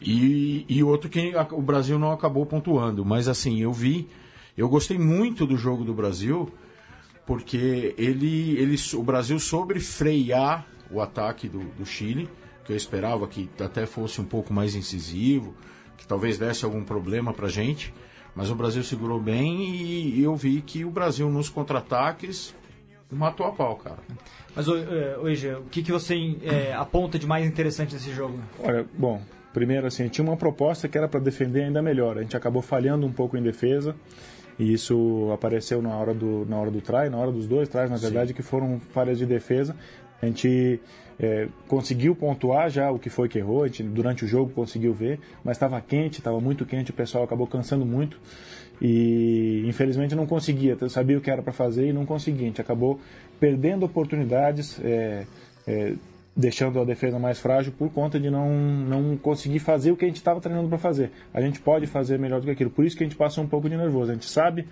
E, 0.00 0.66
e 0.68 0.82
outro 0.82 1.08
que 1.08 1.32
o 1.52 1.62
Brasil 1.62 1.98
não 1.98 2.12
acabou 2.12 2.44
pontuando. 2.44 3.04
Mas 3.04 3.28
assim, 3.28 3.60
eu 3.60 3.72
vi, 3.72 4.06
eu 4.56 4.68
gostei 4.68 4.98
muito 4.98 5.46
do 5.46 5.56
jogo 5.56 5.84
do 5.84 5.94
Brasil, 5.94 6.52
porque 7.26 7.94
ele, 7.96 8.56
ele, 8.58 8.76
o 8.94 9.02
Brasil 9.02 9.38
soube 9.38 9.80
frear 9.80 10.66
o 10.90 11.00
ataque 11.00 11.48
do, 11.48 11.60
do 11.60 11.86
Chile, 11.86 12.28
que 12.64 12.72
eu 12.72 12.76
esperava 12.76 13.26
que 13.26 13.48
até 13.58 13.86
fosse 13.86 14.20
um 14.20 14.24
pouco 14.24 14.52
mais 14.52 14.74
incisivo, 14.74 15.54
que 15.96 16.06
talvez 16.06 16.38
desse 16.38 16.64
algum 16.64 16.84
problema 16.84 17.32
pra 17.32 17.48
gente. 17.48 17.92
Mas 18.34 18.50
o 18.50 18.54
Brasil 18.54 18.84
segurou 18.84 19.18
bem 19.18 19.64
e, 19.64 20.22
eu 20.22 20.36
vi 20.36 20.60
que 20.60 20.84
o 20.84 20.90
Brasil 20.90 21.28
nos 21.30 21.48
contra-ataques 21.48 22.54
matou 23.10 23.46
a 23.46 23.52
pau, 23.52 23.76
cara. 23.76 23.98
Mas, 24.54 24.68
ô, 24.68 24.76
é, 24.76 25.16
o 25.56 25.62
que, 25.70 25.82
que 25.82 25.90
você 25.90 26.36
é, 26.42 26.74
aponta 26.74 27.18
de 27.18 27.26
mais 27.26 27.46
interessante 27.46 27.94
nesse 27.94 28.12
jogo? 28.12 28.38
Olha, 28.62 28.84
bom, 28.92 29.22
primeiro 29.54 29.86
assim, 29.86 30.08
tinha 30.08 30.24
uma 30.24 30.36
proposta 30.36 30.86
que 30.86 30.98
era 30.98 31.08
para 31.08 31.18
defender 31.18 31.62
ainda 31.64 31.80
melhor. 31.80 32.18
A 32.18 32.22
gente 32.22 32.36
acabou 32.36 32.60
falhando 32.60 33.06
um 33.06 33.12
pouco 33.12 33.38
em 33.38 33.42
defesa. 33.42 33.96
E 34.58 34.72
isso 34.72 35.30
apareceu 35.32 35.80
na 35.82 35.94
hora 35.96 36.14
do, 36.14 36.46
na 36.46 36.56
hora 36.56 36.70
do 36.70 36.80
try, 36.80 37.10
na 37.10 37.18
hora 37.18 37.30
dos 37.30 37.46
dois 37.46 37.68
tries, 37.68 37.90
na 37.90 37.96
verdade, 37.96 38.32
que 38.32 38.42
foram 38.42 38.80
falhas 38.92 39.18
de 39.18 39.26
defesa. 39.26 39.76
A 40.20 40.26
gente 40.26 40.80
é, 41.18 41.48
conseguiu 41.66 42.14
pontuar 42.14 42.68
já 42.68 42.90
o 42.90 42.98
que 42.98 43.08
foi 43.08 43.28
que 43.28 43.38
errou, 43.38 43.64
a 43.64 43.66
gente, 43.66 43.82
durante 43.82 44.24
o 44.24 44.28
jogo 44.28 44.52
conseguiu 44.52 44.92
ver, 44.92 45.18
mas 45.42 45.56
estava 45.56 45.80
quente, 45.80 46.18
estava 46.18 46.40
muito 46.40 46.66
quente, 46.66 46.90
o 46.90 46.94
pessoal 46.94 47.24
acabou 47.24 47.46
cansando 47.46 47.86
muito 47.86 48.18
e 48.80 49.64
infelizmente 49.66 50.14
não 50.14 50.26
conseguia, 50.26 50.76
sabia 50.88 51.16
o 51.16 51.20
que 51.20 51.30
era 51.30 51.42
para 51.42 51.52
fazer 51.52 51.88
e 51.88 51.92
não 51.92 52.04
conseguia, 52.04 52.42
a 52.42 52.48
gente 52.48 52.60
acabou 52.60 53.00
perdendo 53.40 53.86
oportunidades, 53.86 54.78
é, 54.84 55.26
é, 55.66 55.94
deixando 56.36 56.78
a 56.78 56.84
defesa 56.84 57.18
mais 57.18 57.38
frágil 57.38 57.72
por 57.72 57.90
conta 57.90 58.20
de 58.20 58.28
não, 58.30 58.50
não 58.50 59.16
conseguir 59.16 59.58
fazer 59.58 59.90
o 59.90 59.96
que 59.96 60.04
a 60.04 60.08
gente 60.08 60.18
estava 60.18 60.38
treinando 60.38 60.68
para 60.68 60.76
fazer. 60.76 61.10
A 61.32 61.40
gente 61.40 61.60
pode 61.60 61.86
fazer 61.86 62.18
melhor 62.18 62.40
do 62.40 62.44
que 62.44 62.50
aquilo, 62.50 62.70
por 62.70 62.84
isso 62.84 62.94
que 62.94 63.02
a 63.02 63.06
gente 63.06 63.16
passa 63.16 63.40
um 63.40 63.46
pouco 63.46 63.70
de 63.70 63.76
nervoso, 63.76 64.10
a 64.10 64.14
gente 64.14 64.28
sabe 64.28 64.66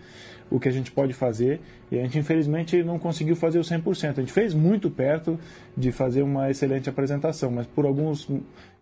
o 0.51 0.61
que 0.61 0.69
a 0.69 0.73
gente 0.73 0.93
pode 0.93 1.15
fazer 1.15 1.61
e 1.91 1.99
a 1.99 2.03
gente 2.03 2.19
infelizmente 2.19 2.83
não 2.85 2.99
conseguiu 2.99 3.35
fazer 3.35 3.59
o 3.59 3.63
100%. 3.63 4.19
A 4.19 4.21
gente 4.21 4.33
fez 4.33 4.53
muito 4.53 4.91
perto 4.91 5.39
de 5.75 5.91
fazer 5.91 6.23
uma 6.23 6.51
excelente 6.51 6.89
apresentação, 6.89 7.51
mas 7.51 7.67
por 7.67 7.87
alguns 7.87 8.29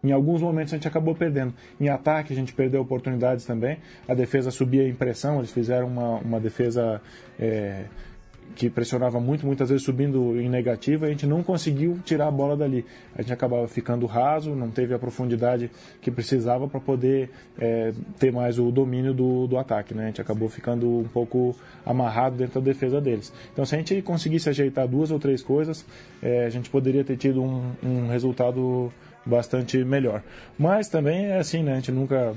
em 0.03 0.11
alguns 0.11 0.43
momentos 0.43 0.73
a 0.73 0.77
gente 0.77 0.89
acabou 0.89 1.15
perdendo. 1.15 1.55
Em 1.81 1.89
ataque 1.89 2.33
a 2.33 2.37
gente 2.37 2.53
perdeu 2.53 2.81
oportunidades 2.81 3.45
também. 3.45 3.79
A 4.09 4.15
defesa 4.15 4.51
subia 4.51 4.89
em 4.89 4.95
pressão, 4.95 5.39
eles 5.39 5.53
fizeram 5.53 5.87
uma, 5.87 6.17
uma 6.19 6.41
defesa 6.41 7.01
é, 7.39 7.85
que 8.55 8.69
pressionava 8.69 9.19
muito, 9.19 9.47
muitas 9.47 9.71
vezes 9.71 9.85
subindo 9.85 10.39
em 10.41 10.49
negativo, 10.49 11.05
e 11.05 11.09
a 11.09 11.11
gente 11.11 11.27
não 11.27 11.43
conseguiu 11.43 11.99
tirar 12.05 12.29
a 12.29 12.31
bola 12.31 12.57
dali. 12.57 12.85
A 13.17 13.23
gente 13.23 13.33
acabava 13.33 13.67
ficando 13.67 14.07
raso, 14.07 14.55
não 14.55 14.71
teve 14.71 14.95
a 14.95 14.99
profundidade 14.99 15.71
que 16.01 16.11
precisava 16.11 16.69
para 16.69 16.81
poder 16.81 17.31
é, 17.59 17.93
ter 18.19 18.33
mais 18.33 18.59
o 18.59 18.71
domínio 18.71 19.15
do, 19.15 19.47
do 19.47 19.57
ataque. 19.57 19.95
Né? 19.95 20.05
A 20.05 20.07
gente 20.07 20.21
acabou 20.21 20.49
ficando 20.49 20.89
um 20.89 21.09
pouco 21.09 21.57
amarrado 21.85 22.37
dentro 22.37 22.61
da 22.61 22.65
defesa 22.65 23.01
deles. 23.01 23.33
Então, 23.53 23.65
se 23.65 23.75
a 23.75 23.79
gente 23.79 24.01
conseguisse 24.03 24.49
ajeitar 24.49 24.87
duas 24.87 25.11
ou 25.11 25.19
três 25.19 25.43
coisas, 25.43 25.87
é, 26.23 26.45
a 26.45 26.51
gente 26.51 26.69
poderia 26.69 27.05
ter 27.05 27.17
tido 27.17 27.43
um, 27.43 27.73
um 27.83 28.09
resultado 28.09 28.93
bastante 29.25 29.83
melhor. 29.85 30.23
Mas 30.59 30.89
também 30.89 31.27
é 31.27 31.39
assim, 31.39 31.63
né? 31.63 31.73
A 31.73 31.77
gente 31.77 31.93
nunca 31.93 32.35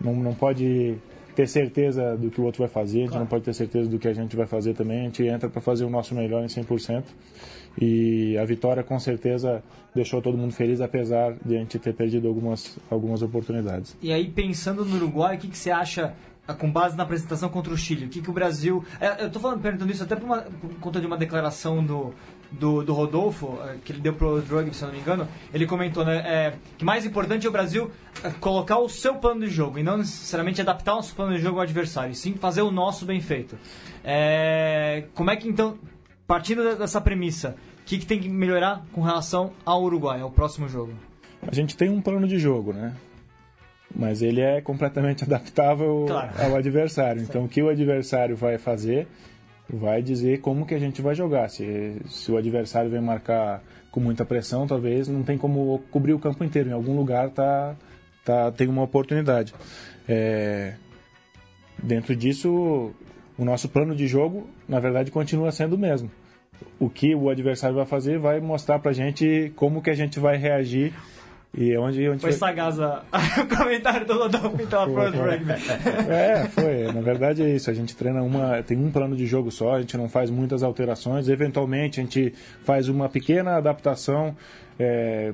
não, 0.00 0.14
não 0.14 0.34
pode 0.34 0.96
ter 1.34 1.48
certeza 1.48 2.16
do 2.16 2.30
que 2.30 2.40
o 2.40 2.44
outro 2.44 2.60
vai 2.60 2.68
fazer, 2.68 3.02
a 3.02 3.06
gente 3.06 3.18
não 3.18 3.26
pode 3.26 3.44
ter 3.44 3.54
certeza 3.54 3.88
do 3.88 3.98
que 3.98 4.08
a 4.08 4.12
gente 4.12 4.36
vai 4.36 4.46
fazer 4.46 4.74
também. 4.74 5.00
A 5.00 5.04
gente 5.04 5.24
entra 5.24 5.48
para 5.48 5.60
fazer 5.60 5.84
o 5.84 5.90
nosso 5.90 6.14
melhor 6.14 6.42
em 6.42 6.46
100%. 6.46 7.04
E 7.80 8.36
a 8.36 8.44
vitória 8.44 8.82
com 8.82 8.98
certeza 8.98 9.62
deixou 9.94 10.20
todo 10.20 10.36
mundo 10.36 10.52
feliz, 10.52 10.80
apesar 10.80 11.34
de 11.44 11.56
a 11.56 11.58
gente 11.58 11.78
ter 11.78 11.94
perdido 11.94 12.28
algumas, 12.28 12.78
algumas 12.90 13.22
oportunidades. 13.22 13.96
E 14.02 14.12
aí, 14.12 14.28
pensando 14.28 14.84
no 14.84 14.96
Uruguai, 14.96 15.36
o 15.36 15.38
que, 15.38 15.48
que 15.48 15.58
você 15.58 15.70
acha, 15.70 16.14
ah, 16.46 16.54
com 16.54 16.70
base 16.70 16.96
na 16.96 17.04
apresentação 17.04 17.48
contra 17.48 17.72
o 17.72 17.76
Chile? 17.76 18.06
O 18.06 18.08
que, 18.08 18.20
que 18.20 18.30
o 18.30 18.32
Brasil. 18.32 18.84
É, 19.00 19.24
eu 19.24 19.30
falando, 19.32 19.60
perguntando 19.60 19.90
isso 19.92 20.02
até 20.02 20.16
por, 20.16 20.24
uma, 20.24 20.42
por 20.42 20.74
conta 20.80 21.00
de 21.00 21.06
uma 21.06 21.16
declaração 21.16 21.84
do, 21.84 22.12
do, 22.50 22.82
do 22.82 22.92
Rodolfo, 22.92 23.58
é, 23.64 23.76
que 23.84 23.92
ele 23.92 24.00
deu 24.00 24.12
pro 24.12 24.40
Drug, 24.42 24.74
se 24.74 24.82
eu 24.82 24.88
não 24.88 24.94
me 24.94 25.00
engano. 25.00 25.28
Ele 25.52 25.66
comentou 25.66 26.04
né, 26.04 26.18
é, 26.18 26.54
que 26.76 26.84
mais 26.84 27.06
importante 27.06 27.46
é 27.46 27.48
o 27.48 27.52
Brasil 27.52 27.90
é, 28.24 28.30
colocar 28.30 28.78
o 28.78 28.88
seu 28.88 29.14
plano 29.16 29.40
de 29.40 29.50
jogo 29.50 29.78
e 29.78 29.82
não 29.82 29.96
necessariamente 29.98 30.60
adaptar 30.60 30.92
o 30.92 30.96
nosso 30.96 31.14
plano 31.14 31.34
de 31.34 31.40
jogo 31.40 31.56
ao 31.56 31.62
adversário, 31.62 32.12
e 32.12 32.14
sim 32.14 32.34
fazer 32.34 32.62
o 32.62 32.70
nosso 32.70 33.04
bem 33.04 33.20
feito. 33.20 33.56
É, 34.04 35.04
como 35.14 35.30
é 35.30 35.36
que 35.36 35.48
então, 35.48 35.78
partindo 36.26 36.76
dessa 36.76 37.00
premissa, 37.00 37.54
o 37.80 37.84
que, 37.84 37.98
que 37.98 38.06
tem 38.06 38.18
que 38.18 38.28
melhorar 38.28 38.84
com 38.92 39.00
relação 39.00 39.52
ao 39.64 39.82
Uruguai, 39.82 40.20
ao 40.20 40.30
próximo 40.30 40.68
jogo? 40.68 40.92
A 41.46 41.54
gente 41.54 41.76
tem 41.76 41.88
um 41.88 42.00
plano 42.00 42.26
de 42.28 42.38
jogo, 42.38 42.72
né? 42.72 42.94
Mas 43.94 44.22
ele 44.22 44.40
é 44.40 44.60
completamente 44.60 45.24
adaptável 45.24 46.04
Claro. 46.06 46.30
ao 46.38 46.56
adversário. 46.56 47.22
Então, 47.22 47.44
o 47.44 47.48
que 47.48 47.62
o 47.62 47.68
adversário 47.68 48.36
vai 48.36 48.58
fazer 48.58 49.08
vai 49.72 50.02
dizer 50.02 50.40
como 50.40 50.66
que 50.66 50.74
a 50.74 50.78
gente 50.78 51.00
vai 51.00 51.14
jogar. 51.14 51.48
Se, 51.48 51.96
se 52.06 52.30
o 52.30 52.36
adversário 52.36 52.90
vem 52.90 53.00
marcar 53.00 53.62
com 53.90 54.00
muita 54.00 54.24
pressão, 54.24 54.66
talvez 54.66 55.08
não 55.08 55.22
tem 55.22 55.38
como 55.38 55.82
cobrir 55.90 56.12
o 56.12 56.18
campo 56.18 56.44
inteiro. 56.44 56.70
Em 56.70 56.72
algum 56.72 56.96
lugar 56.96 57.30
tá, 57.30 57.76
tá, 58.24 58.50
tem 58.50 58.68
uma 58.68 58.82
oportunidade. 58.82 59.54
É, 60.08 60.74
dentro 61.82 62.14
disso, 62.16 62.92
o 63.38 63.44
nosso 63.44 63.68
plano 63.68 63.94
de 63.94 64.06
jogo, 64.06 64.48
na 64.68 64.80
verdade, 64.80 65.10
continua 65.10 65.52
sendo 65.52 65.74
o 65.74 65.78
mesmo. 65.78 66.10
O 66.78 66.90
que 66.90 67.14
o 67.14 67.30
adversário 67.30 67.76
vai 67.76 67.86
fazer 67.86 68.18
vai 68.18 68.40
mostrar 68.40 68.78
pra 68.78 68.92
gente 68.92 69.52
como 69.56 69.80
que 69.80 69.90
a 69.90 69.94
gente 69.94 70.18
vai 70.18 70.36
reagir 70.36 70.92
e 71.52 71.76
onde, 71.76 72.08
onde 72.08 72.20
Foi 72.20 72.32
sagaz 72.32 72.78
a- 72.78 73.02
o 73.42 73.56
comentário 73.56 74.06
do 74.06 74.14
Rodolfo 74.18 74.62
então 74.62 74.92
pro 74.92 75.10
Drug. 75.10 75.44
É, 76.08 76.46
foi. 76.48 76.92
Na 76.92 77.00
verdade 77.00 77.42
é 77.42 77.50
isso. 77.54 77.68
A 77.70 77.74
gente 77.74 77.96
treina 77.96 78.22
uma. 78.22 78.62
Tem 78.62 78.78
um 78.78 78.90
plano 78.90 79.16
de 79.16 79.26
jogo 79.26 79.50
só, 79.50 79.74
a 79.74 79.80
gente 79.80 79.96
não 79.96 80.08
faz 80.08 80.30
muitas 80.30 80.62
alterações. 80.62 81.28
Eventualmente 81.28 81.98
a 82.00 82.02
gente 82.04 82.32
faz 82.62 82.88
uma 82.88 83.08
pequena 83.08 83.56
adaptação 83.56 84.36
é, 84.78 85.32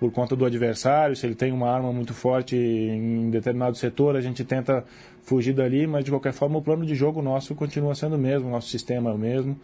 por 0.00 0.10
conta 0.12 0.34
do 0.34 0.46
adversário. 0.46 1.14
Se 1.14 1.26
ele 1.26 1.34
tem 1.34 1.52
uma 1.52 1.70
arma 1.70 1.92
muito 1.92 2.14
forte 2.14 2.56
em 2.56 3.28
determinado 3.30 3.76
setor, 3.76 4.16
a 4.16 4.20
gente 4.22 4.42
tenta 4.44 4.82
fugir 5.22 5.52
dali, 5.52 5.86
mas 5.86 6.04
de 6.04 6.10
qualquer 6.10 6.32
forma 6.32 6.58
o 6.58 6.62
plano 6.62 6.86
de 6.86 6.94
jogo 6.94 7.20
nosso 7.20 7.54
continua 7.54 7.94
sendo 7.94 8.16
o 8.16 8.18
mesmo, 8.18 8.48
o 8.48 8.50
nosso 8.50 8.68
sistema 8.68 9.10
é 9.10 9.12
o 9.12 9.18
mesmo. 9.18 9.60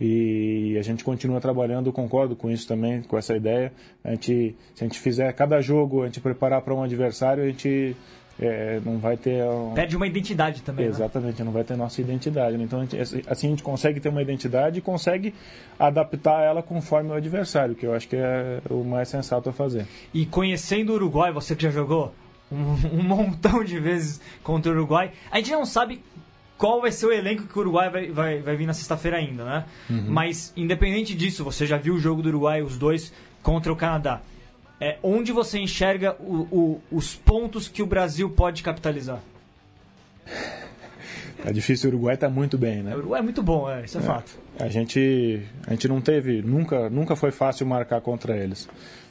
E 0.00 0.76
a 0.78 0.82
gente 0.82 1.02
continua 1.02 1.40
trabalhando, 1.40 1.92
concordo 1.92 2.36
com 2.36 2.50
isso 2.50 2.66
também, 2.68 3.02
com 3.02 3.18
essa 3.18 3.36
ideia. 3.36 3.72
A 4.04 4.10
gente, 4.10 4.54
se 4.74 4.84
a 4.84 4.86
gente 4.86 4.98
fizer 5.00 5.32
cada 5.32 5.60
jogo, 5.60 6.02
a 6.02 6.06
gente 6.06 6.20
preparar 6.20 6.62
para 6.62 6.74
um 6.74 6.82
adversário, 6.82 7.42
a 7.42 7.46
gente 7.46 7.96
é, 8.40 8.80
não 8.84 8.98
vai 8.98 9.16
ter. 9.16 9.42
um- 9.42 9.74
Perde 9.74 9.96
uma 9.96 10.06
identidade 10.06 10.62
também. 10.62 10.84
né? 10.86 10.92
Exatamente, 10.92 11.42
não 11.42 11.50
vai 11.50 11.64
ter 11.64 11.76
nossa 11.76 12.00
identidade. 12.00 12.56
né? 12.56 12.62
Então, 12.62 12.78
a 12.80 12.84
gente- 12.84 13.24
assim 13.28 13.48
a 13.48 13.50
gente 13.50 13.64
consegue 13.64 13.98
ter 13.98 14.08
uma 14.10 14.22
identidade 14.22 14.78
e 14.78 14.80
consegue 14.80 15.34
adaptar 15.76 16.42
ela 16.44 16.62
conforme 16.62 17.10
o 17.10 17.14
adversário, 17.14 17.74
que 17.74 17.84
eu 17.84 17.92
acho 17.94 18.08
que 18.08 18.14
é 18.14 18.60
o 18.70 18.84
mais 18.84 19.08
sensato 19.08 19.48
a 19.48 19.52
fazer. 19.52 19.86
E 20.14 20.24
conhecendo 20.24 20.90
o 20.92 20.94
Uruguai, 20.94 21.32
você 21.32 21.56
que 21.56 21.64
já 21.64 21.70
jogou 21.70 22.14
um, 22.50 22.56
um 23.00 23.02
montão 23.02 23.64
de 23.64 23.78
vezes 23.80 24.20
contra 24.44 24.70
o 24.70 24.74
Uruguai, 24.74 25.10
a 25.32 25.38
gente 25.38 25.50
não 25.50 25.66
sabe 25.66 26.00
qual 26.58 26.80
vai 26.82 26.90
ser 26.92 27.06
o 27.06 27.12
elenco 27.12 27.44
que 27.44 27.56
o 27.56 27.60
Uruguai 27.62 27.88
vai, 27.88 28.10
vai, 28.10 28.40
vai 28.40 28.56
vir 28.56 28.66
na 28.66 28.74
sexta-feira 28.74 29.16
ainda, 29.16 29.44
né? 29.44 29.64
Mas, 29.88 30.52
independente 30.56 31.14
disso, 31.14 31.42
você 31.44 31.64
já 31.66 31.76
viu 31.78 31.94
o 31.94 31.98
jogo 31.98 32.20
do 32.20 32.28
Uruguai, 32.28 32.60
os 32.60 32.76
dois, 32.76 33.12
contra 33.42 33.72
o 33.72 33.76
Canadá. 33.76 34.20
É, 34.80 34.98
onde 35.02 35.32
você 35.32 35.58
enxerga 35.58 36.14
o- 36.20 36.46
o- 36.50 36.80
os 36.92 37.14
pontos 37.14 37.66
que 37.68 37.82
o 37.82 37.86
Brasil 37.86 38.28
pode 38.30 38.62
capitalizar? 38.62 39.20
É 41.44 41.52
difícil, 41.52 41.90
o 41.90 41.94
Uruguai 41.94 42.14
está 42.14 42.28
muito 42.28 42.58
bem, 42.58 42.82
né? 42.82 42.94
O 42.94 42.98
Uruguai 42.98 43.20
é 43.20 43.22
muito 43.22 43.42
bom, 43.42 43.70
é, 43.70 43.84
isso 43.84 43.98
é, 43.98 44.00
fato. 44.02 44.38
A 44.58 44.68
gente, 44.68 45.42
a 45.66 45.70
gente 45.70 45.88
não 45.88 46.00
teve, 46.00 46.42
nunca, 46.42 46.90
nunca 46.90 47.14
foi 47.16 47.30
fácil 47.30 47.66
marcar 47.66 48.00
contra 48.00 48.36
eles. 48.36 48.68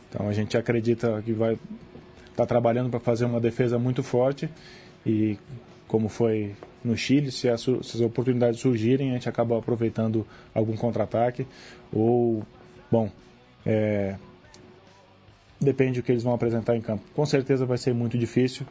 Então 0.09 0.27
a 0.27 0.33
gente 0.33 0.57
acredita 0.57 1.21
que 1.23 1.33
vai 1.33 1.57
estar 2.29 2.45
trabalhando 2.45 2.89
para 2.89 2.99
fazer 2.99 3.25
uma 3.25 3.39
defesa 3.39 3.77
muito 3.79 4.03
forte 4.03 4.49
e 5.05 5.37
como 5.87 6.07
foi 6.09 6.53
no 6.83 6.95
Chile, 6.95 7.31
se 7.31 7.49
as, 7.49 7.61
se 7.61 7.71
as 7.79 7.99
oportunidades 8.01 8.59
surgirem, 8.59 9.11
a 9.11 9.13
gente 9.13 9.27
acaba 9.27 9.57
aproveitando 9.57 10.25
algum 10.53 10.75
contra-ataque 10.75 11.45
ou, 11.91 12.43
bom, 12.91 13.09
é, 13.65 14.15
depende 15.59 15.99
do 16.01 16.03
que 16.05 16.11
eles 16.11 16.23
vão 16.23 16.33
apresentar 16.33 16.75
em 16.75 16.81
campo. 16.81 17.03
Com 17.15 17.25
certeza 17.25 17.65
vai 17.65 17.77
ser 17.77 17.93
muito 17.93 18.17
difícil. 18.17 18.65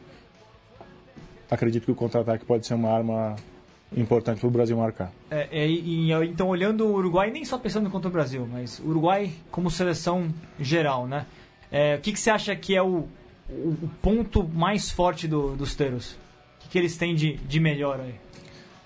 Acredito 1.49 1.85
que 1.85 1.91
o 1.91 1.95
contra-ataque 1.95 2.45
pode 2.45 2.65
ser 2.65 2.73
uma 2.73 2.89
arma 2.89 3.35
importante 3.95 4.39
para 4.39 4.47
o 4.47 4.51
Brasil 4.51 4.75
marcar. 4.75 5.11
É, 5.31 5.47
é, 5.51 5.67
e- 5.67 6.11
então, 6.25 6.47
olhando 6.49 6.85
o 6.85 6.93
Uruguai, 6.95 7.31
nem 7.31 7.45
só 7.45 7.57
pensando 7.57 7.89
contra 7.89 8.09
o 8.09 8.11
Brasil, 8.11 8.47
mas 8.51 8.79
o 8.79 8.87
Uruguai 8.89 9.31
como 9.49 9.69
seleção 9.71 10.27
geral, 10.59 11.07
né? 11.07 11.25
É, 11.71 11.95
o 11.95 12.01
que, 12.01 12.11
que 12.11 12.19
você 12.19 12.29
acha 12.29 12.55
que 12.55 12.75
é 12.75 12.81
o- 12.81 13.07
o 13.49 13.89
ponto 14.01 14.43
mais 14.43 14.91
forte 14.91 15.25
do- 15.27 15.55
dos 15.55 15.73
Teros? 15.75 16.17
O 16.67 16.69
que, 16.69 16.73
que 16.73 16.79
eles 16.79 16.97
têm 16.97 17.15
de, 17.15 17.37
de 17.37 17.61
melhor 17.61 18.01
aí? 18.01 18.15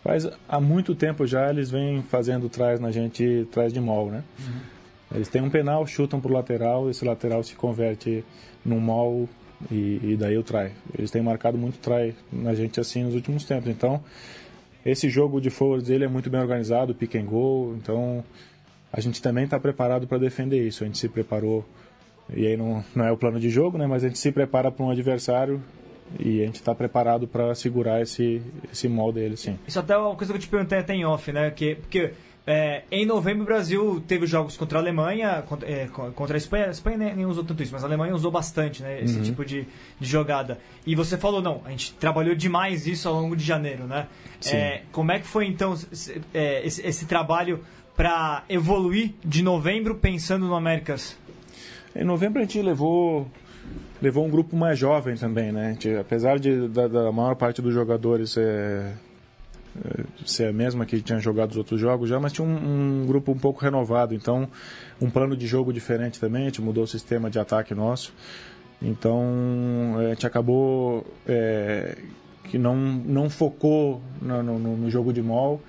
Mas 0.06 0.30
há 0.48 0.62
muito 0.62 0.94
tempo 0.94 1.26
já 1.26 1.50
eles 1.50 1.72
vêm 1.72 2.04
fazendo 2.04 2.48
trás 2.48 2.80
na 2.80 2.92
gente, 2.92 3.48
trás 3.52 3.74
de 3.74 3.80
mol, 3.80 4.12
né? 4.12 4.24
Eles 5.12 5.28
têm 5.28 5.42
um 5.42 5.50
penal, 5.50 5.86
chutam 5.88 6.22
pro 6.22 6.32
lateral, 6.32 6.92
esse 6.92 7.04
lateral 7.04 7.44
se 7.44 7.56
converte 7.56 8.24
num 8.64 8.80
mol 8.80 9.28
e, 9.72 10.00
e 10.04 10.16
daí 10.16 10.38
o 10.38 10.44
trai. 10.44 10.74
Eles 10.96 11.10
têm 11.10 11.24
marcado 11.24 11.58
muito 11.58 11.80
trai 11.80 12.14
na 12.32 12.54
gente 12.54 12.80
assim 12.80 13.04
nos 13.04 13.16
últimos 13.16 13.46
tempos. 13.46 13.68
Então, 13.68 14.04
esse 14.86 15.10
jogo 15.10 15.42
de 15.42 15.50
forwards 15.50 15.90
ele 15.90 16.06
é 16.06 16.08
muito 16.08 16.30
bem 16.30 16.40
organizado, 16.40 16.94
pick 16.94 17.16
and 17.16 17.26
go, 17.26 17.76
então 17.82 18.24
a 18.94 19.02
gente 19.02 19.20
também 19.24 19.46
está 19.46 19.60
preparado 19.60 20.06
para 20.06 20.20
defender 20.20 20.66
isso. 20.68 20.84
A 20.84 20.88
gente 20.88 21.00
se 21.00 21.10
preparou, 21.10 21.66
e 22.32 22.46
aí 22.46 22.56
não, 22.56 22.86
não 22.96 23.06
é 23.06 23.12
o 23.12 23.18
plano 23.18 23.40
de 23.40 23.50
jogo, 23.50 23.76
né? 23.76 23.88
Mas 23.88 24.04
a 24.04 24.08
gente 24.08 24.20
se 24.20 24.32
prepara 24.32 24.72
para 24.72 24.86
um 24.86 24.92
adversário 24.92 25.60
e 26.20 26.42
a 26.42 26.46
gente 26.46 26.56
está 26.56 26.74
preparado 26.76 27.28
para 27.28 27.54
segurar 27.56 28.02
esse, 28.02 28.42
esse 28.72 28.88
mol 28.88 29.12
dele, 29.12 29.36
sim. 29.38 29.58
Isso 29.68 29.80
até 29.80 29.94
é 29.94 29.98
uma 29.98 30.16
coisa 30.16 30.32
que 30.34 30.38
eu 30.38 30.42
te 30.42 30.48
perguntei 30.48 30.80
até 30.80 30.94
em 30.94 31.06
off, 31.06 31.32
né? 31.32 31.50
Que, 31.52 31.76
porque 31.76 32.12
é, 32.46 32.84
em 32.92 33.06
novembro 33.06 33.44
o 33.44 33.46
Brasil 33.46 34.04
teve 34.08 34.26
jogos 34.26 34.58
contra 34.58 34.80
a 34.80 34.82
Alemanha, 34.82 35.44
contra, 35.48 35.70
é, 35.72 35.88
co- 35.88 36.12
contra 36.12 36.36
a 36.36 36.40
Espanha. 36.40 36.66
A 36.68 36.72
Espanha 36.72 36.98
nem, 36.98 37.16
nem 37.18 37.26
usou 37.26 37.44
tanto 37.44 37.62
isso, 37.64 37.72
mas 37.74 37.84
a 37.84 37.88
Alemanha 37.88 38.14
usou 38.16 38.32
bastante, 38.32 38.82
né? 38.82 39.00
Esse 39.02 39.22
tipo 39.22 39.46
de, 39.46 39.66
de 40.00 40.08
jogada. 40.10 40.60
E 40.86 40.96
você 40.96 41.18
falou, 41.18 41.42
não, 41.42 41.62
a 41.66 41.70
gente 41.70 41.94
trabalhou 41.94 42.36
demais 42.36 42.88
isso 42.88 43.08
ao 43.08 43.16
longo 43.16 43.36
de 43.36 43.44
janeiro, 43.44 43.86
né? 43.86 44.08
É, 44.56 44.82
como 44.92 45.12
é 45.12 45.20
que 45.20 45.28
foi 45.28 45.46
então 45.46 45.76
se- 45.76 46.20
é, 46.34 46.66
esse, 46.66 46.86
esse 46.86 47.06
trabalho 47.06 47.60
para 47.96 48.44
evoluir 48.50 49.12
de 49.24 49.44
novembro 49.44 49.96
pensando 49.96 50.46
no 50.48 50.56
Américas? 50.56 51.16
Em 51.96 52.04
novembro 52.06 52.40
a 52.40 52.44
gente 52.44 52.62
levou 52.62 53.28
levou 54.02 54.26
um 54.26 54.30
grupo 54.30 54.56
mais 54.56 54.78
jovem 54.80 55.16
também, 55.16 55.52
né? 55.52 55.78
Apesar 56.00 56.40
de 56.40 56.68
da, 56.68 56.88
da 56.88 57.12
maior 57.12 57.36
parte 57.36 57.62
dos 57.62 57.74
jogadores 57.74 58.36
é, 58.38 58.94
é, 59.86 60.04
ser 60.26 60.46
a 60.46 60.54
mesma 60.54 60.86
que 60.86 61.02
tinha 61.02 61.20
jogado 61.20 61.52
os 61.52 61.58
outros 61.58 61.80
jogos 61.80 62.10
já, 62.10 62.20
mas 62.20 62.34
tinha 62.34 62.46
um, 62.46 63.02
um 63.02 63.06
grupo 63.06 63.32
um 63.32 63.38
pouco 63.38 63.62
renovado, 63.62 64.16
então 64.16 64.48
um 65.00 65.10
plano 65.10 65.36
de 65.38 65.46
jogo 65.46 65.72
diferente 65.72 66.20
também. 66.20 66.44
A 66.44 66.46
gente 66.46 66.62
mudou 66.62 66.84
o 66.84 66.88
sistema 66.88 67.30
de 67.30 67.40
ataque 67.40 67.76
nosso, 67.76 68.14
então 68.82 69.96
a 70.00 70.10
gente 70.10 70.26
acabou 70.26 71.06
é, 71.28 71.98
que 72.46 72.58
não 72.58 72.76
não 72.76 73.30
focou 73.30 74.02
no, 74.22 74.42
no, 74.42 74.78
no 74.78 74.90
jogo 74.90 75.14
de 75.14 75.22
mol 75.22 75.62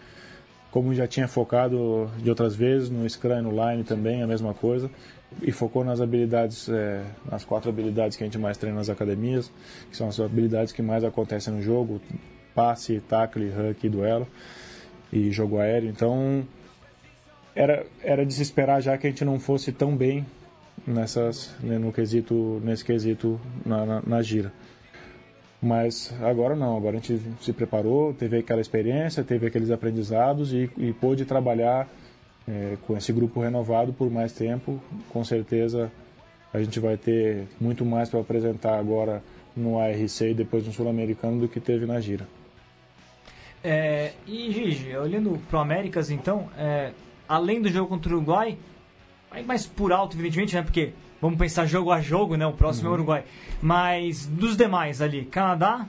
como 0.72 0.94
já 0.94 1.06
tinha 1.06 1.28
focado 1.28 2.10
de 2.18 2.30
outras 2.30 2.56
vezes 2.56 2.88
no 2.88 3.08
Scrum 3.08 3.38
e 3.38 3.42
no 3.42 3.50
Line 3.50 3.84
também, 3.84 4.22
a 4.22 4.26
mesma 4.26 4.54
coisa, 4.54 4.90
e 5.40 5.52
focou 5.52 5.84
nas 5.84 6.00
habilidades, 6.00 6.68
é, 6.68 7.02
nas 7.30 7.44
quatro 7.44 7.70
habilidades 7.70 8.16
que 8.16 8.24
a 8.24 8.26
gente 8.26 8.38
mais 8.38 8.56
treina 8.56 8.78
nas 8.78 8.88
academias, 8.88 9.50
que 9.90 9.96
são 9.96 10.08
as 10.08 10.18
habilidades 10.20 10.72
que 10.72 10.82
mais 10.82 11.04
acontecem 11.04 11.52
no 11.52 11.62
jogo, 11.62 12.00
passe, 12.54 13.00
tackle, 13.08 13.50
huck 13.50 13.88
duelo, 13.88 14.26
e 15.12 15.30
jogo 15.30 15.58
aéreo. 15.58 15.88
Então, 15.88 16.46
era, 17.54 17.84
era 18.02 18.24
de 18.24 18.32
se 18.32 18.42
esperar 18.42 18.80
já 18.80 18.96
que 18.96 19.06
a 19.06 19.10
gente 19.10 19.24
não 19.24 19.38
fosse 19.38 19.72
tão 19.72 19.96
bem 19.96 20.26
nessas, 20.86 21.54
né, 21.60 21.78
no 21.78 21.92
quesito, 21.92 22.60
nesse 22.64 22.84
quesito 22.84 23.40
na, 23.64 23.84
na, 23.84 24.02
na 24.06 24.22
gira. 24.22 24.52
Mas 25.60 26.12
agora 26.20 26.56
não, 26.56 26.76
agora 26.76 26.96
a 26.96 27.00
gente 27.00 27.20
se 27.40 27.52
preparou, 27.52 28.12
teve 28.12 28.38
aquela 28.38 28.60
experiência, 28.60 29.22
teve 29.22 29.46
aqueles 29.46 29.70
aprendizados 29.70 30.52
e, 30.52 30.68
e 30.76 30.92
pôde 30.92 31.24
trabalhar 31.24 31.88
é, 32.48 32.76
com 32.86 32.96
esse 32.96 33.12
grupo 33.12 33.40
renovado 33.40 33.92
por 33.92 34.10
mais 34.10 34.32
tempo. 34.32 34.80
Com 35.08 35.24
certeza 35.24 35.90
a 36.52 36.60
gente 36.60 36.78
vai 36.78 36.96
ter 36.96 37.46
muito 37.60 37.84
mais 37.84 38.08
para 38.08 38.20
apresentar 38.20 38.78
agora 38.78 39.22
no 39.56 39.78
ARC 39.78 40.20
e 40.22 40.34
depois 40.34 40.66
no 40.66 40.72
Sul-Americano 40.72 41.40
do 41.40 41.48
que 41.48 41.60
teve 41.60 41.86
na 41.86 42.00
gira. 42.00 42.26
É, 43.64 44.12
e 44.26 44.50
Gigi, 44.50 44.96
olhando 44.96 45.40
pro 45.48 45.58
Américas 45.58 46.10
então, 46.10 46.48
é, 46.58 46.90
além 47.28 47.62
do 47.62 47.70
jogo 47.70 47.88
contra 47.88 48.12
o 48.12 48.16
Uruguai, 48.16 48.58
mais 49.46 49.66
por 49.66 49.92
alto, 49.92 50.16
evidentemente, 50.16 50.54
né? 50.54 50.62
Porque 50.62 50.92
vamos 51.20 51.38
pensar 51.38 51.64
jogo 51.64 51.90
a 51.90 52.00
jogo, 52.00 52.36
né? 52.36 52.44
O 52.46 52.52
próximo 52.52 52.88
é 52.88 52.90
o 52.90 52.94
Uruguai. 52.94 53.24
Mas 53.62 54.26
dos 54.26 54.56
demais 54.56 55.00
ali, 55.00 55.24
Canadá, 55.24 55.86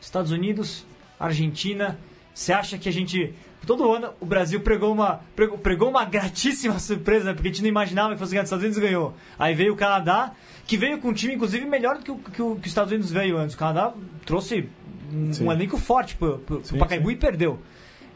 Estados 0.00 0.30
Unidos, 0.30 0.86
Argentina, 1.18 1.98
você 2.32 2.52
acha 2.52 2.78
que 2.78 2.88
a 2.88 2.92
gente. 2.92 3.32
Todo 3.66 3.90
ano 3.92 4.10
o 4.20 4.26
Brasil 4.26 4.60
pregou 4.60 4.92
uma, 4.92 5.20
pregou, 5.34 5.58
pregou 5.58 5.88
uma 5.88 6.04
gratíssima 6.04 6.78
surpresa, 6.78 7.26
né? 7.26 7.32
Porque 7.34 7.48
a 7.48 7.50
gente 7.50 7.62
não 7.62 7.68
imaginava 7.68 8.12
que 8.12 8.18
fosse 8.18 8.32
ganhar 8.32 8.42
dos 8.42 8.48
Estados 8.48 8.64
Unidos 8.64 8.78
e 8.78 8.86
ganhou. 8.86 9.14
Aí 9.38 9.54
veio 9.54 9.72
o 9.72 9.76
Canadá, 9.76 10.32
que 10.66 10.76
veio 10.76 10.98
com 10.98 11.08
um 11.08 11.12
time, 11.12 11.34
inclusive, 11.34 11.64
melhor 11.66 11.98
do 11.98 12.04
que 12.04 12.10
o 12.10 12.16
que, 12.16 12.42
o, 12.42 12.54
que 12.56 12.60
os 12.62 12.66
Estados 12.66 12.92
Unidos 12.92 13.10
veio 13.10 13.38
antes. 13.38 13.54
O 13.54 13.58
Canadá 13.58 13.92
trouxe 14.24 14.68
um, 15.12 15.32
Sim. 15.32 15.46
um 15.46 15.52
elenco 15.52 15.76
forte 15.78 16.16
pro, 16.16 16.38
pro, 16.38 16.56
pro 16.58 16.66
Sim, 16.66 16.78
Pacaembu 16.78 17.08
sim. 17.08 17.14
e 17.14 17.16
perdeu. 17.18 17.58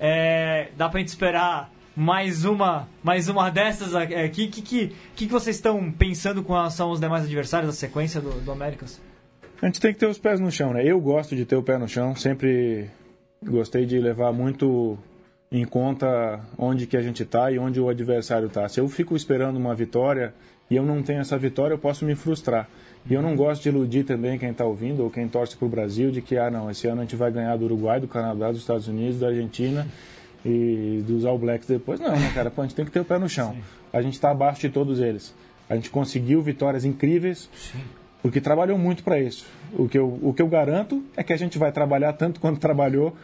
É, 0.00 0.68
dá 0.76 0.88
pra 0.88 1.00
gente 1.00 1.08
esperar 1.08 1.70
mais 1.96 2.44
uma, 2.44 2.88
mais 3.02 3.28
uma 3.28 3.50
dessas 3.50 3.94
aqui. 3.94 4.14
O 4.14 4.30
que, 4.30 4.46
que, 4.48 4.62
que, 4.62 4.96
que 5.16 5.26
vocês 5.26 5.56
estão 5.56 5.90
pensando 5.90 6.44
com 6.44 6.52
relação 6.52 6.90
aos 6.90 7.00
demais 7.00 7.24
adversários 7.24 7.70
da 7.70 7.76
sequência 7.76 8.20
do, 8.20 8.30
do 8.40 8.52
Américas? 8.52 9.00
A 9.60 9.66
gente 9.66 9.80
tem 9.80 9.92
que 9.92 9.98
ter 9.98 10.06
os 10.06 10.18
pés 10.18 10.38
no 10.38 10.52
chão, 10.52 10.72
né? 10.72 10.84
Eu 10.84 11.00
gosto 11.00 11.34
de 11.34 11.44
ter 11.44 11.56
o 11.56 11.62
pé 11.62 11.76
no 11.76 11.88
chão, 11.88 12.14
sempre 12.14 12.88
gostei 13.44 13.84
de 13.84 13.98
levar 13.98 14.32
muito 14.32 14.96
em 15.50 15.64
conta 15.64 16.40
onde 16.58 16.86
que 16.86 16.96
a 16.96 17.00
gente 17.00 17.22
está 17.22 17.50
e 17.50 17.58
onde 17.58 17.80
o 17.80 17.88
adversário 17.88 18.48
está. 18.48 18.68
Se 18.68 18.80
eu 18.80 18.88
fico 18.88 19.16
esperando 19.16 19.56
uma 19.56 19.74
vitória 19.74 20.34
e 20.70 20.76
eu 20.76 20.84
não 20.84 21.02
tenho 21.02 21.20
essa 21.20 21.38
vitória, 21.38 21.74
eu 21.74 21.78
posso 21.78 22.04
me 22.04 22.14
frustrar. 22.14 22.68
E 23.08 23.14
eu 23.14 23.22
não 23.22 23.34
gosto 23.34 23.62
de 23.62 23.70
iludir 23.70 24.04
também 24.04 24.38
quem 24.38 24.50
está 24.50 24.66
ouvindo 24.66 25.02
ou 25.02 25.10
quem 25.10 25.26
torce 25.26 25.56
para 25.56 25.64
o 25.64 25.68
Brasil 25.68 26.10
de 26.10 26.20
que, 26.20 26.36
ah, 26.36 26.50
não, 26.50 26.70
esse 26.70 26.86
ano 26.86 27.00
a 27.00 27.04
gente 27.04 27.16
vai 27.16 27.30
ganhar 27.32 27.56
do 27.56 27.64
Uruguai, 27.64 27.98
do 27.98 28.08
Canadá, 28.08 28.50
dos 28.50 28.60
Estados 28.60 28.86
Unidos, 28.86 29.20
da 29.20 29.28
Argentina 29.28 29.86
e 30.44 31.02
dos 31.06 31.24
All 31.24 31.38
Blacks 31.38 31.66
depois. 31.66 31.98
Não, 31.98 32.10
né, 32.10 32.30
cara? 32.34 32.50
Pô, 32.50 32.60
a 32.60 32.64
gente 32.66 32.74
tem 32.74 32.84
que 32.84 32.90
ter 32.90 33.00
o 33.00 33.04
pé 33.04 33.18
no 33.18 33.28
chão. 33.28 33.56
A 33.92 34.02
gente 34.02 34.14
está 34.14 34.30
abaixo 34.30 34.60
de 34.60 34.68
todos 34.68 35.00
eles. 35.00 35.34
A 35.70 35.74
gente 35.74 35.88
conseguiu 35.88 36.42
vitórias 36.42 36.84
incríveis 36.84 37.48
porque 38.22 38.40
trabalhou 38.40 38.76
muito 38.76 39.02
para 39.02 39.18
isso. 39.18 39.46
O 39.72 39.88
que, 39.88 39.98
eu, 39.98 40.18
o 40.22 40.34
que 40.34 40.42
eu 40.42 40.48
garanto 40.48 41.02
é 41.16 41.22
que 41.22 41.32
a 41.32 41.36
gente 41.36 41.58
vai 41.58 41.72
trabalhar 41.72 42.12
tanto 42.12 42.40
quanto 42.40 42.58
trabalhou 42.58 43.16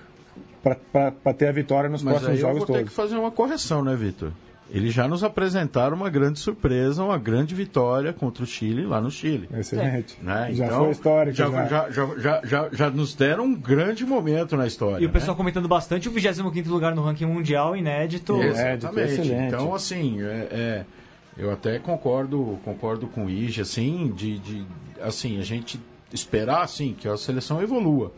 para 0.93 1.35
ter 1.35 1.49
a 1.49 1.53
vitória 1.53 1.89
nos 1.91 2.03
Mas 2.03 2.15
próximos 2.15 2.31
aí 2.33 2.37
eu 2.37 2.41
jogos 2.41 2.59
vou 2.59 2.67
ter 2.67 2.73
todos. 2.75 2.89
que 2.89 2.95
fazer 2.97 3.17
uma 3.17 3.31
correção, 3.31 3.85
né, 3.85 3.95
Vitor? 3.95 4.33
Eles 4.71 4.95
já 4.95 5.07
nos 5.07 5.23
apresentaram 5.23 5.95
uma 5.95 6.09
grande 6.09 6.39
surpresa, 6.39 7.05
uma 7.05 7.19
grande 7.19 7.55
vitória 7.55 8.13
contra 8.15 8.43
o 8.43 8.47
Chile 8.47 8.87
lá 8.87 8.99
no 8.99 9.11
Chile. 9.11 9.49
Excelente. 9.55 10.17
né? 10.23 10.49
Já 10.53 10.67
Então, 10.67 10.79
foi 10.85 10.91
histórico. 10.91 11.37
Já, 11.37 11.51
Já, 11.67 11.91
já, 11.91 12.41
já, 12.45 12.69
já, 12.73 12.91
nos 12.91 13.15
deram 13.15 13.45
um 13.45 13.55
grande 13.55 14.07
momento 14.07 14.57
na 14.57 14.67
história. 14.67 15.05
E 15.05 15.07
o 15.07 15.11
pessoal 15.11 15.35
né? 15.35 15.37
comentando 15.37 15.69
bastante 15.69 16.09
o 16.09 16.13
25 16.13 16.51
lugar 16.71 16.95
no 16.95 17.03
ranking 17.03 17.27
mundial, 17.27 17.77
inédito. 17.77 18.33
Inédito, 18.37 18.87
Exatamente. 18.87 19.13
excelente. 19.13 19.55
Então, 19.55 19.75
assim, 19.75 20.23
é, 20.23 20.49
é, 20.51 20.85
eu 21.37 21.53
até 21.53 21.79
concordo, 21.79 22.59
concordo 22.65 23.07
com 23.07 23.27
o 23.27 23.31
Ige, 23.31 23.61
assim, 23.61 24.13
de, 24.17 24.39
de 24.39 24.65
assim, 25.01 25.39
a 25.39 25.43
gente 25.43 25.79
esperar 26.13 26.63
assim, 26.63 26.95
que 26.99 27.07
a 27.07 27.17
seleção 27.19 27.63
evolua. 27.63 28.13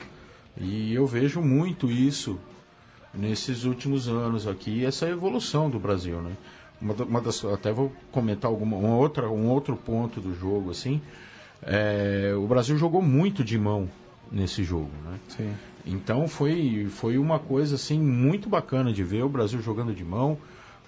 E 0.59 0.95
eu 0.95 1.07
vejo 1.07 1.41
muito 1.41 1.91
isso 1.91 2.39
nesses 3.13 3.65
últimos 3.65 4.09
anos 4.09 4.47
aqui, 4.47 4.85
essa 4.85 5.09
evolução 5.09 5.71
do 5.71 5.79
Brasil, 5.79 6.21
né? 6.21 6.33
Uma, 6.81 6.95
uma 6.95 7.21
das, 7.21 7.45
até 7.45 7.73
vou 7.73 7.93
comentar 8.13 8.51
alguma, 8.51 8.77
uma 8.77 8.97
outra, 8.97 9.31
um 9.31 9.49
outro 9.49 9.77
ponto 9.77 10.21
do 10.21 10.35
jogo, 10.35 10.71
assim. 10.71 11.01
É, 11.63 12.35
o 12.37 12.47
Brasil 12.47 12.77
jogou 12.77 13.01
muito 13.01 13.43
de 13.43 13.59
mão 13.59 13.89
nesse 14.31 14.63
jogo, 14.63 14.91
né? 15.05 15.19
Sim. 15.29 15.55
Então 15.87 16.27
foi, 16.27 16.89
foi 16.91 17.17
uma 17.17 17.39
coisa 17.39 17.77
assim 17.77 17.99
muito 17.99 18.49
bacana 18.49 18.93
de 18.93 19.03
ver 19.03 19.23
o 19.23 19.29
Brasil 19.29 19.63
jogando 19.63 19.95
de 19.95 20.05
mão, 20.05 20.37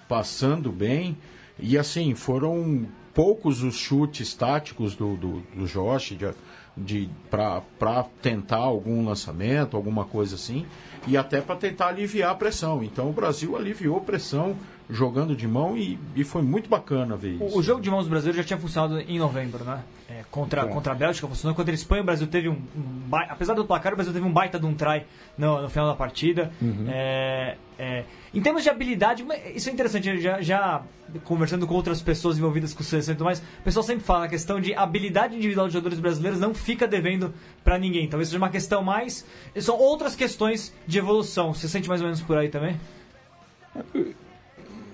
passando 0.07 0.71
bem. 0.71 1.17
E 1.57 1.77
assim, 1.77 2.13
foram 2.15 2.85
poucos 3.13 3.63
os 3.63 3.75
chutes 3.75 4.33
táticos 4.33 4.95
do, 4.95 5.15
do, 5.15 5.43
do 5.55 5.65
Josh 5.65 6.15
de, 6.17 6.29
de, 6.75 7.09
para 7.29 8.03
tentar 8.21 8.57
algum 8.57 9.05
lançamento, 9.05 9.75
alguma 9.75 10.05
coisa 10.05 10.35
assim, 10.35 10.65
e 11.07 11.17
até 11.17 11.41
para 11.41 11.55
tentar 11.55 11.87
aliviar 11.87 12.31
a 12.31 12.35
pressão. 12.35 12.83
Então 12.83 13.09
o 13.09 13.13
Brasil 13.13 13.55
aliviou 13.55 13.97
a 13.97 14.01
pressão 14.01 14.55
jogando 14.89 15.35
de 15.35 15.47
mão 15.47 15.77
e, 15.77 15.99
e 16.15 16.23
foi 16.23 16.41
muito 16.41 16.67
bacana 16.69 17.15
ver 17.15 17.33
isso. 17.35 17.43
O, 17.43 17.59
o 17.59 17.63
jogo 17.63 17.79
de 17.81 17.91
mãos 17.91 18.07
brasileiro 18.07 18.37
já 18.37 18.43
tinha 18.43 18.57
funcionado 18.59 18.99
em 18.99 19.19
novembro, 19.19 19.63
né? 19.63 19.83
É, 20.09 20.23
contra, 20.31 20.65
contra 20.65 20.91
a 20.93 20.95
Bélgica 20.95 21.27
funcionou. 21.27 21.55
Contra 21.55 21.71
a 21.71 21.75
Espanha, 21.75 22.01
o 22.01 22.05
Brasil 22.05 22.25
teve 22.25 22.49
um. 22.49 22.53
um 22.53 22.81
ba- 23.07 23.27
apesar 23.29 23.53
do 23.53 23.63
placar, 23.63 23.93
o 23.93 23.95
Brasil 23.95 24.11
teve 24.11 24.25
um 24.25 24.31
baita 24.33 24.59
de 24.59 24.65
um 24.65 24.73
try 24.73 25.03
no, 25.37 25.61
no 25.61 25.69
final 25.69 25.87
da 25.87 25.93
partida. 25.95 26.51
É, 26.87 27.55
é, 27.77 28.03
em 28.33 28.41
termos 28.41 28.63
de 28.63 28.69
habilidade, 28.71 29.23
isso 29.53 29.69
é 29.69 29.71
interessante. 29.71 30.19
Já, 30.19 30.41
já 30.41 30.81
conversando 31.23 31.67
com 31.67 31.75
outras 31.75 32.01
pessoas 32.01 32.39
envolvidas 32.39 32.73
com 32.73 32.81
seleção 32.81 33.13
e 33.13 33.17
tudo 33.17 33.25
mais, 33.25 33.37
o 33.39 33.63
pessoal 33.63 33.83
sempre 33.83 34.03
fala 34.03 34.25
a 34.25 34.27
questão 34.27 34.59
de 34.59 34.73
habilidade 34.73 35.35
individual 35.35 35.67
de 35.67 35.73
jogadores 35.73 35.99
brasileiros 35.99 36.39
não 36.39 36.55
fica 36.55 36.87
devendo 36.87 37.31
pra 37.63 37.77
ninguém. 37.77 38.07
Talvez 38.09 38.29
seja 38.29 38.39
uma 38.39 38.49
questão 38.49 38.81
mais. 38.83 39.23
São 39.59 39.77
outras 39.77 40.15
questões 40.15 40.73
de 40.87 40.97
evolução. 40.97 41.53
Você 41.53 41.67
sente 41.67 41.87
mais 41.87 42.01
ou 42.01 42.07
menos 42.07 42.21
por 42.21 42.35
aí 42.35 42.49
também? 42.49 42.79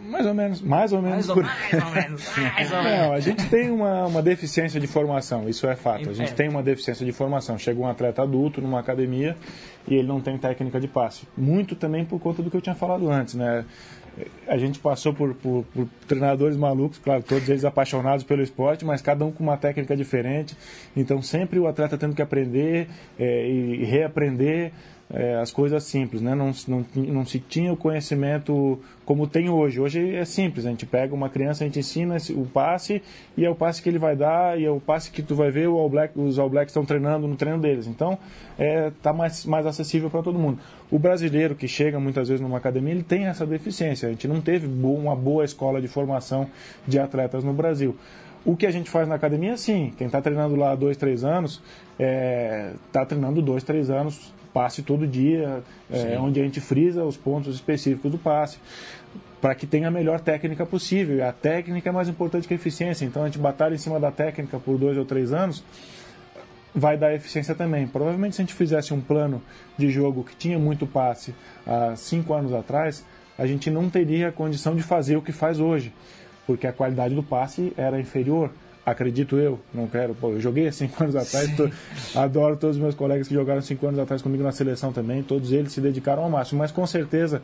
Mais 0.07 0.25
ou 0.25 0.33
menos, 0.33 0.61
mais 0.61 0.93
ou 0.93 1.01
menos 1.01 1.27
Mais 1.27 1.29
ou, 1.29 1.35
por 1.35 1.43
mais 1.43 1.73
ou 1.73 1.91
menos. 1.91 2.37
Mais 2.37 2.71
ou 2.71 2.83
menos. 2.83 2.99
Não, 3.07 3.13
a 3.13 3.19
gente 3.19 3.49
tem 3.49 3.69
uma, 3.71 4.05
uma 4.05 4.21
deficiência 4.21 4.79
de 4.79 4.87
formação, 4.87 5.47
isso 5.49 5.67
é 5.67 5.75
fato. 5.75 6.09
A 6.09 6.13
gente 6.13 6.31
É. 6.31 6.35
tem 6.35 6.47
uma 6.49 6.61
deficiência 6.63 7.05
de 7.05 7.11
formação. 7.11 7.57
Chega 7.57 7.79
um 7.79 7.87
atleta 7.87 8.21
adulto 8.21 8.61
numa 8.61 8.79
academia 8.79 9.35
e 9.87 9.95
ele 9.95 10.07
não 10.07 10.21
tem 10.21 10.37
técnica 10.37 10.79
de 10.79 10.87
passe. 10.87 11.27
Muito 11.37 11.75
também 11.75 12.05
por 12.05 12.19
conta 12.19 12.41
do 12.43 12.49
que 12.51 12.57
eu 12.57 12.61
tinha 12.61 12.75
falado 12.75 13.09
antes, 13.09 13.33
né? 13.35 13.65
A 14.47 14.57
gente 14.57 14.79
passou 14.79 15.13
por, 15.13 15.33
por- 15.35 15.65
por 15.73 15.87
treinadores 16.07 16.55
malucos, 16.55 16.97
claro, 16.97 17.21
todos 17.21 17.49
eles 17.49 17.65
apaixonados 17.65 18.23
pelo 18.23 18.41
esporte, 18.41 18.85
mas 18.85 19.01
cada 19.01 19.25
um 19.25 19.31
com 19.31 19.43
uma 19.43 19.57
técnica 19.57 19.93
diferente. 19.95 20.55
Então 20.95 21.21
sempre 21.21 21.59
o 21.59 21.67
atleta 21.67 21.97
tendo 21.97 22.15
que 22.15 22.21
aprender 22.21 22.87
é, 23.19 23.49
e 23.49 23.83
reaprender 23.83 24.71
é, 25.09 25.35
as 25.35 25.51
coisas 25.51 25.83
simples, 25.83 26.21
né? 26.21 26.33
Não, 26.33 26.51
não, 26.67 26.85
não 26.95 27.25
se 27.25 27.39
tinha 27.39 27.71
o 27.71 27.77
conhecimento 27.77 28.79
como 29.05 29.27
tem 29.27 29.49
hoje. 29.49 29.79
Hoje 29.79 30.15
é 30.15 30.25
simples, 30.25 30.65
a 30.65 30.69
gente 30.69 30.85
pega 30.85 31.13
uma 31.13 31.29
criança, 31.29 31.63
a 31.63 31.67
gente 31.67 31.79
ensina 31.79 32.17
o 32.31 32.45
passe 32.45 33.01
e 33.37 33.45
é 33.45 33.49
o 33.49 33.55
passe 33.55 33.81
que 33.81 33.89
ele 33.89 33.99
vai 33.99 34.15
dar 34.15 34.59
e 34.59 34.65
é 34.65 34.71
o 34.71 34.79
passe 34.79 35.11
que 35.11 35.21
tu 35.21 35.35
vai 35.35 35.51
ver 35.51 35.67
All 35.67 35.89
Black, 35.89 36.19
os 36.19 36.39
All 36.39 36.49
Blacks 36.49 36.71
estão 36.71 36.83
treinando 36.83 37.27
no 37.27 37.35
treino 37.35 37.59
deles. 37.59 37.85
Então, 37.85 38.17
é, 38.57 38.91
tá 39.01 39.13
mais, 39.13 39.45
mais 39.45 39.67
acessível 39.67 40.09
para 40.09 40.23
todo 40.23 40.39
mundo. 40.39 40.59
O 40.89 40.97
brasileiro 40.97 41.53
que 41.53 41.67
chega 41.67 41.99
muitas 41.99 42.27
vezes 42.27 42.41
numa 42.41 42.57
academia, 42.57 42.93
ele 42.93 43.03
tem 43.03 43.25
essa 43.25 43.45
deficiência. 43.45 44.07
A 44.07 44.11
gente 44.11 44.27
não 44.27 44.41
teve 44.41 44.67
uma 44.67 45.15
boa 45.15 45.45
escola 45.45 45.79
de 45.79 45.87
formação 45.87 46.47
de 46.87 46.97
atletas 46.97 47.43
no 47.43 47.53
Brasil. 47.53 47.95
O 48.43 48.55
que 48.55 48.65
a 48.65 48.71
gente 48.71 48.89
faz 48.89 49.07
na 49.07 49.15
academia, 49.15 49.57
sim. 49.57 49.91
Quem 49.97 50.05
está 50.07 50.21
treinando 50.21 50.55
lá 50.55 50.71
há 50.71 50.75
dois, 50.75 50.97
três 50.97 51.23
anos, 51.23 51.61
está 51.97 53.03
treinando 53.03 53.41
dois, 53.41 53.63
três 53.63 53.89
anos, 53.89 54.31
passe 54.55 54.81
todo 54.81 55.05
dia, 55.05 55.61
é, 55.91 56.17
onde 56.17 56.39
a 56.39 56.43
gente 56.43 56.61
frisa 56.61 57.03
os 57.03 57.17
pontos 57.17 57.53
específicos 57.53 58.09
do 58.09 58.17
passe, 58.17 58.57
para 59.41 59.53
que 59.53 59.67
tenha 59.67 59.89
a 59.89 59.91
melhor 59.91 60.21
técnica 60.21 60.65
possível. 60.65 61.17
E 61.17 61.21
a 61.21 61.33
técnica 61.33 61.89
é 61.89 61.91
mais 61.91 62.07
importante 62.07 62.47
que 62.47 62.53
a 62.53 62.55
eficiência. 62.55 63.03
Então 63.03 63.23
a 63.23 63.25
gente 63.25 63.37
batalha 63.37 63.75
em 63.75 63.77
cima 63.77 63.99
da 63.99 64.11
técnica 64.11 64.57
por 64.57 64.77
dois 64.77 64.97
ou 64.97 65.03
três 65.03 65.33
anos, 65.33 65.61
vai 66.73 66.97
dar 66.97 67.13
eficiência 67.13 67.53
também. 67.53 67.85
Provavelmente 67.85 68.37
se 68.37 68.41
a 68.41 68.45
gente 68.45 68.53
fizesse 68.53 68.93
um 68.93 69.01
plano 69.01 69.41
de 69.77 69.89
jogo 69.89 70.23
que 70.23 70.37
tinha 70.37 70.57
muito 70.57 70.87
passe 70.87 71.35
há 71.67 71.93
cinco 71.97 72.33
anos 72.33 72.53
atrás, 72.53 73.05
a 73.37 73.45
gente 73.45 73.69
não 73.69 73.89
teria 73.89 74.29
a 74.29 74.31
condição 74.31 74.73
de 74.73 74.83
fazer 74.83 75.17
o 75.17 75.21
que 75.21 75.33
faz 75.33 75.59
hoje, 75.59 75.93
porque 76.47 76.65
a 76.65 76.71
qualidade 76.71 77.13
do 77.13 77.23
passe 77.23 77.73
era 77.75 77.99
inferior. 77.99 78.51
Acredito 78.85 79.35
eu, 79.37 79.59
não 79.73 79.87
quero. 79.87 80.13
Pô, 80.13 80.31
eu 80.31 80.39
joguei 80.39 80.67
há 80.67 80.71
cinco 80.71 81.01
anos 81.03 81.15
atrás, 81.15 81.49
tô- 81.55 81.69
adoro 82.19 82.55
todos 82.55 82.75
os 82.75 82.81
meus 82.81 82.93
colegas 82.93 83.27
que 83.27 83.33
jogaram 83.33 83.61
cinco 83.61 83.87
anos 83.87 83.99
atrás 83.99 84.21
comigo 84.21 84.43
na 84.43 84.51
seleção 84.51 84.93
também, 84.93 85.23
todos 85.23 85.51
eles 85.51 85.71
se 85.71 85.81
dedicaram 85.81 86.23
ao 86.23 86.29
máximo, 86.29 86.59
mas 86.59 86.71
com 86.71 86.85
certeza, 86.85 87.41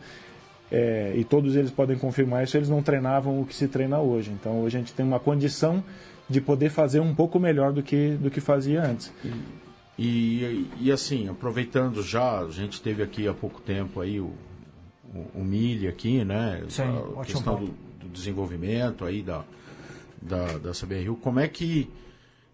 é, 0.71 1.13
e 1.15 1.23
todos 1.23 1.55
eles 1.55 1.71
podem 1.71 1.97
confirmar 1.97 2.43
isso, 2.43 2.55
eles 2.55 2.69
não 2.69 2.83
treinavam 2.83 3.41
o 3.41 3.45
que 3.45 3.55
se 3.55 3.67
treina 3.67 3.99
hoje. 3.99 4.29
Então 4.31 4.61
hoje 4.61 4.77
a 4.77 4.79
gente 4.79 4.93
tem 4.93 5.03
uma 5.05 5.19
condição 5.19 5.83
de 6.29 6.39
poder 6.39 6.69
fazer 6.69 6.99
um 6.99 7.13
pouco 7.15 7.39
melhor 7.39 7.73
do 7.73 7.81
que, 7.81 8.11
do 8.21 8.29
que 8.29 8.39
fazia 8.39 8.83
antes. 8.83 9.11
E, 9.97 10.67
e 10.79 10.91
assim, 10.91 11.27
aproveitando 11.27 12.01
já, 12.03 12.39
a 12.39 12.49
gente 12.49 12.81
teve 12.81 13.03
aqui 13.03 13.27
há 13.27 13.33
pouco 13.33 13.59
tempo 13.61 13.99
aí 13.99 14.19
o, 14.19 14.31
o, 15.13 15.41
o 15.41 15.87
aqui, 15.89 16.23
né? 16.23 16.63
Sim, 16.69 16.83
a 16.83 16.85
ótimo 16.91 17.23
questão 17.23 17.55
do, 17.55 17.65
do 17.99 18.09
desenvolvimento 18.11 19.03
aí 19.05 19.21
da, 19.21 19.43
da, 20.21 20.57
da 20.57 20.71
CBRU. 20.71 21.15
Como 21.15 21.39
é 21.39 21.47
que 21.47 21.89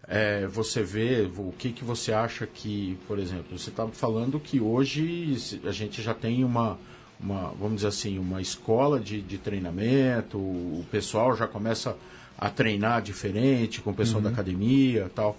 é, 0.06 0.46
você 0.46 0.82
vê, 0.82 1.30
o 1.36 1.52
que, 1.58 1.70
que 1.70 1.84
você 1.84 2.12
acha 2.12 2.46
que, 2.46 2.98
por 3.06 3.18
exemplo, 3.18 3.58
você 3.58 3.70
está 3.70 3.86
falando 3.88 4.40
que 4.40 4.58
hoje 4.58 5.36
a 5.64 5.70
gente 5.70 6.00
já 6.02 6.14
tem 6.14 6.42
uma, 6.44 6.78
uma 7.20 7.50
vamos 7.50 7.76
dizer 7.76 7.88
assim, 7.88 8.18
uma 8.18 8.40
escola 8.40 8.98
de, 8.98 9.20
de 9.20 9.36
treinamento, 9.36 10.38
o 10.38 10.84
pessoal 10.90 11.36
já 11.36 11.46
começa 11.46 11.96
a 12.38 12.48
treinar 12.48 13.02
diferente 13.02 13.80
com 13.80 13.90
o 13.90 13.94
pessoal 13.94 14.22
da 14.22 14.30
academia 14.30 15.06
e 15.06 15.10
tal. 15.10 15.36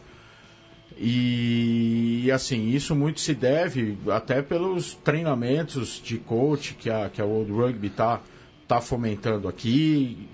E 0.98 2.30
assim, 2.32 2.70
isso 2.70 2.94
muito 2.94 3.22
se 3.22 3.34
deve 3.34 3.98
até 4.12 4.42
pelos 4.42 4.96
treinamentos 4.96 6.02
de 6.04 6.18
coach 6.18 6.74
que 6.74 6.90
a, 6.90 7.10
que 7.10 7.22
a 7.22 7.26
World 7.26 7.52
Rugby 7.52 7.88
está 7.88 8.22
tá 8.68 8.82
fomentando 8.82 9.48
aqui. 9.48 10.28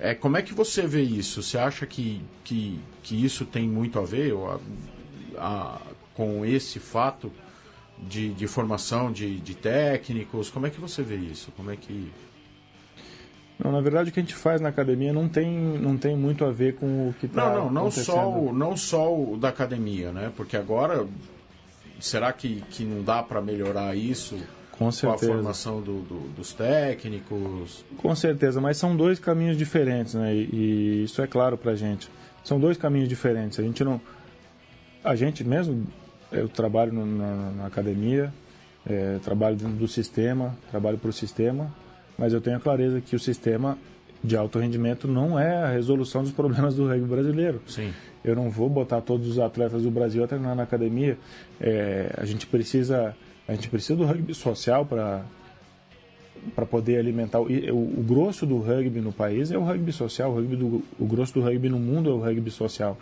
É, 0.00 0.14
como 0.14 0.36
é 0.36 0.42
que 0.42 0.54
você 0.54 0.86
vê 0.86 1.02
isso? 1.02 1.42
Você 1.42 1.58
acha 1.58 1.84
que, 1.86 2.22
que, 2.44 2.78
que 3.02 3.24
isso 3.24 3.44
tem 3.44 3.68
muito 3.68 3.98
a 3.98 4.04
ver 4.04 4.32
a- 4.34 4.58
a- 5.38 5.80
com 6.14 6.44
esse 6.44 6.78
fato 6.78 7.32
de, 7.98 8.32
de 8.32 8.46
formação 8.46 9.10
de, 9.12 9.38
de 9.40 9.54
técnicos? 9.56 10.50
Como 10.50 10.66
é 10.66 10.70
que 10.70 10.80
você 10.80 11.02
vê 11.02 11.16
isso? 11.16 11.52
Como 11.56 11.70
é 11.70 11.76
que. 11.76 12.10
Não, 13.58 13.72
na 13.72 13.80
verdade 13.80 14.10
o 14.10 14.12
que 14.12 14.20
a 14.20 14.22
gente 14.22 14.36
faz 14.36 14.60
na 14.60 14.68
academia 14.68 15.12
não 15.12 15.28
tem, 15.28 15.50
não 15.50 15.96
tem 15.96 16.16
muito 16.16 16.44
a 16.44 16.52
ver 16.52 16.76
com 16.76 17.08
o 17.08 17.14
que 17.14 17.26
está 17.26 17.50
Não, 17.56 17.64
não, 17.64 17.70
não 17.84 17.90
só, 17.90 18.30
o, 18.30 18.52
não 18.52 18.76
só 18.76 19.12
o 19.12 19.36
da 19.36 19.48
academia, 19.48 20.12
né? 20.12 20.30
Porque 20.36 20.56
agora, 20.56 21.04
será 21.98 22.32
que, 22.32 22.60
que 22.70 22.84
não 22.84 23.02
dá 23.02 23.20
para 23.20 23.40
melhorar 23.40 23.96
isso 23.96 24.36
Com 24.78 24.84
com 24.84 24.88
a 24.88 24.92
certeza. 24.92 25.32
formação 25.32 25.80
do- 25.82 26.02
do- 26.02 26.28
dos 26.36 26.52
técnicos? 26.52 27.84
Com 27.96 28.14
certeza, 28.14 28.60
mas 28.60 28.76
são 28.76 28.96
dois 28.96 29.18
caminhos 29.18 29.56
diferentes, 29.56 30.14
né? 30.14 30.34
E, 30.34 30.48
e 30.52 31.04
isso 31.04 31.20
é 31.20 31.26
claro 31.26 31.56
pra 31.58 31.74
gente. 31.74 32.08
São 32.44 32.58
dois 32.60 32.76
caminhos 32.76 33.08
diferentes. 33.08 33.58
A 33.58 33.62
gente 33.62 33.82
não. 33.82 34.00
A 35.02 35.14
gente 35.16 35.42
mesmo, 35.44 35.86
eu 36.30 36.48
trabalho 36.48 36.92
no- 36.92 37.06
na, 37.06 37.50
na 37.50 37.66
academia, 37.66 38.32
é, 38.88 39.18
trabalho 39.22 39.56
dentro 39.56 39.74
do 39.74 39.88
sistema, 39.88 40.56
trabalho 40.70 40.96
para 40.98 41.10
o 41.10 41.12
sistema, 41.12 41.72
mas 42.16 42.32
eu 42.32 42.40
tenho 42.40 42.56
a 42.56 42.60
clareza 42.60 43.00
que 43.00 43.14
o 43.16 43.18
sistema 43.18 43.76
de 44.22 44.36
alto 44.36 44.58
rendimento 44.58 45.06
não 45.06 45.38
é 45.38 45.56
a 45.62 45.68
resolução 45.70 46.22
dos 46.22 46.32
problemas 46.32 46.74
do 46.74 46.86
rugby 46.88 47.06
brasileiro. 47.06 47.60
Sim. 47.66 47.92
Eu 48.24 48.34
não 48.34 48.50
vou 48.50 48.68
botar 48.68 49.00
todos 49.00 49.28
os 49.28 49.38
atletas 49.38 49.82
do 49.82 49.90
Brasil 49.90 50.24
a 50.24 50.26
treinar 50.26 50.54
na 50.56 50.64
academia. 50.64 51.16
É, 51.60 52.12
a 52.16 52.24
gente 52.24 52.46
precisa, 52.46 53.14
a 53.48 53.54
gente 53.54 53.68
precisa 53.70 53.96
do 53.96 54.04
rugby 54.04 54.34
social 54.34 54.84
para 54.84 55.24
para 56.54 56.64
poder 56.64 56.98
alimentar 56.98 57.40
o, 57.40 57.46
o, 57.46 58.00
o 58.00 58.04
grosso 58.06 58.46
do 58.46 58.58
rugby 58.58 59.00
no 59.00 59.12
país 59.12 59.50
é 59.50 59.58
o 59.58 59.64
rugby 59.64 59.90
social. 59.92 60.30
O, 60.30 60.34
rugby 60.36 60.54
do, 60.54 60.84
o 60.98 61.06
grosso 61.06 61.34
do 61.34 61.40
rugby 61.40 61.68
no 61.68 61.80
mundo 61.80 62.10
é 62.10 62.12
o 62.12 62.18
rugby 62.20 62.50
social. 62.50 62.96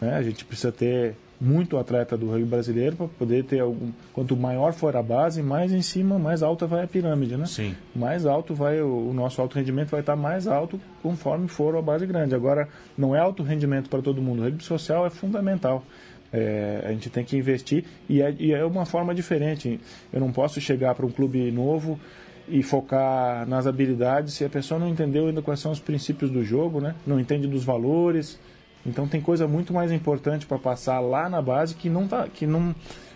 né? 0.00 0.14
A 0.14 0.22
gente 0.22 0.44
precisa 0.44 0.72
ter 0.72 1.14
muito 1.40 1.76
atleta 1.76 2.16
do 2.16 2.30
rugby 2.30 2.44
brasileiro 2.44 2.96
para 2.96 3.08
poder 3.08 3.44
ter 3.44 3.60
algum. 3.60 3.90
Quanto 4.12 4.36
maior 4.36 4.72
for 4.72 4.96
a 4.96 5.02
base, 5.02 5.42
mais 5.42 5.72
em 5.72 5.82
cima, 5.82 6.18
mais 6.18 6.42
alta 6.42 6.66
vai 6.66 6.84
a 6.84 6.86
pirâmide, 6.86 7.36
né? 7.36 7.46
Sim. 7.46 7.74
mais 7.94 8.24
alto 8.24 8.54
vai 8.54 8.80
o, 8.80 9.10
o 9.10 9.12
nosso 9.12 9.40
alto 9.42 9.56
rendimento 9.56 9.90
vai 9.90 10.00
estar 10.00 10.14
mais 10.14 10.46
alto 10.46 10.80
conforme 11.02 11.48
for 11.48 11.76
a 11.76 11.82
base 11.82 12.06
grande. 12.06 12.34
Agora, 12.34 12.68
não 12.96 13.14
é 13.14 13.18
alto 13.18 13.42
rendimento 13.42 13.90
para 13.90 14.00
todo 14.00 14.22
mundo. 14.22 14.40
O 14.40 14.44
rugby 14.44 14.62
social 14.62 15.04
é 15.04 15.10
fundamental. 15.10 15.84
É, 16.32 16.82
a 16.86 16.92
gente 16.92 17.10
tem 17.10 17.24
que 17.24 17.36
investir 17.36 17.84
e 18.08 18.22
é, 18.22 18.34
e 18.38 18.52
é 18.52 18.64
uma 18.64 18.86
forma 18.86 19.14
diferente. 19.14 19.78
Eu 20.12 20.18
não 20.20 20.32
posso 20.32 20.60
chegar 20.60 20.94
para 20.94 21.04
um 21.04 21.10
clube 21.10 21.50
novo 21.50 22.00
e 22.48 22.62
focar 22.62 23.46
nas 23.46 23.66
habilidades 23.66 24.34
se 24.34 24.44
a 24.44 24.48
pessoa 24.48 24.80
não 24.80 24.88
entendeu 24.88 25.26
ainda 25.26 25.42
quais 25.42 25.60
são 25.60 25.70
os 25.70 25.78
princípios 25.78 26.30
do 26.30 26.42
jogo, 26.42 26.80
né? 26.80 26.94
Não 27.06 27.20
entende 27.20 27.46
dos 27.46 27.64
valores. 27.64 28.38
Então 28.84 29.06
tem 29.06 29.20
coisa 29.20 29.46
muito 29.46 29.72
mais 29.72 29.92
importante 29.92 30.44
para 30.46 30.58
passar 30.58 30.98
lá 31.00 31.28
na 31.28 31.40
base 31.42 31.74
que 31.74 31.88
não 31.90 32.08
tá, 32.08 32.26
que 32.26 32.46
não 32.46 32.74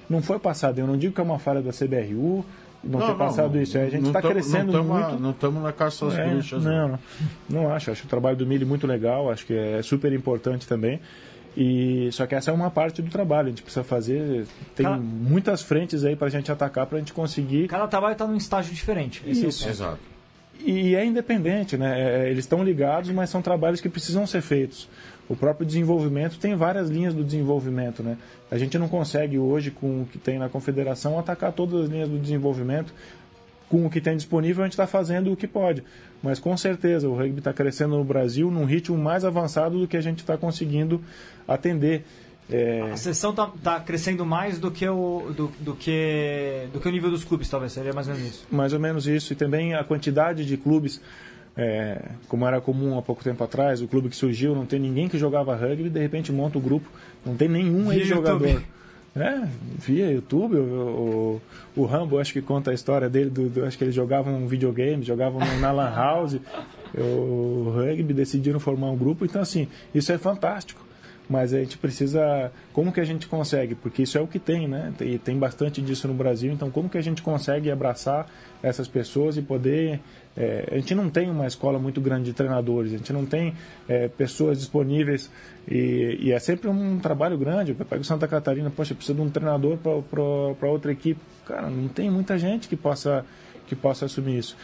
não 0.08 0.22
foi 0.22 0.38
passada. 0.38 0.80
Eu 0.80 0.86
não 0.86 0.96
digo 0.96 1.14
que 1.14 1.20
é 1.20 1.24
uma 1.24 1.38
falha 1.38 1.60
da 1.60 1.72
CBRU 1.72 2.44
não, 2.84 3.00
ter 3.00 3.16
passado 3.16 3.60
isso. 3.60 3.76
A 3.76 3.86
gente 3.88 4.02
não 4.02 4.10
está 4.10 4.22
crescendo 4.22 4.72
não 4.72 4.80
tamo- 4.84 4.94
muito. 4.94 5.18
Não 5.22 5.30
estamos 5.30 5.62
na 5.62 5.72
caça 5.72 6.06
às 6.06 6.16
É, 6.16 6.28
bruxas. 6.28 6.62
não, 6.64 6.88
não, 6.88 6.98
não 7.48 7.72
acho. 7.72 7.90
Acho 7.90 8.04
o 8.04 8.08
trabalho 8.08 8.36
do 8.36 8.46
Mili 8.46 8.64
muito 8.64 8.86
legal, 8.86 9.28
acho 9.30 9.44
que 9.46 9.54
é 9.54 9.82
super 9.82 10.12
importante 10.12 10.68
também. 10.68 11.00
E 11.56 12.10
só 12.12 12.26
que 12.26 12.34
essa 12.34 12.50
é 12.50 12.54
uma 12.54 12.70
parte 12.70 13.00
do 13.00 13.10
trabalho, 13.10 13.46
a 13.46 13.50
gente 13.50 13.62
precisa 13.62 13.82
fazer, 13.82 14.46
tem 14.74 14.84
Cada- 14.84 14.98
muitas 14.98 15.62
frentes 15.62 16.04
aí 16.04 16.14
para 16.14 16.26
a 16.26 16.30
gente 16.30 16.52
atacar 16.52 16.86
para 16.86 16.96
a 16.96 17.00
gente 17.00 17.12
conseguir 17.14 17.66
Cada 17.68 17.88
trabalho 17.88 18.12
está 18.12 18.26
num 18.26 18.36
estágio 18.36 18.74
diferente. 18.74 19.22
Esse 19.26 19.46
é 19.46 19.48
Isso. 19.48 19.60
ponto. 19.60 19.70
Exato. 19.72 19.98
E 20.60 20.94
é 20.94 21.04
independente, 21.04 21.76
né? 21.76 22.24
É, 22.26 22.30
Eles 22.30 22.44
estão 22.44 22.62
ligados, 22.62 23.10
mas 23.10 23.30
são 23.30 23.40
trabalhos 23.40 23.80
que 23.80 23.88
precisam 23.88 24.26
ser 24.26 24.40
feitos. 24.42 24.88
O 25.28 25.34
próprio 25.36 25.66
desenvolvimento 25.66 26.38
tem 26.38 26.54
várias 26.54 26.88
linhas 26.88 27.14
do 27.14 27.24
desenvolvimento, 27.24 28.02
né? 28.02 28.16
A 28.50 28.58
gente 28.58 28.78
não 28.78 28.88
consegue 28.88 29.38
hoje, 29.38 29.70
com 29.70 30.02
o 30.02 30.06
que 30.06 30.18
tem 30.18 30.38
na 30.38 30.48
confederação, 30.48 31.18
atacar 31.18 31.52
todas 31.52 31.84
as 31.84 31.88
linhas 31.90 32.08
do 32.08 32.18
desenvolvimento. 32.18 32.92
Com 33.68 33.84
o 33.84 33.90
que 33.90 34.00
tem 34.00 34.16
disponível, 34.16 34.62
a 34.62 34.66
gente 34.66 34.74
está 34.74 34.86
fazendo 34.86 35.32
o 35.32 35.36
que 35.36 35.48
pode. 35.48 35.82
Mas 36.22 36.38
com 36.38 36.56
certeza, 36.56 37.08
o 37.08 37.16
rugby 37.16 37.38
está 37.38 37.52
crescendo 37.52 37.96
no 37.96 38.04
Brasil 38.04 38.50
num 38.50 38.64
ritmo 38.64 38.96
mais 38.96 39.24
avançado 39.24 39.78
do 39.78 39.88
que 39.88 39.96
a 39.96 40.00
gente 40.00 40.20
está 40.20 40.36
conseguindo 40.36 41.02
atender. 41.48 42.04
É, 42.48 42.80
A 42.92 42.96
sessão 42.96 43.34
tá, 43.34 43.50
tá 43.60 43.80
crescendo 43.80 44.24
mais 44.24 44.60
do 44.60 44.70
que, 44.70 44.88
o, 44.88 45.32
do, 45.36 45.50
do 45.58 45.74
que, 45.74 46.68
do 46.72 46.78
que 46.78 46.88
o 46.88 46.92
nível 46.92 47.10
dos 47.10 47.24
clubes, 47.24 47.48
talvez. 47.48 47.72
Seria 47.72 47.92
mais 47.92 48.06
ou 48.06 48.14
menos 48.14 48.28
isso. 48.30 48.46
mais 48.50 48.72
ou 48.72 48.78
menos 48.78 49.06
isso. 49.08 49.32
E 49.32 49.36
também 49.36 49.74
a 49.74 49.82
quantidade 49.82 50.46
de 50.46 50.56
clubes, 50.56 51.00
é, 51.56 52.00
como 52.28 52.46
era 52.46 52.60
comum 52.60 52.96
há 52.96 53.02
pouco 53.02 53.24
tempo 53.24 53.42
atrás, 53.42 53.82
o 53.82 53.88
clube 53.88 54.08
que 54.08 54.14
surgiu, 54.16 54.54
não 54.54 54.64
tem 54.64 54.78
ninguém 54.78 55.08
que 55.08 55.18
jogava 55.18 55.56
rugby, 55.56 55.90
de 55.90 55.98
repente 55.98 56.30
monta 56.30 56.56
o 56.56 56.60
grupo, 56.60 56.88
não 57.24 57.34
tem 57.34 57.48
nenhum 57.48 57.92
ex-jogador. 57.92 58.62
YouTube. 59.16 59.44
É, 59.44 59.48
via 59.78 60.10
YouTube, 60.12 60.56
o, 60.56 61.40
o, 61.76 61.80
o 61.82 61.84
Rambo 61.84 62.18
acho 62.18 62.32
que 62.32 62.42
conta 62.42 62.70
a 62.70 62.74
história 62.74 63.08
dele, 63.08 63.30
do, 63.30 63.48
do- 63.48 63.64
acho 63.64 63.76
que 63.78 63.84
eles 63.84 63.94
jogavam 63.94 64.34
um 64.34 64.46
videogame, 64.46 65.02
jogavam 65.02 65.40
na 65.60 65.72
Lan 65.72 65.90
House, 65.94 66.38
o 66.96 67.72
rugby, 67.74 68.12
decidiram 68.12 68.60
formar 68.60 68.90
um 68.90 68.96
grupo, 68.96 69.24
então 69.24 69.40
assim, 69.42 69.68
isso 69.94 70.12
é 70.12 70.18
fantástico. 70.18 70.84
Mas 71.28 71.52
a 71.52 71.58
gente 71.58 71.76
precisa. 71.76 72.52
Como 72.72 72.92
que 72.92 73.00
a 73.00 73.04
gente 73.04 73.26
consegue? 73.26 73.74
Porque 73.74 74.02
isso 74.04 74.16
é 74.16 74.20
o 74.20 74.28
que 74.28 74.38
tem, 74.38 74.68
né? 74.68 74.92
E 75.00 75.18
tem 75.18 75.36
bastante 75.36 75.82
disso 75.82 76.06
no 76.06 76.14
Brasil. 76.14 76.52
Então, 76.52 76.70
como 76.70 76.88
que 76.88 76.96
a 76.96 77.00
gente 77.02 77.20
consegue 77.20 77.68
abraçar 77.68 78.28
essas 78.62 78.86
pessoas 78.86 79.36
e 79.36 79.42
poder. 79.42 79.98
É, 80.36 80.68
a 80.70 80.74
gente 80.76 80.94
não 80.94 81.08
tem 81.08 81.30
uma 81.30 81.46
escola 81.46 81.78
muito 81.78 82.00
grande 82.00 82.26
de 82.26 82.32
treinadores, 82.34 82.92
a 82.92 82.96
gente 82.98 83.12
não 83.12 83.24
tem 83.24 83.54
é, 83.88 84.08
pessoas 84.08 84.58
disponíveis. 84.58 85.30
E, 85.66 86.18
e 86.20 86.32
é 86.32 86.38
sempre 86.38 86.68
um 86.68 86.98
trabalho 86.98 87.38
grande. 87.38 87.74
Eu 87.76 87.86
pego 87.86 88.04
Santa 88.04 88.28
Catarina, 88.28 88.70
poxa, 88.70 88.94
precisa 88.94 89.16
de 89.16 89.22
um 89.22 89.30
treinador 89.30 89.78
para 89.78 90.68
outra 90.68 90.92
equipe. 90.92 91.20
Cara, 91.46 91.70
não 91.70 91.88
tem 91.88 92.10
muita 92.10 92.38
gente 92.38 92.68
que 92.68 92.76
possa, 92.76 93.24
que 93.66 93.74
possa 93.74 94.04
assumir 94.04 94.38
isso. 94.38 94.56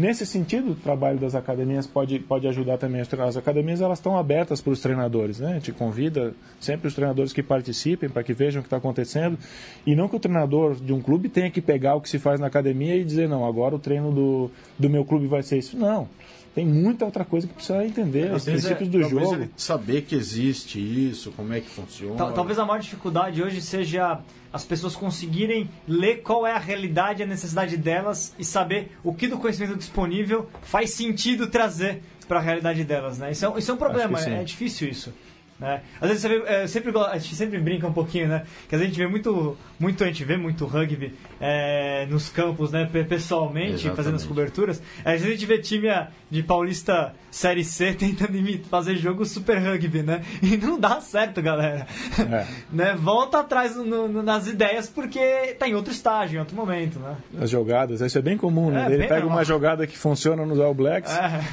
Nesse 0.00 0.24
sentido, 0.24 0.70
o 0.70 0.74
trabalho 0.74 1.18
das 1.18 1.34
academias 1.34 1.86
pode, 1.86 2.18
pode 2.20 2.48
ajudar 2.48 2.78
também. 2.78 3.02
As 3.02 3.36
academias 3.36 3.82
elas 3.82 3.98
estão 3.98 4.16
abertas 4.16 4.58
para 4.58 4.72
os 4.72 4.80
treinadores, 4.80 5.40
né? 5.40 5.50
A 5.50 5.54
gente 5.54 5.72
convida 5.72 6.32
sempre 6.58 6.88
os 6.88 6.94
treinadores 6.94 7.34
que 7.34 7.42
participem 7.42 8.08
para 8.08 8.22
que 8.22 8.32
vejam 8.32 8.60
o 8.60 8.62
que 8.62 8.66
está 8.68 8.78
acontecendo. 8.78 9.38
E 9.86 9.94
não 9.94 10.08
que 10.08 10.16
o 10.16 10.18
treinador 10.18 10.74
de 10.74 10.90
um 10.94 11.02
clube 11.02 11.28
tenha 11.28 11.50
que 11.50 11.60
pegar 11.60 11.96
o 11.96 12.00
que 12.00 12.08
se 12.08 12.18
faz 12.18 12.40
na 12.40 12.46
academia 12.46 12.96
e 12.96 13.04
dizer, 13.04 13.28
não, 13.28 13.44
agora 13.44 13.76
o 13.76 13.78
treino 13.78 14.10
do, 14.10 14.50
do 14.78 14.88
meu 14.88 15.04
clube 15.04 15.26
vai 15.26 15.42
ser 15.42 15.58
isso. 15.58 15.76
Não. 15.76 16.08
Tem 16.54 16.66
muita 16.66 17.04
outra 17.04 17.24
coisa 17.24 17.46
que 17.46 17.54
precisa 17.54 17.84
entender, 17.84 18.32
os 18.32 18.44
princípios 18.44 18.88
é- 18.88 18.90
do 18.90 19.02
jogo. 19.08 19.48
saber 19.56 20.02
que 20.02 20.16
existe 20.16 20.80
isso, 20.80 21.30
como 21.32 21.52
é 21.52 21.60
que 21.60 21.70
funciona. 21.70 22.16
Tal- 22.16 22.32
Talvez 22.32 22.58
a 22.58 22.64
maior 22.66 22.80
dificuldade 22.80 23.40
hoje 23.42 23.60
seja 23.60 24.20
as 24.52 24.64
pessoas 24.64 24.96
conseguirem 24.96 25.70
ler 25.86 26.22
qual 26.22 26.44
é 26.44 26.52
a 26.52 26.58
realidade 26.58 27.20
e 27.20 27.22
a 27.22 27.26
necessidade 27.26 27.76
delas 27.76 28.34
e 28.36 28.44
saber 28.44 28.90
o 29.04 29.14
que 29.14 29.28
do 29.28 29.38
conhecimento 29.38 29.76
disponível 29.76 30.48
faz 30.62 30.90
sentido 30.90 31.46
trazer 31.46 32.02
para 32.26 32.38
a 32.40 32.42
realidade 32.42 32.82
delas, 32.82 33.18
né? 33.18 33.30
Isso 33.30 33.44
é, 33.44 33.48
um- 33.48 33.56
isso 33.58 33.70
é 33.70 33.74
um 33.74 33.76
problema, 33.76 34.18
é, 34.18 34.40
é 34.40 34.44
difícil 34.44 34.88
isso. 34.88 35.12
Né? 35.60 35.82
Às 36.00 36.08
vezes 36.08 36.22
você 36.22 36.28
vê, 36.28 36.42
é, 36.46 36.66
sempre, 36.66 36.90
a 36.98 37.18
gente 37.18 37.34
sempre 37.34 37.58
brinca 37.58 37.86
um 37.86 37.92
pouquinho, 37.92 38.28
né? 38.28 38.44
Que 38.68 38.74
às 38.74 38.80
vezes 38.80 38.86
a 38.86 38.96
gente 38.96 38.98
vê 38.98 39.06
muito, 39.06 39.58
muito, 39.78 40.02
a 40.02 40.06
gente 40.06 40.24
vê 40.24 40.36
muito 40.38 40.64
rugby 40.64 41.14
é, 41.40 42.06
nos 42.08 42.30
campos, 42.30 42.72
né? 42.72 42.88
pe- 42.90 43.04
Pessoalmente, 43.04 43.72
Exatamente. 43.74 43.96
fazendo 43.96 44.14
as 44.16 44.24
coberturas. 44.24 44.82
Às 45.04 45.12
vezes 45.20 45.26
a 45.26 45.30
gente 45.32 45.46
vê 45.46 45.58
time 45.58 45.88
a- 45.90 46.08
de 46.30 46.42
Paulista 46.42 47.12
Série 47.30 47.62
C 47.62 47.92
tentando 47.98 48.30
fazer 48.70 48.96
jogo 48.96 49.24
super 49.26 49.58
rugby, 49.58 50.02
né? 50.02 50.22
E 50.42 50.56
não 50.56 50.80
dá 50.80 51.00
certo, 51.00 51.42
galera. 51.42 51.86
É. 52.18 52.46
né? 52.72 52.94
Volta 52.98 53.40
atrás 53.40 53.76
no- 53.76 54.08
no- 54.08 54.22
nas 54.22 54.46
ideias 54.46 54.88
porque 54.88 55.20
tá 55.58 55.68
em 55.68 55.74
outro 55.74 55.92
estágio, 55.92 56.36
em 56.36 56.40
outro 56.40 56.56
momento, 56.56 56.98
né? 56.98 57.16
As 57.38 57.50
jogadas, 57.50 58.00
isso 58.00 58.16
é 58.18 58.22
bem 58.22 58.36
comum, 58.38 58.70
né? 58.70 58.86
É, 58.88 58.94
Ele 58.94 59.02
pega 59.02 59.16
normal. 59.20 59.36
uma 59.38 59.44
jogada 59.44 59.86
que 59.86 59.98
funciona 59.98 60.46
nos 60.46 60.58
All 60.58 60.72
Blacks, 60.72 61.12
É. 61.14 61.44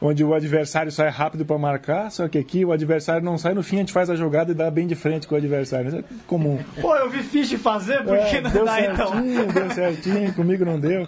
onde 0.00 0.22
o 0.24 0.32
adversário 0.32 0.92
sai 0.92 1.08
rápido 1.08 1.44
para 1.44 1.58
marcar, 1.58 2.10
só 2.10 2.28
que 2.28 2.38
aqui 2.38 2.64
o 2.64 2.72
adversário 2.72 3.24
não 3.24 3.36
sai, 3.36 3.52
no 3.54 3.62
fim 3.62 3.76
a 3.76 3.78
gente 3.80 3.92
faz 3.92 4.08
a 4.08 4.14
jogada 4.14 4.52
e 4.52 4.54
dá 4.54 4.70
bem 4.70 4.86
de 4.86 4.94
frente 4.94 5.26
com 5.26 5.34
o 5.34 5.38
adversário. 5.38 5.88
Isso 5.88 5.96
é 5.98 6.04
comum. 6.26 6.58
Pô, 6.80 6.94
eu 6.96 7.10
vi 7.10 7.22
Fish 7.22 7.52
fazer, 7.54 8.04
por 8.04 8.16
que 8.18 8.36
É, 8.36 8.40
não 8.40 8.50
deu 8.50 8.64
dá 8.64 8.80
então? 8.80 9.12
certinho, 9.12 9.52
deu 9.52 9.70
certinho, 9.70 10.34
comigo 10.34 10.64
não 10.64 10.78
deu. 10.78 11.06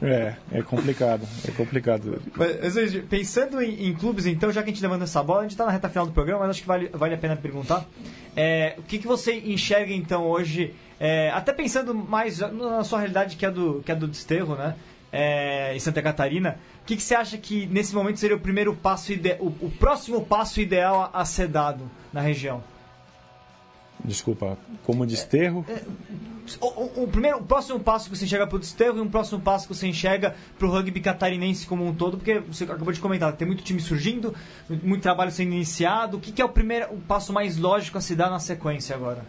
É, 0.00 0.34
é 0.52 0.62
complicado, 0.62 1.26
é 1.46 1.50
complicado. 1.50 2.22
Mas, 2.36 2.94
pensando 3.08 3.62
em, 3.62 3.88
em 3.88 3.94
clubes, 3.94 4.26
então, 4.26 4.50
já 4.50 4.62
que 4.62 4.70
a 4.70 4.72
gente 4.72 4.82
levanta 4.82 5.04
essa 5.04 5.22
bola, 5.22 5.40
a 5.40 5.42
gente 5.42 5.52
está 5.52 5.66
na 5.66 5.72
reta 5.72 5.88
final 5.88 6.06
do 6.06 6.12
programa, 6.12 6.40
mas 6.40 6.50
acho 6.50 6.62
que 6.62 6.68
vale, 6.68 6.88
vale 6.92 7.14
a 7.14 7.18
pena 7.18 7.36
perguntar. 7.36 7.84
É, 8.36 8.74
o 8.78 8.82
que, 8.82 8.98
que 8.98 9.06
você 9.06 9.34
enxerga, 9.34 9.92
então, 9.92 10.24
hoje, 10.24 10.74
é, 10.98 11.30
até 11.30 11.52
pensando 11.52 11.94
mais 11.94 12.38
na 12.38 12.82
sua 12.84 13.00
realidade, 13.00 13.36
que 13.36 13.44
é 13.44 13.50
do, 13.50 13.82
que 13.84 13.92
é 13.92 13.94
do 13.94 14.06
desterro, 14.06 14.54
né? 14.54 14.74
É, 15.12 15.74
em 15.74 15.80
Santa 15.80 16.00
Catarina, 16.00 16.56
o 16.82 16.84
que, 16.86 16.94
que 16.96 17.02
você 17.02 17.16
acha 17.16 17.36
que 17.36 17.66
nesse 17.66 17.94
momento 17.94 18.20
seria 18.20 18.36
o 18.36 18.40
primeiro 18.40 18.74
passo, 18.76 19.12
o, 19.40 19.46
o 19.66 19.70
próximo 19.78 20.24
passo 20.24 20.60
ideal 20.60 21.10
a, 21.12 21.20
a 21.20 21.24
ser 21.24 21.48
dado 21.48 21.90
na 22.12 22.20
região? 22.20 22.62
Desculpa, 24.04 24.56
como 24.84 25.04
desterro, 25.04 25.64
O, 26.60 26.66
o- 26.66 27.04
o 27.04 27.08
primeiro, 27.08 27.36
o 27.38 27.42
próximo 27.44 27.78
passo 27.78 28.08
que 28.10 28.16
você 28.16 28.24
enxerga 28.24 28.46
para 28.46 28.56
o 28.56 28.58
desterro 28.58 28.96
e 28.98 29.00
um 29.00 29.08
próximo 29.08 29.40
passo 29.40 29.68
que 29.68 29.74
você 29.74 29.86
enxerga 29.86 30.34
para 30.58 30.66
o 30.66 30.70
rugby 30.70 31.00
catarinense 31.00 31.66
como 31.66 31.86
um 31.86 31.94
todo, 31.94 32.16
porque 32.16 32.38
você 32.40 32.64
acabou 32.64 32.92
de 32.92 32.98
comentar, 32.98 33.32
tem 33.34 33.46
muito 33.46 33.62
time 33.62 33.78
surgindo, 33.80 34.34
muito 34.68 35.02
trabalho 35.02 35.30
sendo 35.30 35.52
iniciado. 35.52 36.16
O 36.16 36.20
que, 36.20 36.32
que 36.32 36.40
é 36.42 36.44
o 36.44 36.48
primeiro, 36.48 36.86
o 36.94 36.98
passo 37.00 37.32
mais 37.32 37.56
lógico 37.56 37.98
a 37.98 38.00
se 38.00 38.16
dar 38.16 38.30
na 38.30 38.38
sequência 38.40 38.96
agora? 38.96 39.24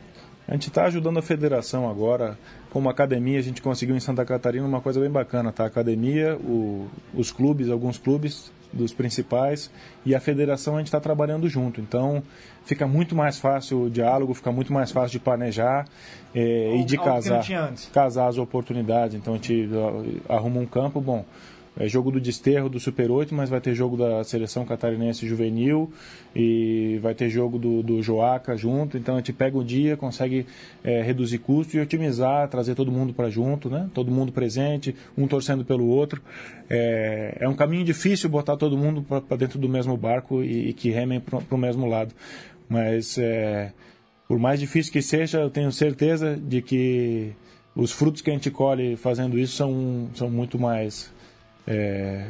a 0.47 0.53
gente 0.53 0.67
está 0.69 0.85
ajudando 0.85 1.17
a 1.17 1.21
federação 1.21 1.89
agora. 1.89 2.37
Como 2.71 2.89
academia, 2.89 3.37
a 3.37 3.41
gente 3.41 3.61
conseguiu 3.61 3.95
em 3.95 3.99
Santa 3.99 4.23
Catarina 4.25 4.65
uma 4.65 4.79
coisa 4.81 4.99
bem 4.99 5.09
bacana, 5.09 5.51
tá? 5.51 5.65
A 5.65 5.67
academia, 5.67 6.37
o- 6.37 6.87
os 7.13 7.31
clubes, 7.31 7.69
alguns 7.69 7.97
clubes 7.97 8.51
dos 8.71 8.93
principais 8.93 9.69
e 10.05 10.15
a 10.15 10.19
federação 10.21 10.75
a 10.75 10.77
gente 10.77 10.87
está 10.87 10.99
trabalhando 11.01 11.49
junto. 11.49 11.81
Então 11.81 12.23
fica 12.63 12.87
muito 12.87 13.13
mais 13.13 13.37
fácil 13.37 13.83
o 13.83 13.89
diálogo, 13.89 14.33
fica 14.33 14.49
muito 14.53 14.71
mais 14.71 14.89
fácil 14.91 15.11
de 15.11 15.19
planejar 15.19 15.85
eh, 16.33 16.77
e 16.79 16.85
de 16.85 16.95
casar, 17.03 17.43
casar 17.93 18.27
as 18.29 18.37
oportunidades. 18.37 19.15
Então 19.17 19.33
a 19.33 19.35
gente 19.35 19.69
ó, 19.75 20.33
arruma 20.33 20.61
um 20.61 20.65
campo, 20.65 21.01
bom, 21.01 21.25
é 21.77 21.87
jogo 21.87 22.11
do 22.11 22.19
Desterro 22.19 22.67
do 22.67 22.79
Super 22.79 23.09
8, 23.09 23.33
mas 23.33 23.49
vai 23.49 23.61
ter 23.61 23.73
jogo 23.73 23.95
da 23.95 24.23
seleção 24.23 24.65
catarinense 24.65 25.25
juvenil 25.25 25.91
e 26.35 26.99
vai 27.01 27.15
ter 27.15 27.29
jogo 27.29 27.57
do, 27.57 27.81
do 27.81 28.01
Joaca 28.01 28.57
junto. 28.57 28.97
Então 28.97 29.15
a 29.15 29.17
gente 29.19 29.31
pega 29.31 29.57
o 29.57 29.63
dia, 29.63 29.95
consegue 29.95 30.45
é, 30.83 31.01
reduzir 31.01 31.37
custo 31.37 31.77
e 31.77 31.79
otimizar, 31.79 32.49
trazer 32.49 32.75
todo 32.75 32.91
mundo 32.91 33.13
para 33.13 33.29
junto, 33.29 33.69
né? 33.69 33.89
Todo 33.93 34.11
mundo 34.11 34.33
presente, 34.33 34.93
um 35.17 35.27
torcendo 35.27 35.63
pelo 35.63 35.87
outro. 35.87 36.21
É, 36.69 37.37
é 37.39 37.47
um 37.47 37.55
caminho 37.55 37.85
difícil 37.85 38.29
botar 38.29 38.57
todo 38.57 38.77
mundo 38.77 39.01
para 39.01 39.37
dentro 39.37 39.57
do 39.57 39.69
mesmo 39.69 39.95
barco 39.95 40.43
e, 40.43 40.69
e 40.69 40.73
que 40.73 40.89
remem 40.89 41.21
para 41.21 41.39
o 41.49 41.57
mesmo 41.57 41.87
lado. 41.87 42.13
Mas 42.67 43.17
é, 43.17 43.71
por 44.27 44.37
mais 44.37 44.59
difícil 44.59 44.91
que 44.91 45.01
seja, 45.01 45.39
eu 45.39 45.49
tenho 45.49 45.71
certeza 45.71 46.35
de 46.35 46.61
que 46.61 47.31
os 47.73 47.93
frutos 47.93 48.21
que 48.21 48.29
a 48.29 48.33
gente 48.33 48.51
colhe 48.51 48.97
fazendo 48.97 49.39
isso 49.39 49.55
são, 49.55 50.09
são 50.13 50.29
muito 50.29 50.59
mais 50.59 51.11
é, 51.67 52.27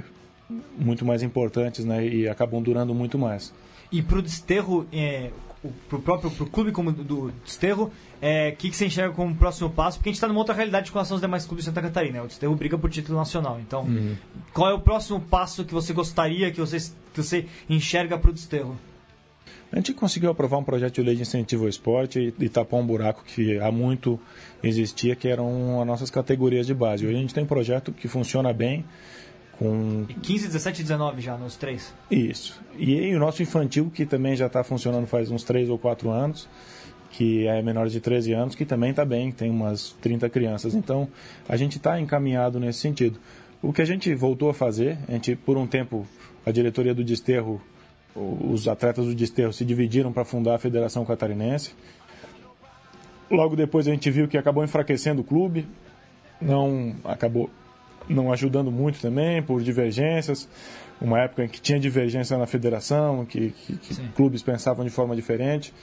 muito 0.77 1.05
mais 1.05 1.21
importantes 1.23 1.85
né, 1.85 2.05
e 2.05 2.27
acabam 2.27 2.61
durando 2.61 2.93
muito 2.93 3.17
mais. 3.17 3.53
E 3.91 4.01
pro 4.01 4.21
desterro, 4.21 4.85
é, 4.91 5.31
o- 5.63 5.69
pro 5.89 5.99
próprio 5.99 6.31
pro 6.31 6.45
clube 6.45 6.71
como 6.71 6.91
do, 6.91 7.31
desterro, 7.45 7.91
é, 8.21 8.49
o 8.49 8.55
que, 8.55 8.69
que 8.69 8.75
você 8.75 8.85
enxerga 8.85 9.13
como 9.13 9.33
próximo 9.35 9.69
passo? 9.69 9.97
Porque 9.97 10.09
a 10.09 10.11
gente 10.11 10.17
está 10.17 10.27
numa 10.27 10.39
outra 10.39 10.55
realidade 10.55 10.91
com 10.91 10.97
relação 10.97 11.15
aos 11.15 11.21
demais 11.21 11.45
clubes 11.45 11.65
de 11.65 11.69
Santa 11.71 11.81
Catarina. 11.81 12.13
né? 12.19 12.21
O 12.23 12.27
desterro 12.27 12.55
briga 12.55 12.77
por 12.77 12.89
título 12.89 13.17
nacional. 13.17 13.59
Então, 13.59 13.85
qual 14.53 14.69
é 14.69 14.73
o 14.73 14.79
próximo 14.79 15.19
passo 15.19 15.63
que 15.65 15.73
você 15.73 15.93
gostaria, 15.93 16.51
que 16.51 16.59
você, 16.59 16.77
que 17.13 17.21
você 17.23 17.45
enxerga 17.69 18.17
pro 18.17 18.31
desterro? 18.33 18.77
A 19.71 19.77
gente 19.77 19.93
conseguiu 19.93 20.29
aprovar 20.29 20.57
um 20.57 20.63
projeto 20.63 20.95
de 20.95 21.01
lei 21.01 21.15
de 21.15 21.21
incentivo 21.21 21.63
ao 21.63 21.69
esporte 21.69 22.19
e, 22.19 22.45
e 22.45 22.49
tapar 22.49 22.79
um 22.79 22.85
buraco 22.85 23.23
que 23.23 23.57
há 23.57 23.71
muito 23.71 24.19
existia, 24.61 25.15
que 25.15 25.27
eram 25.29 25.79
as 25.79 25.87
nossas 25.87 26.09
categorias 26.09 26.67
de 26.67 26.73
base. 26.73 27.05
Hoje 27.05 27.15
a 27.15 27.19
gente 27.19 27.33
tem 27.33 27.43
um 27.43 27.47
projeto 27.47 27.93
que 27.93 28.07
funciona 28.09 28.51
bem, 28.51 28.83
com 29.57 30.05
E 30.09 30.13
15, 30.13 30.47
17 30.47 30.81
e 30.81 30.83
19 30.83 31.21
já, 31.21 31.37
nos 31.37 31.55
três. 31.55 31.93
Isso. 32.09 32.59
E 32.77 32.99
aí, 32.99 33.15
o 33.15 33.19
nosso 33.19 33.41
infantil, 33.41 33.89
que 33.93 34.05
também 34.05 34.35
já 34.35 34.47
está 34.47 34.63
funcionando 34.63 35.07
faz 35.07 35.31
uns 35.31 35.43
3 35.43 35.69
ou 35.69 35.77
4 35.77 36.09
anos, 36.09 36.49
que 37.11 37.47
é 37.47 37.61
menor 37.61 37.87
de 37.87 38.01
13 38.01 38.33
anos, 38.33 38.55
que 38.55 38.65
também 38.65 38.89
está 38.89 39.05
bem, 39.05 39.31
tem 39.31 39.49
umas 39.49 39.95
30 40.01 40.29
crianças. 40.29 40.75
Então, 40.75 41.07
a 41.47 41.55
gente 41.55 41.77
está 41.77 41.99
encaminhado 41.99 42.59
nesse 42.59 42.79
sentido. 42.79 43.19
O 43.61 43.71
que 43.71 43.81
a 43.81 43.85
gente 43.85 44.13
voltou 44.15 44.49
a 44.49 44.53
fazer, 44.53 44.97
a 45.07 45.11
gente, 45.13 45.35
por 45.35 45.57
um 45.57 45.67
tempo, 45.67 46.07
a 46.45 46.51
diretoria 46.51 46.93
do 46.93 47.03
Desterro 47.03 47.61
os 48.15 48.67
atletas 48.67 49.05
do 49.05 49.15
Desterro 49.15 49.53
se 49.53 49.63
dividiram 49.63 50.11
para 50.11 50.25
fundar 50.25 50.55
a 50.55 50.59
Federação 50.59 51.05
Catarinense. 51.05 51.73
Logo 53.29 53.55
depois 53.55 53.87
a 53.87 53.91
gente 53.91 54.11
viu 54.11 54.27
que 54.27 54.37
acabou 54.37 54.63
enfraquecendo 54.63 55.21
o 55.21 55.23
clube, 55.23 55.65
não 56.41 56.95
acabou 57.05 57.49
não 58.09 58.31
ajudando 58.31 58.71
muito 58.71 58.99
também 58.99 59.41
por 59.41 59.61
divergências. 59.61 60.49
Uma 60.99 61.19
época 61.21 61.45
em 61.45 61.47
que 61.47 61.61
tinha 61.61 61.79
divergência 61.79 62.37
na 62.37 62.45
federação, 62.45 63.25
que, 63.25 63.51
que, 63.51 63.77
que 63.77 64.07
clubes 64.09 64.43
pensavam 64.43 64.83
de 64.83 64.91
forma 64.91 65.15
diferente. 65.15 65.73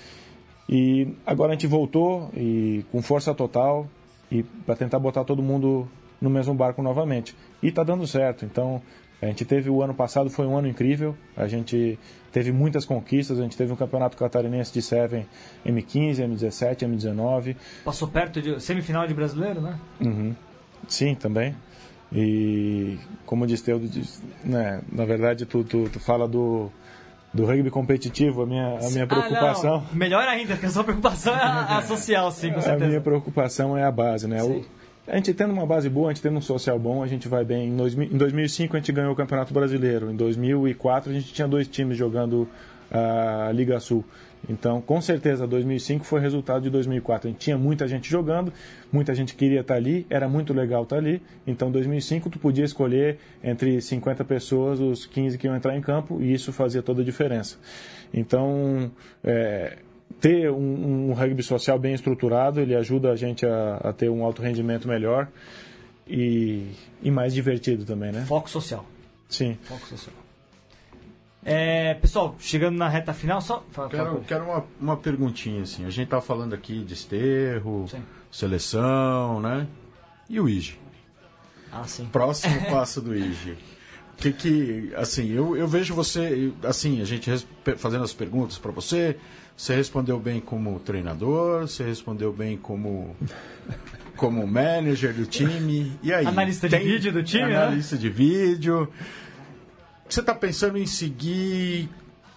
E 0.69 1.09
agora 1.27 1.53
a 1.53 1.55
gente 1.55 1.67
voltou 1.67 2.31
e 2.37 2.85
com 2.93 3.01
força 3.01 3.35
total 3.35 3.89
e 4.31 4.43
para 4.43 4.77
tentar 4.77 4.99
botar 4.99 5.25
todo 5.25 5.43
mundo 5.43 5.89
no 6.21 6.29
mesmo 6.29 6.55
barco 6.55 6.83
novamente. 6.83 7.35
E 7.63 7.69
está 7.69 7.83
dando 7.83 8.07
certo. 8.07 8.45
Então 8.45 8.83
a 9.21 9.27
gente 9.27 9.45
teve 9.45 9.69
o 9.69 9.83
ano 9.83 9.95
passado 9.95 10.31
foi 10.31 10.47
um 10.47 10.57
ano 10.57 10.69
incrível. 10.69 11.17
A 11.37 11.49
gente 11.49 11.99
teve 12.31 12.53
muitas 12.53 12.85
conquistas. 12.85 13.39
A 13.39 13.43
gente 13.43 13.57
teve 13.57 13.73
um 13.73 13.77
campeonato 13.77 14.17
catarinense 14.17 14.73
de 14.73 14.81
Seven 14.81 15.27
M15, 15.67 16.19
M17, 16.19 16.89
M19. 16.89 17.57
Passou 17.85 18.07
perto 18.07 18.41
de 18.41 18.61
semifinal 18.61 19.07
de 19.07 19.15
brasileiro, 19.15 19.61
né? 19.61 19.79
Uhum. 20.01 20.35
Sim, 20.87 21.15
também. 21.17 21.55
E 22.13 22.99
como 23.27 23.47
disse 23.47 23.65
Teudo, 23.65 23.89
né, 24.45 24.81
na 24.91 25.05
verdade 25.05 25.45
tu, 25.45 25.63
tu, 25.63 25.91
tu 25.93 26.01
fala 26.01 26.27
do, 26.27 26.71
do 27.35 27.45
rugby 27.45 27.71
competitivo, 27.71 28.43
a 28.43 28.47
minha, 28.47 28.79
a 28.79 28.91
minha 28.91 29.07
preocupação. 29.07 29.85
Ah, 29.91 29.95
Melhor 29.95 30.27
ainda, 30.27 30.55
porque 30.55 30.67
a 30.67 30.71
sua 30.71 30.85
preocupação 30.85 31.35
é 31.35 31.43
a, 31.43 31.79
a 31.79 31.83
social, 31.83 32.31
sim, 32.31 32.51
com 32.51 32.61
certeza. 32.61 32.85
A 32.87 32.89
minha 32.89 33.01
preocupação 33.01 33.77
é 33.77 33.85
a 33.85 33.91
base, 33.91 34.27
né? 34.27 34.43
O, 34.43 34.65
a 35.09 35.17
gente 35.17 35.33
tendo 35.33 35.53
uma 35.53 35.67
base 35.67 35.89
boa, 35.89 36.11
a 36.11 36.13
gente 36.13 36.23
tendo 36.23 36.37
um 36.37 36.43
social 36.43 36.79
bom, 36.79 37.03
a 37.03 37.07
gente 37.07 37.29
vai 37.29 37.45
bem. 37.45 37.69
Em, 37.69 37.77
dois, 37.77 37.95
em 37.95 38.17
2005 38.17 38.77
a 38.77 38.79
gente 38.79 38.93
ganhou 38.93 39.13
o 39.13 39.17
Campeonato 39.17 39.53
Brasileiro. 39.55 40.11
Em 40.11 40.17
2004 40.17 41.11
a 41.11 41.15
gente 41.15 41.33
tinha 41.33 41.49
dois 41.49 41.67
times 41.67 41.97
jogando 41.97 42.49
a 42.91 43.51
Liga 43.53 43.81
Sul. 43.81 44.05
Então, 44.49 44.81
com 44.81 45.01
certeza, 45.01 45.47
2005 45.47 46.05
foi 46.05 46.21
resultado 46.21 46.63
de 46.63 46.71
2004. 46.71 47.29
A 47.29 47.33
gente 47.33 47.41
tinha 47.41 47.59
muita 47.59 47.89
gente 47.89 48.09
jogando, 48.09 48.53
muita 48.93 49.15
gente 49.15 49.35
queria 49.35 49.61
estar 49.61 49.75
ali, 49.75 50.07
era 50.09 50.29
muito 50.29 50.53
legal 50.53 50.85
estar 50.85 50.97
ali. 50.97 51.23
Então, 51.47 51.71
2005 51.71 52.31
tu 52.31 52.39
podia 52.39 52.65
escolher 52.65 53.19
entre 53.43 53.81
50 53.81 54.25
pessoas 54.25 54.79
os 54.79 55.07
15 55.07 55.39
que 55.39 55.47
iam 55.47 55.57
entrar 55.57 55.77
em 55.77 55.81
campo 55.81 56.21
e 56.21 56.33
isso 56.33 56.53
fazia 56.53 56.83
toda 56.83 57.03
a 57.03 57.05
diferença. 57.05 57.57
Então, 58.13 58.91
é, 59.25 59.79
ter 60.21 60.51
um, 60.51 61.11
um, 61.11 61.13
rugby 61.13 61.43
social 61.43 61.79
bem 61.79 61.95
estruturado, 61.95 62.61
ele 62.61 62.75
ajuda 62.75 63.13
a 63.13 63.17
gente 63.17 63.47
a, 63.47 63.77
a 63.77 63.93
ter 63.93 64.09
um 64.09 64.25
alto 64.25 64.43
rendimento 64.43 64.89
melhor 64.89 65.29
e, 66.07 66.71
e 67.03 67.11
mais 67.11 67.35
divertido 67.35 67.85
também, 67.85 68.13
né? 68.13 68.25
Foco 68.27 68.51
social. 68.51 68.85
Sim. 69.29 69.57
Foco 69.63 69.87
social. 69.87 70.15
É, 71.45 71.95
pessoal, 71.95 72.37
chegando 72.39 72.77
na 72.77 72.89
reta 72.89 73.13
final, 73.15 73.41
só. 73.41 73.65
Fala, 73.71 73.89
quero 73.89 74.05
fala. 74.05 74.21
quero 74.27 74.45
uma, 74.45 74.65
uma 74.81 74.97
perguntinha 74.97 75.63
assim. 75.63 75.85
A 75.85 75.91
gente 75.91 76.09
tá 76.09 76.21
falando 76.21 76.55
aqui 76.55 76.83
de 76.83 76.95
esterro, 76.95 77.87
sim. 77.89 78.03
seleção, 78.31 79.41
né? 79.41 79.67
E 80.29 80.41
o 80.41 80.49
IG? 80.49 80.79
Ah, 81.73 81.85
sim. 81.85 82.07
Próximo 82.07 82.61
passo 82.71 83.01
do 83.01 83.15
IG. 83.15 83.57
Que 84.17 84.33
que, 84.33 84.93
assim, 84.97 85.31
eu, 85.31 85.57
eu 85.57 85.69
vejo 85.69 85.95
você, 85.95 86.53
assim, 86.65 87.01
a 87.01 87.05
gente 87.05 87.31
fazendo 87.77 88.03
as 88.03 88.13
perguntas 88.13 88.59
para 88.59 88.73
você, 88.73 89.17
você 89.59 89.75
respondeu 89.75 90.21
bem 90.21 90.41
como 90.41 90.79
treinador, 90.79 91.63
você 91.63 91.83
respondeu 91.83 92.33
bem 92.33 92.57
como 92.57 93.17
como 94.17 94.47
manager 94.47 95.13
do 95.13 95.27
time. 95.27 95.99
E 96.01 96.15
aí? 96.15 96.25
Analista 96.25 96.69
de 96.69 96.79
vídeo 96.79 97.13
do 97.13 97.25
time, 97.25 97.57
Analista 97.57 97.97
né? 97.97 98.01
de 98.01 98.09
vídeo. 98.09 98.89
Você 100.09 100.21
está 100.21 100.33
pensando 100.33 100.79
em 100.79 100.87
seguir 100.87 101.89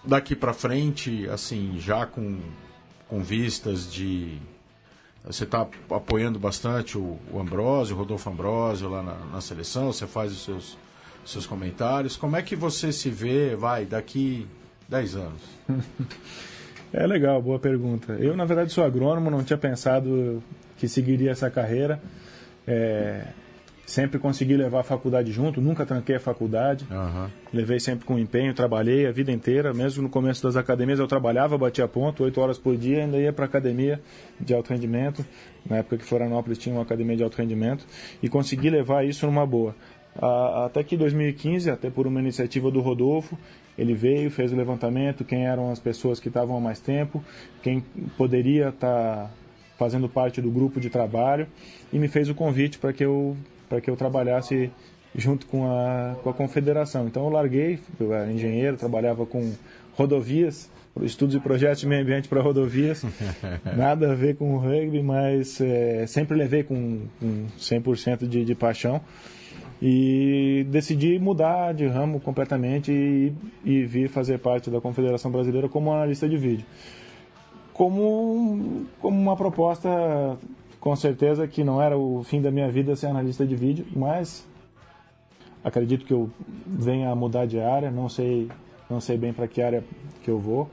daqui 0.04 0.34
para 0.34 0.52
frente, 0.52 1.28
assim, 1.28 1.76
já 1.78 2.06
com, 2.06 2.40
com 3.08 3.22
vistas 3.22 3.90
de. 3.90 4.36
Você 5.24 5.44
está 5.44 5.64
apoiando 5.90 6.40
bastante 6.40 6.98
o, 6.98 7.20
o 7.30 7.38
Ambrosio, 7.38 7.94
o 7.94 7.98
Rodolfo 8.00 8.28
Ambrosio 8.28 8.88
lá 8.88 9.00
na, 9.00 9.14
na, 9.26 9.40
seleção, 9.40 9.92
você 9.92 10.08
faz 10.08 10.32
os 10.32 10.42
seus, 10.44 10.76
seus 11.24 11.46
comentários. 11.46 12.16
Como 12.16 12.34
é 12.34 12.42
que 12.42 12.56
você 12.56 12.92
se 12.92 13.08
vê, 13.10 13.54
vai, 13.54 13.84
daqui 13.84 14.44
10 14.88 15.14
anos? 15.14 15.40
É 16.92 17.06
legal, 17.06 17.40
boa 17.40 17.58
pergunta. 17.58 18.12
Eu, 18.14 18.36
na 18.36 18.44
verdade, 18.44 18.70
sou 18.70 18.84
agrônomo, 18.84 19.30
não 19.30 19.42
tinha 19.42 19.56
pensado 19.56 20.42
que 20.76 20.86
seguiria 20.86 21.30
essa 21.30 21.50
carreira. 21.50 22.00
É, 22.66 23.24
sempre 23.86 24.18
consegui 24.18 24.56
levar 24.56 24.80
a 24.80 24.82
faculdade 24.82 25.32
junto, 25.32 25.60
nunca 25.60 25.84
tranquei 25.86 26.16
a 26.16 26.20
faculdade. 26.20 26.86
Uhum. 26.90 27.28
Levei 27.52 27.80
sempre 27.80 28.04
com 28.04 28.18
empenho, 28.18 28.54
trabalhei 28.54 29.06
a 29.06 29.12
vida 29.12 29.32
inteira, 29.32 29.72
mesmo 29.72 30.02
no 30.02 30.08
começo 30.08 30.42
das 30.42 30.56
academias 30.56 30.98
eu 30.98 31.06
trabalhava, 31.06 31.58
batia 31.58 31.88
ponto, 31.88 32.24
oito 32.24 32.40
horas 32.40 32.58
por 32.58 32.76
dia, 32.76 33.04
ainda 33.04 33.16
ia 33.18 33.32
para 33.32 33.44
academia 33.44 34.00
de 34.40 34.54
alto 34.54 34.70
rendimento. 34.70 35.24
Na 35.68 35.78
época 35.78 35.96
que 35.96 36.04
Florianópolis 36.04 36.58
tinha 36.58 36.74
uma 36.74 36.82
academia 36.82 37.16
de 37.16 37.22
alto 37.22 37.36
rendimento 37.36 37.86
e 38.22 38.28
consegui 38.28 38.70
levar 38.70 39.04
isso 39.04 39.26
numa 39.26 39.46
boa. 39.46 39.74
Até 40.20 40.82
que 40.84 40.96
2015, 40.96 41.70
até 41.70 41.90
por 41.90 42.06
uma 42.06 42.20
iniciativa 42.20 42.70
do 42.70 42.80
Rodolfo, 42.80 43.38
ele 43.76 43.94
veio, 43.94 44.30
fez 44.30 44.52
o 44.52 44.56
levantamento, 44.56 45.24
quem 45.24 45.46
eram 45.46 45.70
as 45.70 45.78
pessoas 45.78 46.20
que 46.20 46.28
estavam 46.28 46.56
há 46.56 46.60
mais 46.60 46.78
tempo, 46.78 47.24
quem 47.62 47.82
poderia 48.16 48.68
estar 48.68 49.26
tá 49.26 49.30
fazendo 49.78 50.08
parte 50.08 50.40
do 50.40 50.50
grupo 50.50 50.78
de 50.78 50.90
trabalho 50.90 51.46
e 51.92 51.98
me 51.98 52.08
fez 52.08 52.28
o 52.28 52.34
convite 52.34 52.78
para 52.78 52.92
que 52.92 53.04
eu 53.04 53.36
para 53.68 53.80
que 53.80 53.88
eu 53.88 53.96
trabalhasse 53.96 54.70
junto 55.14 55.46
com 55.46 55.66
a, 55.66 56.14
com 56.22 56.28
a 56.28 56.34
confederação. 56.34 57.06
Então 57.06 57.24
eu 57.24 57.30
larguei, 57.30 57.78
eu 57.98 58.12
era 58.12 58.30
engenheiro, 58.30 58.76
trabalhava 58.76 59.24
com 59.24 59.50
rodovias, 59.94 60.70
estudos 61.00 61.34
e 61.34 61.40
projetos 61.40 61.80
de 61.80 61.86
meio 61.86 62.02
ambiente 62.02 62.28
para 62.28 62.42
rodovias, 62.42 63.02
nada 63.74 64.12
a 64.12 64.14
ver 64.14 64.36
com 64.36 64.54
o 64.54 64.58
rugby, 64.58 65.02
mas 65.02 65.58
é, 65.58 66.06
sempre 66.06 66.36
levei 66.36 66.62
com, 66.62 67.06
com 67.18 67.46
100% 67.58 68.28
de, 68.28 68.44
de 68.44 68.54
paixão 68.54 69.00
e 69.84 70.64
decidi 70.70 71.18
mudar 71.18 71.74
de 71.74 71.88
ramo 71.88 72.20
completamente 72.20 72.92
e, 72.92 73.32
e 73.64 73.84
vir 73.84 74.08
fazer 74.08 74.38
parte 74.38 74.70
da 74.70 74.80
Confederação 74.80 75.28
Brasileira 75.28 75.68
como 75.68 75.92
analista 75.92 76.28
de 76.28 76.36
vídeo. 76.36 76.64
Como, 77.72 78.86
como 79.00 79.20
uma 79.20 79.36
proposta 79.36 80.38
com 80.78 80.94
certeza 80.94 81.48
que 81.48 81.64
não 81.64 81.82
era 81.82 81.98
o 81.98 82.22
fim 82.22 82.40
da 82.40 82.48
minha 82.48 82.70
vida 82.70 82.94
ser 82.94 83.08
analista 83.08 83.44
de 83.44 83.56
vídeo, 83.56 83.84
mas 83.92 84.46
acredito 85.64 86.04
que 86.04 86.12
eu 86.12 86.30
venha 86.64 87.10
a 87.10 87.16
mudar 87.16 87.46
de 87.46 87.58
área, 87.58 87.90
não 87.90 88.08
sei, 88.08 88.48
não 88.88 89.00
sei 89.00 89.16
bem 89.16 89.32
para 89.32 89.48
que 89.48 89.60
área 89.60 89.82
que 90.22 90.30
eu 90.30 90.38
vou. 90.38 90.70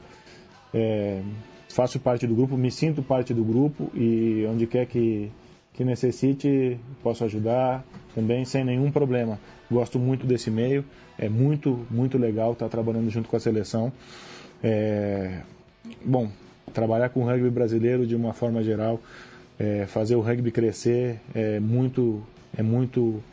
É, 0.71 1.23
faço 1.67 1.99
parte 1.99 2.27
do 2.27 2.35
grupo, 2.35 2.55
me 2.55 2.69
sinto 2.69 3.01
parte 3.01 3.33
do 3.33 3.43
grupo 3.43 3.89
e 3.95 4.45
onde 4.47 4.67
quer 4.67 4.85
que, 4.85 5.31
que 5.79 5.85
necessite, 5.85 6.77
posso 7.01 7.23
ajudar 7.23 7.85
também 8.13 8.43
sem 8.43 8.65
nenhum 8.65 8.91
problema. 8.91 9.39
Gosto 9.71 9.97
muito 9.97 10.27
desse 10.27 10.51
meio, 10.51 10.83
é 11.17 11.29
muito, 11.29 11.87
muito 11.89 12.17
legal 12.17 12.51
estar 12.51 12.67
trabalhando 12.67 13.09
junto 13.09 13.29
com 13.29 13.37
a 13.37 13.39
seleção. 13.39 13.89
É, 14.61 15.39
bom, 16.03 16.29
trabalhar 16.73 17.07
com 17.07 17.21
o 17.21 17.25
rugby 17.25 17.49
brasileiro 17.49 18.05
de 18.05 18.13
uma 18.13 18.33
forma 18.33 18.61
geral 18.61 18.99
é, 19.57 19.85
fazer 19.85 20.17
o 20.17 20.19
rugby 20.19 20.51
crescer 20.51 21.21
é 21.33 21.61
muito, 21.61 22.21
é 22.57 22.61
muito 22.61 23.23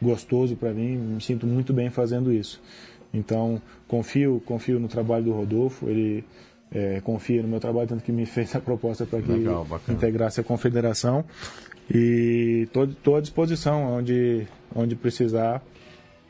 gostoso 0.00 0.56
para 0.56 0.72
mim, 0.72 0.96
me 0.96 1.20
sinto 1.20 1.46
muito 1.46 1.74
bem 1.74 1.90
fazendo 1.90 2.32
isso. 2.32 2.62
Então, 3.12 3.60
confio, 3.86 4.42
confio 4.46 4.80
no 4.80 4.88
trabalho 4.88 5.26
do 5.26 5.32
Rodolfo, 5.32 5.86
ele 5.86 6.24
é, 6.72 7.02
confia 7.02 7.42
no 7.42 7.48
meu 7.48 7.60
trabalho, 7.60 7.88
tanto 7.88 8.02
que 8.02 8.10
me 8.10 8.24
fez 8.24 8.56
a 8.56 8.60
proposta 8.60 9.04
para 9.04 9.20
que 9.20 9.30
Legal, 9.30 9.66
integrasse 9.86 10.40
a 10.40 10.44
confederação. 10.44 11.24
E 11.92 12.66
estou 12.66 13.16
à 13.16 13.20
disposição, 13.20 13.96
onde, 13.96 14.46
onde 14.74 14.96
precisar, 14.96 15.62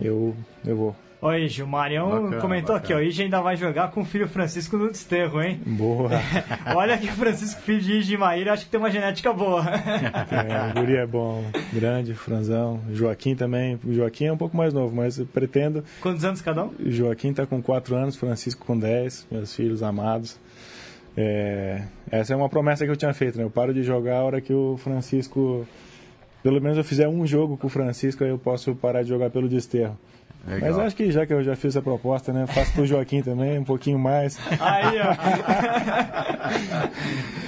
eu, 0.01 0.35
eu 0.65 0.77
vou. 0.77 0.97
Oi, 1.25 1.49
Gil, 1.49 1.65
o 1.65 1.69
Marião 1.69 2.11
bacana, 2.11 2.37
comentou 2.43 2.75
bacana. 2.75 2.97
aqui, 2.99 3.07
ó, 3.07 3.09
Ige 3.09 3.23
ainda 3.23 3.41
vai 3.41 3.57
jogar 3.57 3.91
com 3.93 4.03
o 4.03 4.05
filho 4.05 4.29
Francisco 4.29 4.77
no 4.77 4.89
desterro, 4.89 5.41
hein? 5.41 5.59
Boa. 5.65 6.11
Olha 6.77 6.99
que 6.99 7.07
o 7.07 7.13
Francisco, 7.13 7.63
filho 7.63 7.81
de 7.81 7.93
Ige 7.95 8.19
Maíra, 8.19 8.53
acho 8.53 8.67
que 8.67 8.71
tem 8.71 8.79
uma 8.79 8.91
genética 8.91 9.33
boa. 9.33 9.65
é, 10.31 10.71
o 10.71 10.75
guri 10.79 10.97
é 10.97 11.07
bom, 11.07 11.43
grande, 11.73 12.13
franzão. 12.13 12.79
Joaquim 12.93 13.35
também, 13.35 13.81
o 13.83 13.95
Joaquim 13.95 14.27
é 14.27 14.33
um 14.35 14.37
pouco 14.37 14.55
mais 14.55 14.75
novo, 14.75 14.95
mas 14.95 15.19
pretendo... 15.33 15.83
Quantos 16.03 16.27
anos 16.27 16.43
cada 16.43 16.65
um? 16.65 16.75
Joaquim 16.79 17.31
está 17.31 17.47
com 17.47 17.63
4 17.63 17.97
anos, 17.97 18.17
Francisco 18.17 18.67
com 18.67 18.79
10, 18.79 19.29
meus 19.31 19.57
filhos 19.57 19.83
amados. 19.83 20.39
É, 21.17 21.83
essa 22.11 22.33
é 22.33 22.37
uma 22.37 22.49
promessa 22.49 22.85
que 22.85 22.91
eu 22.91 22.97
tinha 22.97 23.15
feito, 23.15 23.39
né? 23.39 23.45
Eu 23.45 23.51
paro 23.51 23.73
de 23.73 23.83
jogar 23.83 24.19
a 24.19 24.25
hora 24.25 24.41
que 24.41 24.53
o 24.53 24.77
Francisco... 24.77 25.67
Pelo 26.43 26.61
menos 26.61 26.77
eu 26.77 26.85
fizer 26.85 27.09
um 27.09 27.27
jogo 27.27 27.57
com 27.57 27.69
o 27.69 27.71
Francisco, 27.71 28.23
aí 28.23 28.29
eu 28.29 28.39
posso 28.39 28.75
parar 28.75 29.03
de 29.03 29.09
jogar 29.09 29.31
pelo 29.31 29.49
desterro. 29.49 29.99
Legal. 30.47 30.71
Mas 30.73 30.79
acho 30.87 30.97
que 30.97 31.11
já 31.11 31.25
que 31.27 31.33
eu 31.33 31.43
já 31.43 31.57
fiz 31.57 31.77
a 31.77 31.83
proposta, 31.83 32.33
né? 32.33 32.47
Faço 32.47 32.73
pro 32.73 32.85
Joaquim 32.87 33.23
também, 33.23 33.59
um 33.59 33.65
pouquinho 33.65 33.99
mais. 33.99 34.39
Aí, 34.61 34.99
ó. 35.01 35.15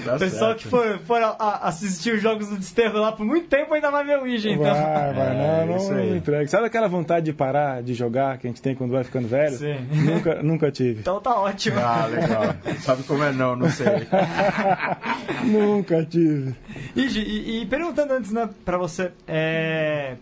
Tá 0.07 0.19
Pessoal 0.19 0.51
certo. 0.53 0.59
que 0.63 0.69
for, 0.69 0.99
for 1.01 1.21
a- 1.21 1.35
a- 1.37 1.67
assistir 1.69 2.15
os 2.15 2.23
jogos 2.23 2.47
do 2.49 2.57
Desterro 2.57 3.01
lá 3.01 3.11
por 3.11 3.27
muito 3.27 3.49
tempo 3.49 3.75
ainda 3.75 3.91
vai 3.91 4.05
ver 4.05 4.19
o 4.19 4.21
Ouija, 4.23 4.49
então. 4.51 4.63
Vai, 4.73 5.13
vai, 5.13 5.27
É, 5.37 5.67
não, 5.67 5.77
não, 5.79 5.91
não 5.91 6.17
entrega. 6.17 6.47
Sabe 6.47 6.67
aquela 6.67 6.87
vontade 6.87 7.27
de 7.27 7.33
parar 7.33 7.83
de 7.83 7.93
jogar 7.93 8.39
que 8.39 8.47
a 8.47 8.51
gente 8.51 8.63
tem 8.63 8.73
quando 8.77 8.93
vai 8.93 9.03
ficando 9.03 9.27
velho? 9.27 9.57
Sim. 9.59 9.75
Nunca, 9.91 10.43
nunca 10.45 10.71
tive. 10.71 11.01
Então 11.01 11.21
tá 11.21 11.35
ótimo. 11.35 11.81
Ah, 11.81 12.07
legal. 12.07 12.55
Sabe 12.83 13.03
como 13.03 13.25
é 13.25 13.33
não, 13.33 13.57
não 13.57 13.69
sei. 13.69 13.87
Nunca 15.45 16.05
tive. 16.05 16.55
E, 16.95 17.09
Gi, 17.09 17.21
e- 17.21 17.63
e 17.63 17.67
perguntando 17.67 18.13
antes, 18.15 18.31
né, 18.33 18.49
pra 18.65 18.79
você, 18.79 19.11
é, 19.27 20.15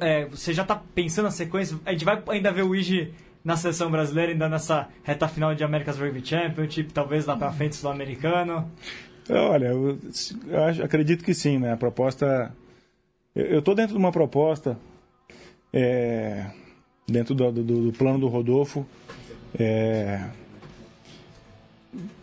é, 0.00 0.26
você 0.26 0.52
já 0.52 0.64
tá 0.64 0.80
pensando 0.94 1.26
na 1.26 1.30
sequência? 1.30 1.78
A 1.84 1.92
gente 1.92 2.04
vai 2.04 2.22
ainda 2.28 2.52
ver 2.52 2.62
o 2.62 2.74
Igi 2.74 3.12
na 3.44 3.56
seleção 3.56 3.90
brasileira, 3.90 4.32
ainda 4.32 4.48
nessa 4.48 4.88
reta 5.02 5.28
final 5.28 5.54
de 5.54 5.62
America's 5.62 5.98
Rugby 5.98 6.24
Championship, 6.24 6.92
talvez 6.92 7.26
lá 7.26 7.36
pra 7.36 7.52
frente 7.52 7.76
sul-americano? 7.76 8.70
Olha, 9.28 9.66
eu, 9.66 9.98
eu 10.48 10.84
acredito 10.84 11.24
que 11.24 11.34
sim, 11.34 11.58
né? 11.58 11.72
A 11.72 11.76
proposta. 11.76 12.54
Eu, 13.34 13.60
tô 13.60 13.74
dentro 13.74 13.92
de 13.92 13.98
uma 13.98 14.12
proposta, 14.12 14.78
é, 15.72 16.46
dentro 17.06 17.34
do, 17.34 17.50
do, 17.50 17.62
do 17.62 17.92
plano 17.92 18.18
do 18.18 18.28
Rodolfo, 18.28 18.86
é, 19.58 20.24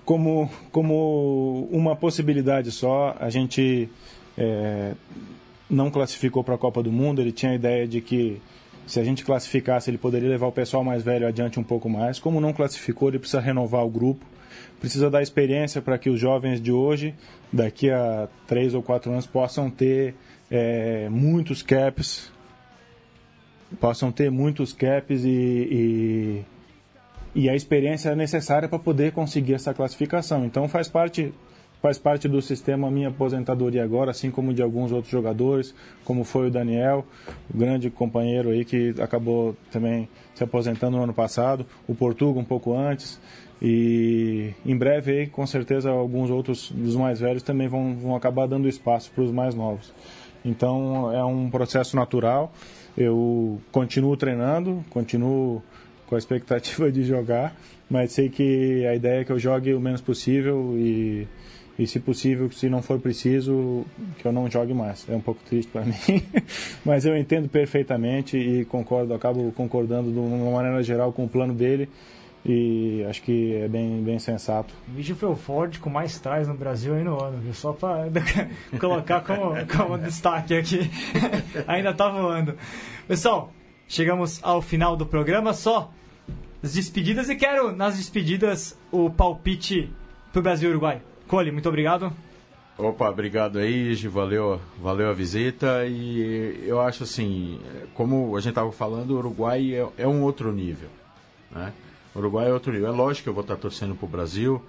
como, 0.06 0.50
como 0.72 1.68
uma 1.72 1.96
possibilidade 1.96 2.72
só. 2.72 3.16
A 3.20 3.30
gente 3.30 3.90
é, 4.38 4.94
não 5.72 5.90
classificou 5.90 6.44
para 6.44 6.56
a 6.56 6.58
Copa 6.58 6.84
do 6.84 6.92
Mundo, 6.92 7.22
ele 7.22 7.32
tinha 7.32 7.54
a 7.54 7.56
ideia 7.56 7.88
de 7.88 8.02
que 8.02 8.42
se 8.86 9.00
a 9.00 9.04
gente 9.04 9.24
classificasse, 9.24 9.90
ele 9.90 9.98
poderia 9.98 10.28
levar 10.28 10.48
o 10.48 10.52
pessoal 10.52 10.84
mais 10.84 11.02
velho 11.02 11.26
adiante 11.26 11.60
um 11.60 11.64
pouco 11.64 11.90
mais. 11.90 12.20
Como 12.20 12.42
não 12.42 12.52
classificou, 12.52 13.08
ele 13.08 13.20
precisa 13.20 13.40
renovar 13.40 13.86
o 13.86 13.90
grupo, 13.90 14.26
precisa 14.82 15.10
dar 15.10 15.22
experiência 15.22 15.82
para 15.82 15.98
que 15.98 16.10
os 16.10 16.20
jovens 16.20 16.60
de 16.60 16.74
hoje, 16.74 17.16
daqui 17.54 17.90
a 17.90 18.28
três 18.46 18.74
ou 18.74 18.84
quatro 18.84 19.12
anos, 19.12 19.26
possam 19.26 19.70
ter 19.70 20.14
é, 20.50 21.08
muitos 21.10 21.64
caps, 21.64 22.30
possam 23.80 24.12
ter 24.12 24.30
muitos 24.30 24.74
caps 24.74 25.24
e, 25.24 25.30
e, 25.30 26.46
e 27.34 27.50
a 27.50 27.56
experiência 27.56 28.14
necessária 28.14 28.68
para 28.68 28.78
poder 28.78 29.14
conseguir 29.14 29.54
essa 29.54 29.74
classificação. 29.74 30.44
Então 30.44 30.68
faz 30.68 30.90
parte 30.90 31.34
faz 31.82 31.98
parte 31.98 32.28
do 32.28 32.42
sistema 32.42 32.92
minha 32.92 33.10
aposentadoria 33.10 33.84
agora, 33.84 34.12
assim 34.12 34.30
como 34.30 34.54
de 34.54 34.62
alguns 34.62 34.92
outros 34.92 35.12
jogadores, 35.12 35.74
como 36.06 36.24
foi 36.24 36.48
o 36.48 36.52
Daniel, 36.52 37.06
o 37.54 37.58
grande 37.58 37.90
companheiro 37.90 38.50
aí 38.50 38.64
que 38.64 38.94
acabou 39.02 39.56
também 39.72 40.08
se 40.36 40.44
aposentando 40.44 40.98
no 40.98 41.04
ano 41.04 41.14
passado, 41.14 41.66
o 41.88 41.96
Portuga 41.96 42.40
um 42.40 42.46
pouco 42.46 42.76
antes, 42.76 43.20
e 43.62 44.54
em 44.66 44.76
breve 44.76 45.12
aí, 45.12 45.28
com 45.28 45.46
certeza 45.46 45.90
alguns 45.92 46.32
outros 46.32 46.72
dos 46.72 46.96
mais 46.96 47.20
velhos 47.20 47.44
também 47.44 47.68
vão, 47.68 47.96
vão 47.96 48.16
acabar 48.16 48.48
dando 48.48 48.68
espaço 48.68 49.12
para 49.12 49.24
os 49.24 49.32
mais 49.32 49.54
novos. 49.54 49.94
Então 50.44 51.12
é 51.12 51.24
um 51.24 51.50
processo 51.50 51.96
natural. 51.96 52.52
Eu 52.98 53.62
continuo 53.72 54.18
treinando, 54.18 54.84
continuo 54.90 55.62
com 56.08 56.16
a 56.16 56.18
expectativa 56.18 56.90
de 56.92 57.04
jogar, 57.04 57.56
mas 57.90 58.14
sei 58.14 58.30
que 58.30 58.86
a 58.86 58.96
ideia 58.96 59.22
é 59.22 59.24
que 59.24 59.32
eu 59.32 59.38
jogue 59.38 59.74
o 59.74 59.80
menos 59.80 60.02
possível 60.02 60.74
e, 60.76 61.28
e 61.78 61.88
se 61.88 62.00
possível, 62.00 62.52
se 62.52 62.70
não 62.70 62.82
for 62.82 63.00
preciso, 63.00 63.86
que 64.18 64.28
eu 64.28 64.32
não 64.32 64.50
jogue 64.50 64.74
mais. 64.74 65.08
É 65.10 65.16
um 65.16 65.22
pouco 65.22 65.42
triste 65.44 65.72
para 65.72 65.84
mim, 65.86 66.24
mas 66.86 67.06
eu 67.06 67.18
entendo 67.18 67.50
perfeitamente 67.50 68.38
e 68.38 68.66
concordo, 68.66 69.14
acabo 69.14 69.52
concordando 69.54 70.12
de 70.12 70.20
uma 70.20 70.52
maneira 70.52 70.82
geral 70.84 71.12
com 71.12 71.26
o 71.26 71.30
plano 71.30 71.54
dele 71.54 71.90
e 72.44 73.06
acho 73.08 73.22
que 73.22 73.56
é 73.56 73.68
bem, 73.68 74.02
bem 74.04 74.18
sensato. 74.18 74.74
O 74.96 75.00
Igi 75.00 75.14
foi 75.14 75.30
o 75.30 75.36
Ford 75.36 75.78
com 75.80 75.90
mais 75.90 76.20
trás 76.20 76.48
no 76.48 76.56
Brasil 76.56 76.96
aí 76.96 77.04
no 77.04 77.22
ano, 77.22 77.38
viu? 77.38 77.54
Só 77.54 77.72
pra 77.72 78.08
colocar 78.80 79.22
como, 79.22 79.54
como 79.68 79.98
destaque 79.98 80.56
aqui. 80.56 80.90
Ainda 81.68 81.94
tá 81.94 82.10
voando. 82.10 82.56
Pessoal, 83.08 83.52
chegamos 83.88 84.40
ao 84.44 84.62
final 84.62 84.98
do 84.98 85.06
programa, 85.06 85.54
só 85.54 85.92
as 86.64 86.74
despedidas 86.74 87.30
e 87.30 87.36
quero, 87.36 87.76
nas 87.76 87.98
despedidas, 87.98 88.78
o 88.92 89.10
palpite 89.10 89.92
pro 90.32 90.42
Brasil 90.42 90.70
e 90.70 90.72
Uruguai. 90.72 91.02
Cole, 91.32 91.50
muito 91.50 91.70
obrigado. 91.70 92.12
Opa, 92.78 93.10
obrigado 93.10 93.58
aí, 93.58 93.96
Gi, 93.96 94.10
valeu, 94.10 94.60
valeu 94.82 95.10
a 95.10 95.14
visita 95.14 95.86
e 95.88 96.62
eu 96.68 96.82
acho 96.82 97.04
assim, 97.04 97.58
como 97.94 98.36
a 98.36 98.42
gente 98.42 98.50
estava 98.50 98.70
falando, 98.74 99.12
o 99.12 99.18
Uruguai 99.18 99.74
é, 99.74 99.88
é 100.00 100.06
um 100.08 100.24
outro 100.24 100.52
nível, 100.52 100.90
né? 101.50 101.72
O 102.14 102.20
Uruguai 102.20 102.50
é 102.50 102.54
outro 102.54 102.74
nível. 102.74 102.90
É 102.90 102.92
lógico 102.92 103.24
que 103.24 103.30
eu 103.30 103.34
vou 103.34 103.44
estar 103.44 103.56
torcendo 103.56 103.96
pro 103.96 104.08
Brasil, 104.10 104.62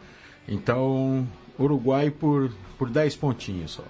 então 0.48 1.26
Uruguai 1.58 2.10
por, 2.10 2.52
por 2.78 2.88
10 2.88 3.16
pontinhos 3.16 3.72
só. 3.72 3.84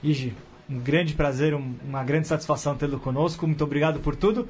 Igi, 0.00 0.32
um 0.70 0.78
grande 0.78 1.12
prazer, 1.14 1.54
um- 1.54 1.74
uma 1.84 2.04
grande 2.04 2.28
satisfação 2.28 2.76
tê-lo 2.76 3.00
conosco. 3.00 3.48
Muito 3.48 3.64
obrigado 3.64 3.98
por 3.98 4.14
tudo. 4.14 4.48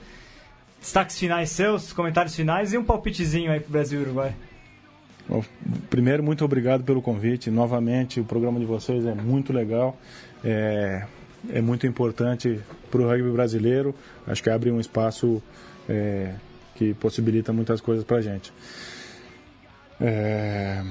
Destaques 0.78 1.18
finais 1.18 1.48
seus, 1.50 1.90
comentários 1.90 2.36
finais 2.36 2.74
e 2.74 2.76
um 2.78 2.84
palpitezinho 2.84 3.50
aí 3.50 3.60
pro 3.60 3.72
Brasil 3.72 4.00
e 4.00 4.02
Uruguai. 4.04 4.34
Primeiro, 5.90 6.22
muito 6.22 6.44
obrigado 6.44 6.84
pelo 6.84 7.02
convite. 7.02 7.50
Novamente, 7.50 8.20
o 8.20 8.24
programa 8.24 8.60
de 8.60 8.66
vocês 8.66 9.04
é 9.04 9.14
muito 9.14 9.52
legal. 9.52 9.96
É, 10.44 11.04
é 11.50 11.60
muito 11.60 11.86
importante 11.86 12.60
para 12.90 13.00
o 13.00 13.08
rugby 13.08 13.30
brasileiro. 13.30 13.94
Acho 14.26 14.42
que 14.42 14.50
abre 14.50 14.70
um 14.70 14.78
espaço 14.80 15.42
é, 15.88 16.32
que 16.74 16.94
possibilita 16.94 17.52
muitas 17.52 17.80
coisas 17.80 18.04
para 18.04 18.18
a 18.18 18.22
gente. 18.22 18.52
É, 20.00 20.82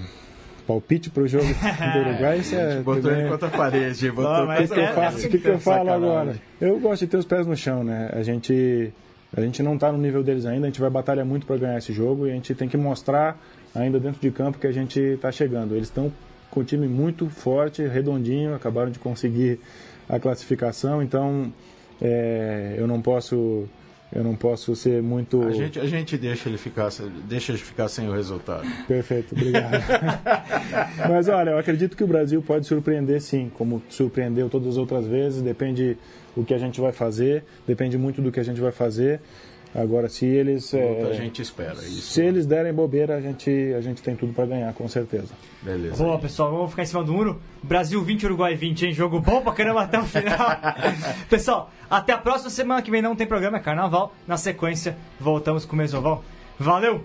palpite 0.66 1.10
para 1.10 1.24
o 1.24 1.28
jogo 1.28 1.46
do 1.94 2.00
Uruguai, 2.00 2.40
isso 2.40 2.56
é. 2.56 2.82
Botou 2.82 3.04
também- 3.04 3.20
ele 3.22 3.30
contra 3.30 3.48
a 3.48 3.52
parede, 3.52 4.12
botou 4.12 4.46
o 4.46 4.58
que, 4.58 4.68
que 4.68 4.80
eu 4.80 4.88
faço? 4.94 5.28
O 5.28 5.30
que, 5.30 5.38
que 5.38 5.48
eu 5.48 5.60
falo 5.60 5.92
agora? 5.92 6.36
Eu 6.60 6.80
gosto 6.80 7.02
de 7.06 7.08
ter 7.12 7.18
os 7.18 7.26
pés 7.26 7.46
no 7.46 7.56
chão, 7.56 7.84
né? 7.84 8.10
A 8.14 8.24
gente, 8.24 8.92
a 9.36 9.42
gente 9.42 9.62
não 9.62 9.76
está 9.76 9.92
no 9.92 9.98
nível 9.98 10.24
deles 10.24 10.46
ainda, 10.46 10.66
a 10.66 10.70
gente 10.70 10.82
vai 10.82 10.90
batalhar 10.90 11.26
muito 11.26 11.46
para 11.46 11.58
ganhar 11.58 11.78
esse 11.78 11.94
jogo 11.94 12.26
e 12.26 12.32
a 12.32 12.34
gente 12.34 12.54
tem 12.56 12.68
que 12.68 12.78
mostrar 12.78 13.40
ainda 13.76 14.00
dentro 14.00 14.22
de 14.22 14.32
campo 14.32 14.58
que 14.58 14.68
a 14.68 14.72
gente 14.72 15.00
está 15.00 15.32
chegando. 15.32 15.76
Eles 15.76 15.88
estão 15.88 16.12
com 16.50 16.62
um 16.62 16.64
time 16.64 16.88
muito 16.88 17.30
forte, 17.30 17.86
redondinho, 17.86 18.56
acabaram 18.56 18.90
de 18.90 18.98
conseguir 18.98 19.60
a 20.08 20.20
classificação, 20.20 21.04
então 21.04 21.52
é, 22.02 22.76
eu 22.78 22.88
não 22.88 23.02
posso 23.02 23.68
eu 24.14 24.24
não 24.24 24.36
posso 24.36 24.76
ser 24.76 25.02
muito 25.02 25.42
A 25.44 25.52
gente, 25.52 25.80
a 25.80 25.86
gente 25.86 26.18
deixa 26.18 26.48
ele 26.48 26.58
ficar, 26.58 26.90
deixa 27.28 27.52
ele 27.52 27.60
ficar 27.60 27.90
sem 27.90 28.08
o 28.08 28.14
resultado. 28.14 28.66
Perfeito, 28.88 29.36
obrigado. 29.36 29.74
Mas 31.10 31.28
olha, 31.28 31.50
eu 31.50 31.58
acredito 31.58 31.98
que 31.98 32.04
o 32.04 32.08
Brasil 32.08 32.42
pode 32.42 32.66
surpreender 32.66 33.20
sim, 33.20 33.52
como 33.58 33.82
surpreendeu 33.90 34.48
todas 34.48 34.70
as 34.70 34.78
outras 34.78 35.06
vezes. 35.06 35.42
Depende 35.42 35.98
o 36.36 36.46
que 36.46 36.54
a 36.54 36.58
gente 36.58 36.80
vai 36.80 36.94
fazer, 36.94 37.44
depende 37.68 37.98
muito 37.98 38.22
do 38.22 38.32
que 38.32 38.40
a 38.40 38.44
gente 38.44 38.62
vai 38.62 38.72
fazer. 38.72 39.20
Agora, 39.76 40.08
se 40.08 40.26
eles 40.26 40.74
é, 40.74 41.14
gente 41.16 41.42
espera 41.42 41.74
isso. 41.74 42.14
se 42.14 42.22
eles 42.22 42.46
derem 42.46 42.74
bobeira, 42.74 43.18
a 43.18 43.22
gente 43.22 43.52
a 43.78 43.82
gente 43.82 44.02
tem 44.02 44.16
tudo 44.16 44.32
para 44.32 44.46
ganhar, 44.46 44.74
com 44.74 44.88
certeza. 44.88 45.34
Beleza. 45.62 46.02
Boa, 46.02 46.18
pessoal, 46.18 46.50
vamos 46.50 46.70
ficar 46.70 46.84
em 46.84 46.86
cima 46.86 47.04
do 47.04 47.12
muro. 47.12 47.42
Brasil 47.62 48.02
20, 48.02 48.26
Uruguai 48.26 48.56
20, 48.56 48.86
hein? 48.86 48.94
Jogo 48.94 49.20
bom 49.20 49.42
pra 49.42 49.52
caramba 49.52 49.82
até 49.82 50.00
o 50.00 50.06
final. 50.06 50.38
pessoal, 51.30 51.70
até 51.90 52.14
a 52.14 52.18
próxima 52.18 52.50
semana 52.50 52.82
que 52.82 52.90
vem 52.90 53.02
não 53.02 53.18
tem 53.18 53.28
programa, 53.28 53.58
é 53.58 53.60
carnaval. 53.60 54.16
Na 54.26 54.38
sequência, 54.38 54.96
voltamos 55.20 55.66
com 55.66 55.74
o 55.74 55.78
Mesoval. 55.78 56.24
Valeu! 56.58 57.04